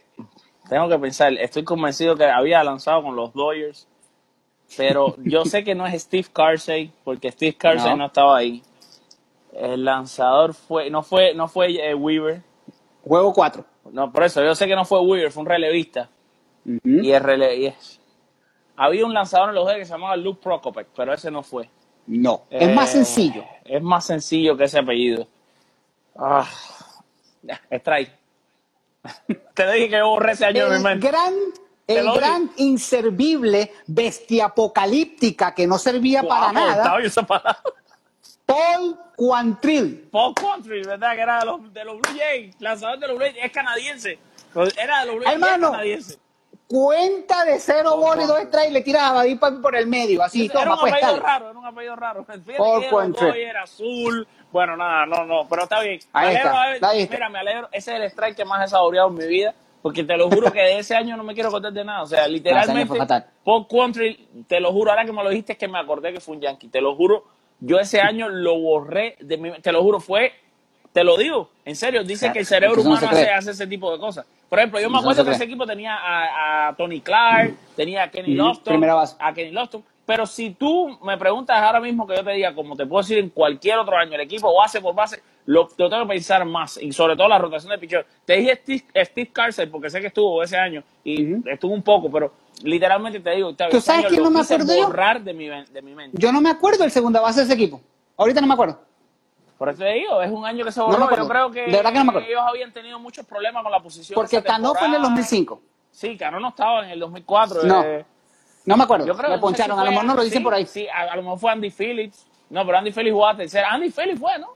tengo 0.69 0.89
que 0.89 0.99
pensar, 0.99 1.33
estoy 1.33 1.63
convencido 1.63 2.15
que 2.15 2.25
había 2.25 2.63
lanzado 2.63 3.03
con 3.03 3.15
los 3.15 3.33
Dodgers, 3.33 3.88
pero 4.75 5.15
yo 5.23 5.45
sé 5.45 5.63
que 5.63 5.75
no 5.75 5.85
es 5.88 6.01
Steve 6.03 6.27
Carsey, 6.31 6.91
porque 7.03 7.31
Steve 7.31 7.53
Carsey 7.55 7.91
no, 7.91 7.97
No. 7.97 8.05
estaba 8.07 8.38
ahí. 8.38 8.61
El 9.53 9.85
lanzador 9.85 10.53
fue, 10.53 10.89
no 10.89 11.01
fue, 11.03 11.33
no 11.33 11.47
fue 11.47 11.71
eh, 11.89 11.95
Weaver, 11.95 12.41
Juego 13.03 13.33
4. 13.33 13.65
no, 13.91 14.11
por 14.11 14.23
eso, 14.23 14.43
yo 14.43 14.53
sé 14.53 14.67
que 14.67 14.75
no 14.75 14.85
fue 14.85 14.99
Weaver, 15.01 15.31
fue 15.31 15.41
un 15.43 15.49
relevista. 15.49 16.09
Y 16.83 17.11
el 17.11 17.23
rele 17.23 17.55
y 17.55 17.65
es- 17.67 18.01
Había 18.75 19.05
un 19.05 19.13
lanzador 19.13 19.49
en 19.49 19.55
los 19.55 19.63
Dodgers 19.63 19.79
que 19.79 19.85
se 19.85 19.91
llamaba 19.93 20.17
Luke 20.17 20.41
Prokopek, 20.43 20.88
pero 20.95 21.13
ese 21.13 21.31
no 21.31 21.41
fue. 21.41 21.69
No, 22.05 22.43
es 22.49 22.67
Eh, 22.67 22.73
más 22.73 22.91
sencillo. 22.91 23.43
Es 23.65 23.81
más 23.81 24.05
sencillo 24.05 24.55
que 24.57 24.65
ese 24.65 24.77
apellido. 24.79 25.27
Ah, 26.18 26.47
strike. 27.72 28.11
Te 29.53 29.72
dije 29.72 29.89
que 29.89 29.97
yo 29.97 30.09
borré 30.09 30.34
ese 30.34 30.45
año 30.45 30.68
El 30.68 30.99
gran, 30.99 31.34
el 31.88 32.11
gran 32.11 32.51
inservible 32.57 33.72
bestia 33.88 34.45
apocalíptica 34.45 35.53
que 35.53 35.68
no 35.68 35.78
servía 35.78 36.24
para 36.24 36.51
nada. 36.51 36.97
Paul 38.45 38.97
Quantrill. 39.18 40.07
Paul 40.11 40.34
Country, 40.34 40.84
¿verdad? 40.84 41.15
Que 41.15 41.22
era 41.22 41.39
de 41.39 41.45
los, 41.45 41.74
de 41.74 41.84
los 41.84 41.97
Blue 41.99 42.18
Jays, 42.18 42.55
lanzador 42.59 42.99
de 42.99 43.07
los 43.07 43.18
Blue 43.18 43.26
Jays, 43.26 43.38
es 43.43 43.51
canadiense. 43.51 44.20
Era 44.78 45.01
de 45.01 45.05
los 45.07 45.15
Blue 45.15 45.26
Jays, 45.26 45.34
Hermano. 45.36 45.72
canadiense. 45.72 46.18
Cuenta 46.68 47.45
de 47.45 47.59
cero 47.59 47.95
bolas 47.95 48.26
y 48.26 48.28
dos 48.28 48.38
Quantrill. 48.38 48.47
strikes 48.47 48.70
y 48.70 48.74
le 48.74 48.82
tiras 48.82 49.11
a 49.11 49.39
Papi 49.39 49.57
por 49.61 49.76
el 49.76 49.88
medio. 49.88 50.22
Así, 50.22 50.45
era 50.45 50.63
toma, 50.63 50.74
un 50.74 50.80
pues 50.82 50.93
apellido 50.93 51.20
raro, 51.22 51.49
era 51.49 51.59
un 51.59 51.65
apellido 51.65 51.95
raro. 51.95 52.26
Paul 52.26 52.86
Quantrill. 52.89 52.89
Quantrill. 52.89 53.36
era 53.36 53.63
azul. 53.63 54.28
Bueno, 54.51 54.77
nada, 54.77 55.05
no, 55.05 55.25
no, 55.25 55.47
pero 55.49 55.63
está 55.63 55.81
bien. 55.81 55.99
Me 56.13 56.19
Ahí 56.19 56.27
alegro, 56.27 56.49
está, 56.51 56.67
ver, 56.67 56.85
ahí. 56.89 57.07
Mira, 57.09 57.29
me 57.29 57.39
alegro. 57.39 57.69
Ese 57.71 57.91
es 57.95 58.01
el 58.01 58.03
strike 58.07 58.35
que 58.35 58.45
más 58.45 58.65
he 58.65 58.69
saboreado 58.69 59.09
en 59.09 59.15
mi 59.15 59.27
vida. 59.27 59.53
Porque 59.81 60.03
te 60.03 60.17
lo 60.17 60.29
juro 60.29 60.51
que 60.51 60.59
de 60.61 60.79
ese 60.79 60.95
año 60.95 61.15
no 61.15 61.23
me 61.23 61.33
quiero 61.33 61.49
acordar 61.49 61.71
de 61.71 61.83
nada. 61.85 62.01
O 62.01 62.07
sea, 62.07 62.23
año 62.23 62.33
literalmente. 62.33 62.99
Paul 63.43 63.67
Country, 63.67 64.27
te 64.47 64.59
lo 64.59 64.71
juro, 64.73 64.91
ahora 64.91 65.05
que 65.05 65.13
me 65.13 65.23
lo 65.23 65.29
dijiste 65.29 65.53
es 65.53 65.57
que 65.57 65.67
me 65.67 65.79
acordé 65.79 66.11
que 66.11 66.19
fue 66.19 66.35
un 66.35 66.41
Yankee. 66.41 66.67
Te 66.67 66.81
lo 66.81 66.95
juro, 66.95 67.23
yo 67.59 67.79
ese 67.79 68.01
año 68.01 68.27
lo 68.27 68.59
borré 68.59 69.15
de 69.19 69.37
mi 69.37 69.51
Te 69.61 69.71
lo 69.71 69.81
juro, 69.83 69.99
fue, 70.01 70.33
te 70.91 71.03
lo 71.03 71.15
digo, 71.17 71.49
en 71.63 71.75
serio, 71.75 72.03
Claro, 72.19 72.33
que 72.33 72.39
el 72.39 72.45
cerebro 72.45 72.81
no 72.83 72.89
humano 72.89 73.07
hace, 73.09 73.51
ese 73.51 73.67
tipo 73.67 73.91
de 73.91 73.99
cosas. 73.99 74.25
Por 74.49 74.59
ejemplo, 74.59 74.79
yo 74.81 74.89
me 74.89 74.95
no 74.95 74.99
acuerdo 74.99 75.23
que 75.23 75.31
ese 75.31 75.43
equipo 75.45 75.65
tenía 75.65 75.95
a, 75.95 76.67
a 76.69 76.75
Tony 76.75 77.01
Clark, 77.01 77.53
tenía 77.75 78.03
a 78.03 78.11
Kenny 78.11 78.33
Ujú, 78.33 78.37
Lofton, 78.37 78.83
a 79.19 79.33
Kenny 79.33 79.51
Lofton. 79.51 79.83
Pero 80.08 80.26
si 80.26 80.51
tú 80.51 80.97
me 81.03 81.18
preguntas 81.18 81.62
ahora 81.62 81.82
mismo 81.82 82.08
que 82.08 82.16
yo 82.16 82.24
te 82.24 82.32
diga, 82.32 82.55
como 82.55 82.76
te 82.78 82.86
puedo 82.88 83.01
decir 83.03 83.18
en 83.20 83.30
cualquier 83.30 83.78
otro 83.78 83.95
año, 83.97 84.16
el 84.16 84.22
equipo 84.22 84.55
base 84.55 84.80
por 84.82 84.95
base, 84.95 85.22
lo, 85.45 85.68
lo 85.78 85.89
tengo 85.89 86.03
que 86.03 86.14
pensar 86.14 86.45
más. 86.45 86.78
Y 86.82 86.93
sobre 86.93 87.16
todo 87.18 87.28
la 87.28 87.38
rotación 87.38 87.72
de 87.72 87.78
picheo. 87.78 88.03
Te 88.26 88.38
dije 88.38 88.55
Steve, 88.55 89.05
Steve 89.05 89.30
Carcel 89.34 89.70
porque 89.70 89.89
sé 89.89 89.99
que 89.99 90.08
estuvo 90.08 90.41
ese 90.41 90.58
año 90.58 90.82
y 91.03 91.47
estuvo 91.49 91.74
un 91.74 91.84
poco, 91.84 92.10
pero 92.10 92.32
literalmente 92.64 93.20
te 93.20 93.32
digo, 93.32 93.53
¿Tú 93.53 93.66
ese 93.68 93.82
sabes 93.82 94.10
lo 94.14 94.24
no 94.24 94.32
me 94.32 94.39
quise 94.39 94.53
acuerdo 94.55 94.76
yo? 94.76 94.88
borrar 94.88 95.22
de 95.22 95.34
mi, 95.34 95.49
ven- 95.49 95.66
de 95.74 95.82
mi 95.82 95.93
mente. 95.93 96.18
Yo 96.20 96.32
no 96.32 96.39
me 96.39 96.49
acuerdo 96.51 96.84
del 96.84 96.91
segunda 96.91 97.20
base 97.20 97.41
de 97.41 97.45
ese 97.47 97.53
equipo. 97.55 97.82
Ahorita 98.16 98.39
no 98.39 98.47
me 98.47 98.53
acuerdo. 98.53 98.80
Por 99.58 99.68
eso 99.70 99.80
te 99.80 99.91
digo, 99.91 100.22
es 100.22 100.32
un 100.32 100.45
año 100.45 100.64
que 100.64 100.72
se 100.72 100.80
No 100.80 100.86
borró. 100.88 101.03
acuerdo. 101.03 101.26
Yo 101.26 101.30
creo 101.30 101.51
que, 101.51 101.62
De 101.64 101.72
verdad 101.78 101.91
que 101.91 101.97
no 101.97 102.05
me 102.05 102.10
acuerdo. 102.12 102.28
ellos 102.30 102.41
habían 102.47 102.72
tenido 102.72 102.97
muchos 102.99 103.26
problemas 103.26 103.62
con 103.62 103.72
la 103.74 103.80
posición. 103.82 104.16
Porque 104.16 104.41
Cano 104.41 104.70
fue 104.74 104.88
en 104.88 104.93
el 104.93 105.01
temporada. 105.01 105.16
2005. 105.16 105.62
Sí, 105.91 106.16
Cano 106.16 106.39
no 106.39 106.49
estaba 106.49 106.86
en 106.86 106.91
el 106.91 106.99
2004. 106.99 107.64
No. 107.64 107.84
eh, 107.84 108.05
No 108.68 108.78
me 108.78 108.84
acuerdo. 108.84 109.05
Yo 109.07 109.15
creo 109.15 109.30
Me 109.30 109.36
no 109.36 109.38
sé 109.38 109.41
poncharon. 109.41 109.78
si 109.78 109.82
a 109.82 109.86
lo 109.86 109.91
mejor 109.91 110.05
no 110.05 110.13
lo 110.15 110.24
dicen 110.24 110.38
sí, 110.39 110.43
por 110.43 110.53
ahí. 110.53 110.65
Sí, 110.65 110.88
a, 110.88 111.11
a 111.13 111.15
lo 111.15 111.24
mejor 111.24 111.39
fue 111.39 111.51
Andy 111.51 111.72
Phillips. 111.72 112.28
No, 112.49 112.65
pero 112.65 112.78
Andy 112.78 112.91
Phillips 112.91 113.13
jugó 113.13 113.28
a 113.28 113.36
tercera. 113.36 113.70
Andy 113.72 113.89
Phillips 113.89 114.20
fue, 114.20 114.38
¿no? 114.38 114.49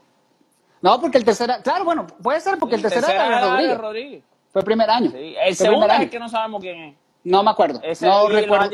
No, 0.82 1.00
porque 1.00 1.18
el 1.18 1.24
tercero. 1.24 1.54
Claro, 1.64 1.84
bueno, 1.84 2.06
puede 2.22 2.40
ser 2.40 2.58
porque 2.58 2.76
el 2.76 2.82
tercero 2.82 3.06
Tercera 3.06 3.26
era 3.26 3.38
era 3.38 3.48
Rodríguez. 3.50 3.78
Rodríguez. 3.78 4.24
Fue 4.52 4.60
el 4.60 4.64
primer 4.66 4.90
año. 4.90 5.10
Sí. 5.10 5.34
El 5.42 5.56
segundo 5.56 5.86
es 5.86 6.00
el 6.00 6.10
que 6.10 6.18
no 6.18 6.28
sabemos 6.28 6.60
quién 6.60 6.78
es. 6.82 6.94
No 7.24 7.42
me 7.42 7.50
acuerdo. 7.50 7.80
Ese, 7.82 8.06
no 8.06 8.28
y 8.30 8.32
recuerdo. 8.34 8.70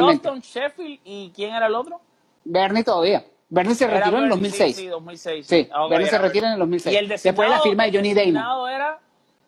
Lofton, 0.00 0.40
Sheffield 0.40 1.00
y 1.04 1.30
¿quién 1.34 1.54
era 1.54 1.66
el 1.66 1.74
otro? 1.74 2.00
Bernie 2.44 2.82
todavía. 2.82 3.24
Bernie 3.50 3.74
se 3.74 3.86
retiró 3.86 4.18
en 4.18 4.24
el 4.24 4.30
Bernie, 4.30 4.48
2006. 4.48 4.76
Sí, 4.76 4.82
sí, 4.82 4.88
2006. 4.88 5.46
Sí, 5.46 5.68
Ah, 5.72 5.86
Bernie 5.88 6.08
se 6.08 6.18
retira 6.18 6.46
en 6.48 6.52
el 6.54 6.58
2006. 6.60 6.94
Y 6.94 6.98
el 6.98 7.08
Después 7.08 7.34
de 7.36 7.42
la 7.42 7.56
designado- 7.56 7.62
firma 7.64 7.84
de 7.84 7.90
Johnny 7.92 8.08
el 8.10 8.14
Damon. 8.14 8.24
designado 8.32 8.68
era. 8.68 8.98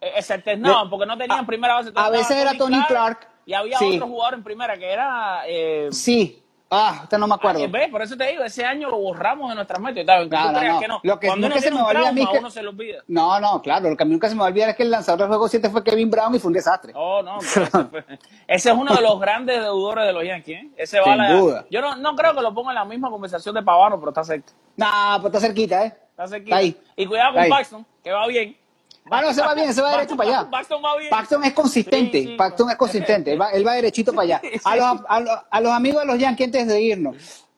eh, 0.00 0.20
se 0.22 0.34
alternaban 0.34 0.84
De- 0.86 0.90
porque 0.90 1.06
no 1.06 1.16
tenían 1.16 1.38
a- 1.40 1.46
primera 1.46 1.74
base. 1.74 1.92
a 1.94 2.10
veces 2.10 2.36
era 2.36 2.54
Tony 2.58 2.84
Clark. 2.88 3.28
Y 3.46 3.54
había 3.54 3.78
Sí. 3.78 3.96
otro 3.96 4.06
jugador 4.08 4.34
en 4.34 4.42
primera 4.44 4.76
que 4.78 4.90
era. 4.92 5.42
Eh, 5.46 5.88
Sí. 5.90 6.38
Ah, 6.74 7.00
usted 7.02 7.18
no 7.18 7.26
me 7.26 7.34
acuerdo. 7.34 7.68
¿ves? 7.68 7.90
Por 7.90 8.00
eso 8.00 8.16
te 8.16 8.26
digo, 8.28 8.42
ese 8.44 8.64
año 8.64 8.88
lo 8.88 8.96
borramos 8.96 9.50
de 9.50 9.56
nuestras 9.56 9.78
metas. 9.78 10.06
Que 10.06 10.28
No, 10.30 10.52
no, 10.52 10.62
no. 10.72 10.80
que 10.80 10.88
no. 10.88 11.00
Lo 11.02 11.20
que 11.20 11.26
Cuando 11.26 11.46
nunca 11.50 11.58
uno 11.58 11.62
se 11.68 11.70
me 11.70 11.82
olvida 11.82 12.08
a 12.08 12.12
mí 12.12 12.26
que- 12.26 12.38
uno 12.38 12.50
se 12.50 12.62
lo 12.62 12.70
olvida. 12.70 13.02
No, 13.08 13.38
no, 13.40 13.60
claro. 13.60 13.90
Lo 13.90 13.96
que 13.96 14.04
a 14.04 14.06
mí 14.06 14.12
nunca 14.12 14.26
se 14.30 14.34
me 14.34 14.40
va 14.40 14.46
a 14.46 14.48
olvidar 14.48 14.70
es 14.70 14.76
que 14.76 14.82
el 14.84 14.90
lanzador 14.90 15.18
del 15.20 15.28
juego 15.28 15.48
7 15.48 15.68
fue 15.68 15.84
Kevin 15.84 16.08
Brown 16.10 16.34
y 16.34 16.38
fue 16.38 16.48
un 16.48 16.54
desastre. 16.54 16.94
Oh, 16.96 17.20
no, 17.22 17.36
pero 17.40 17.66
ese, 17.66 17.84
fue- 17.90 18.04
ese 18.48 18.70
es 18.70 18.74
uno 18.74 18.94
de 18.94 19.02
los 19.02 19.20
grandes 19.20 19.60
deudores 19.60 20.06
de 20.06 20.12
los 20.14 20.24
Yankees. 20.24 20.62
¿eh? 20.62 20.70
Ese 20.78 20.96
Sin 21.02 21.04
bala, 21.12 21.32
duda. 21.34 21.66
Yo 21.70 21.82
no, 21.82 21.94
no 21.96 22.16
creo 22.16 22.34
que 22.34 22.40
lo 22.40 22.54
ponga 22.54 22.70
en 22.70 22.76
la 22.76 22.84
misma 22.86 23.10
conversación 23.10 23.54
de 23.54 23.62
Pavano, 23.62 23.98
pero 23.98 24.08
está 24.12 24.24
cerca. 24.24 24.54
Nah, 24.74 25.18
pues 25.20 25.26
está 25.34 25.46
cerquita, 25.46 25.84
¿eh? 25.84 25.94
Está 26.12 26.26
cerquita. 26.26 26.56
Está 26.56 26.56
ahí. 26.56 26.76
Y 26.96 27.04
cuidado 27.04 27.34
con. 27.34 27.48
Paxton, 27.50 27.86
que 28.02 28.10
va 28.12 28.26
bien. 28.28 28.56
No, 29.04 29.34
se 29.34 29.40
va 29.40 29.54
bien, 29.54 29.74
se 29.74 29.82
va 29.82 29.90
derecho 29.92 30.16
para 30.16 30.28
allá. 30.40 30.50
Paxton 30.50 30.82
va 30.84 30.96
bien. 30.96 31.10
Paxton 31.10 31.44
es 31.44 31.52
consistente, 31.52 32.18
Sí, 32.22 32.26
sí. 32.28 32.34
Paxton 32.36 32.70
es 32.70 32.76
consistente, 32.76 33.32
él 33.32 33.40
va, 33.40 33.50
él 33.50 33.66
va 33.66 33.72
derechito 33.74 34.12
para 34.12 34.22
allá. 34.22 34.42
A 34.64 34.76
los, 34.76 35.00
a, 35.08 35.20
los, 35.20 35.38
a 35.50 35.60
los 35.60 35.72
amigos 35.72 36.02
de 36.02 36.06
los 36.06 36.18
Yankees 36.18 36.46
antes 36.46 36.66
de 36.68 36.80
irnos, 36.80 37.16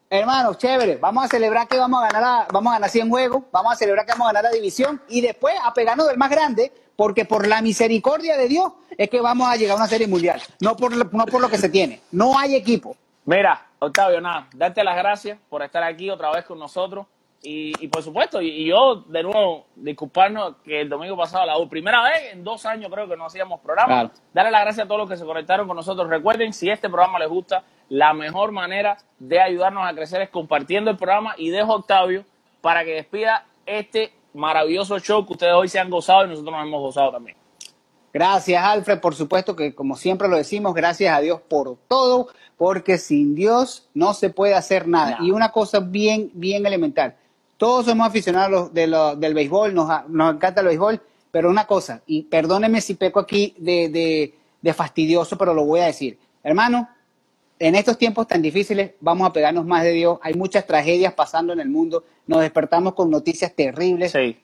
hermanos, 0.09 0.59
chévere, 0.59 0.97
vamos 0.97 1.25
a 1.25 1.29
celebrar 1.29 1.69
que 1.69 1.77
vamos 1.79 2.03
a 2.03 2.07
ganar 2.07 2.23
la- 2.23 2.47
vamos 2.53 2.71
a 2.73 2.77
ganar 2.77 2.89
100 2.91 3.09
juegos, 3.11 3.43
vamos 3.53 3.73
a 3.73 3.77
celebrar 3.77 4.07
que 4.07 4.13
vamos 4.13 4.27
a 4.29 4.33
ganar 4.33 4.45
la 4.45 4.51
división 4.57 5.01
y 5.09 5.21
después 5.21 5.55
a 5.63 5.75
pegarnos 5.75 6.07
del 6.09 6.17
más 6.17 6.31
grande, 6.31 6.73
porque 6.97 7.25
por 7.25 7.47
la 7.47 7.61
misericordia 7.61 8.37
de 8.37 8.49
Dios 8.49 8.73
es 8.97 9.11
que 9.11 9.21
vamos 9.21 9.49
a 9.49 9.57
llegar 9.57 9.75
a 9.75 9.81
una 9.81 9.89
serie 9.89 10.07
mundial, 10.07 10.41
no 10.61 10.77
por, 10.77 10.95
lo- 10.97 11.09
no 11.13 11.27
por 11.27 11.41
lo 11.41 11.49
que 11.51 11.59
se 11.59 11.69
tiene, 11.69 12.01
no 12.13 12.39
hay 12.39 12.55
equipo. 12.57 12.97
Mira, 13.27 13.67
Octavio, 13.79 14.21
nada, 14.21 14.49
darte 14.55 14.83
las 14.85 14.97
gracias 14.97 15.39
por 15.51 15.63
estar 15.63 15.83
aquí 15.83 16.09
otra 16.11 16.31
vez 16.31 16.45
con 16.45 16.59
nosotros. 16.59 17.07
Y, 17.47 17.73
y 17.79 17.89
por 17.89 18.03
supuesto, 18.03 18.41
y, 18.41 18.49
y 18.49 18.65
yo 18.67 19.05
de 19.07 19.23
nuevo, 19.23 19.67
disculparnos 19.77 20.57
que 20.65 20.81
el 20.81 20.89
domingo 20.89 21.17
pasado, 21.17 21.45
la 21.45 21.69
primera 21.69 22.03
vez 22.03 22.33
en 22.33 22.43
dos 22.43 22.65
años 22.65 22.91
creo 22.91 23.07
que 23.07 23.17
no 23.17 23.27
hacíamos 23.27 23.61
programa. 23.61 23.87
Claro. 23.87 24.11
Darle 24.33 24.51
las 24.51 24.63
gracias 24.63 24.85
a 24.87 24.89
todos 24.89 25.01
los 25.03 25.11
que 25.11 25.17
se 25.17 25.27
conectaron 25.27 25.69
con 25.69 25.77
nosotros. 25.77 26.09
Recuerden, 26.09 26.55
si 26.55 26.71
este 26.71 26.89
programa 26.89 27.19
les 27.19 27.29
gusta, 27.29 27.63
la 27.91 28.15
mejor 28.15 28.51
manera 28.51 28.97
de 29.19 29.41
ayudarnos 29.41 29.87
a 29.87 29.95
crecer 29.95 30.23
es 30.23 30.31
compartiendo 30.31 30.91
el 30.91 30.97
programa 30.97 31.35
y 31.37 31.51
dejo 31.51 31.73
a 31.73 31.77
Octavio 31.77 32.25
para 32.63 32.83
que 32.83 32.93
despida 32.93 33.47
este 33.67 34.13
maravilloso 34.33 34.99
show 34.99 35.27
que 35.27 35.35
ustedes 35.35 35.53
hoy 35.53 35.69
se 35.69 35.79
han 35.79 35.91
gozado 35.91 36.25
y 36.25 36.29
nosotros 36.29 36.55
nos 36.55 36.67
hemos 36.67 36.81
gozado 36.81 37.13
también. 37.13 37.37
Gracias, 38.13 38.63
Alfred, 38.63 39.01
por 39.01 39.15
supuesto 39.15 39.57
que 39.57 39.75
como 39.75 39.97
siempre 39.97 40.29
lo 40.29 40.37
decimos, 40.37 40.73
gracias 40.73 41.15
a 41.15 41.21
Dios 41.21 41.41
por 41.41 41.77
todo, 41.89 42.29
porque 42.57 42.97
sin 42.97 43.35
Dios 43.35 43.89
no 43.93 44.15
se 44.15 44.31
puede 44.31 44.55
hacer 44.55 44.87
nada. 44.87 45.11
Nada. 45.13 45.25
Y 45.25 45.33
una 45.33 45.51
cosa 45.51 45.81
bien, 45.81 46.31
bien 46.33 46.65
elemental, 46.65 47.17
todos 47.57 47.87
somos 47.87 48.07
aficionados 48.07 48.73
de 48.75 48.87
lo- 48.87 49.17
del 49.17 49.35
béisbol, 49.35 49.75
nos, 49.75 49.89
nos 50.09 50.35
encanta 50.35 50.61
el 50.61 50.69
béisbol, 50.69 51.01
pero 51.31 51.51
una 51.51 51.67
cosa, 51.67 52.03
y 52.07 52.23
perdónenme 52.23 52.81
si 52.81 52.95
peco 52.95 53.21
aquí 53.21 53.55
de, 53.59 53.89
de, 53.89 54.35
de 54.63 54.75
fastidioso, 54.75 55.37
pero 55.39 55.53
lo 55.55 55.65
voy 55.65 55.81
a 55.81 55.87
decir, 55.87 56.19
hermano, 56.43 56.89
en 57.59 57.75
estos 57.77 57.97
tiempos 57.99 58.27
tan 58.27 58.43
difíciles 58.43 58.93
vamos 59.01 59.29
a 59.29 59.33
pegarnos 59.33 59.65
más 59.65 59.83
de 59.85 59.93
Dios, 59.93 60.19
hay 60.23 60.35
muchas 60.35 60.67
tragedias 60.67 61.13
pasando 61.15 61.53
en 61.53 61.61
el 61.61 61.69
mundo, 61.69 62.05
nos 62.27 62.41
despertamos 62.41 62.95
con 62.95 63.11
noticias 63.11 63.53
terribles, 63.55 64.13
Sí. 64.13 64.37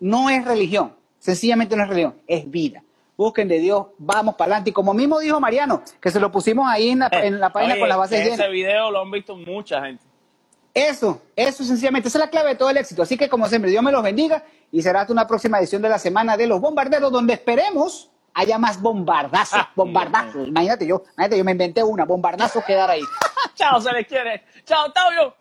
no 0.00 0.30
es 0.30 0.44
religión, 0.44 0.92
sencillamente 1.18 1.76
no 1.76 1.82
es 1.84 1.88
religión, 1.88 2.14
es 2.26 2.50
vida. 2.50 2.82
Busquen 3.16 3.48
de 3.48 3.60
Dios, 3.60 3.86
vamos 3.96 4.34
para 4.34 4.44
adelante. 4.52 4.70
Y 4.70 4.72
como 4.74 4.92
mismo 4.92 5.18
dijo 5.20 5.40
Mariano, 5.40 5.82
que 6.02 6.10
se 6.10 6.20
lo 6.20 6.30
pusimos 6.30 6.66
ahí 6.68 6.90
en 6.90 6.98
la, 6.98 7.08
en 7.12 7.40
la 7.40 7.50
página 7.50 7.72
Oye, 7.72 7.80
con 7.80 7.88
las 7.88 7.96
bases 7.96 8.22
llenas. 8.24 8.40
Ese 8.40 8.50
video 8.50 8.90
lo 8.90 9.00
han 9.00 9.10
visto 9.10 9.34
mucha 9.36 9.82
gente. 9.86 10.04
Eso, 10.76 11.22
eso 11.34 11.64
sencillamente, 11.64 12.08
esa 12.08 12.18
es 12.18 12.24
la 12.26 12.28
clave 12.28 12.50
de 12.50 12.54
todo 12.56 12.68
el 12.68 12.76
éxito. 12.76 13.00
Así 13.02 13.16
que 13.16 13.30
como 13.30 13.48
siempre, 13.48 13.70
Dios 13.70 13.82
me 13.82 13.90
los 13.90 14.02
bendiga 14.02 14.44
y 14.70 14.82
será 14.82 15.00
hasta 15.00 15.12
una 15.14 15.26
próxima 15.26 15.58
edición 15.58 15.80
de 15.80 15.88
la 15.88 15.98
Semana 15.98 16.36
de 16.36 16.46
los 16.46 16.60
Bombarderos, 16.60 17.10
donde 17.10 17.32
esperemos 17.32 18.10
haya 18.34 18.58
más 18.58 18.82
bombardazos, 18.82 19.60
bombardazos. 19.74 20.46
Imagínate 20.46 20.86
yo, 20.86 21.02
imagínate 21.14 21.38
yo 21.38 21.44
me 21.44 21.52
inventé 21.52 21.82
una, 21.82 22.04
bombardazos 22.04 22.62
quedar 22.62 22.90
ahí. 22.90 23.00
Chao, 23.54 23.80
se 23.80 23.90
les 23.90 24.06
quiere. 24.06 24.44
Chao, 24.66 24.88
Octavio. 24.88 25.34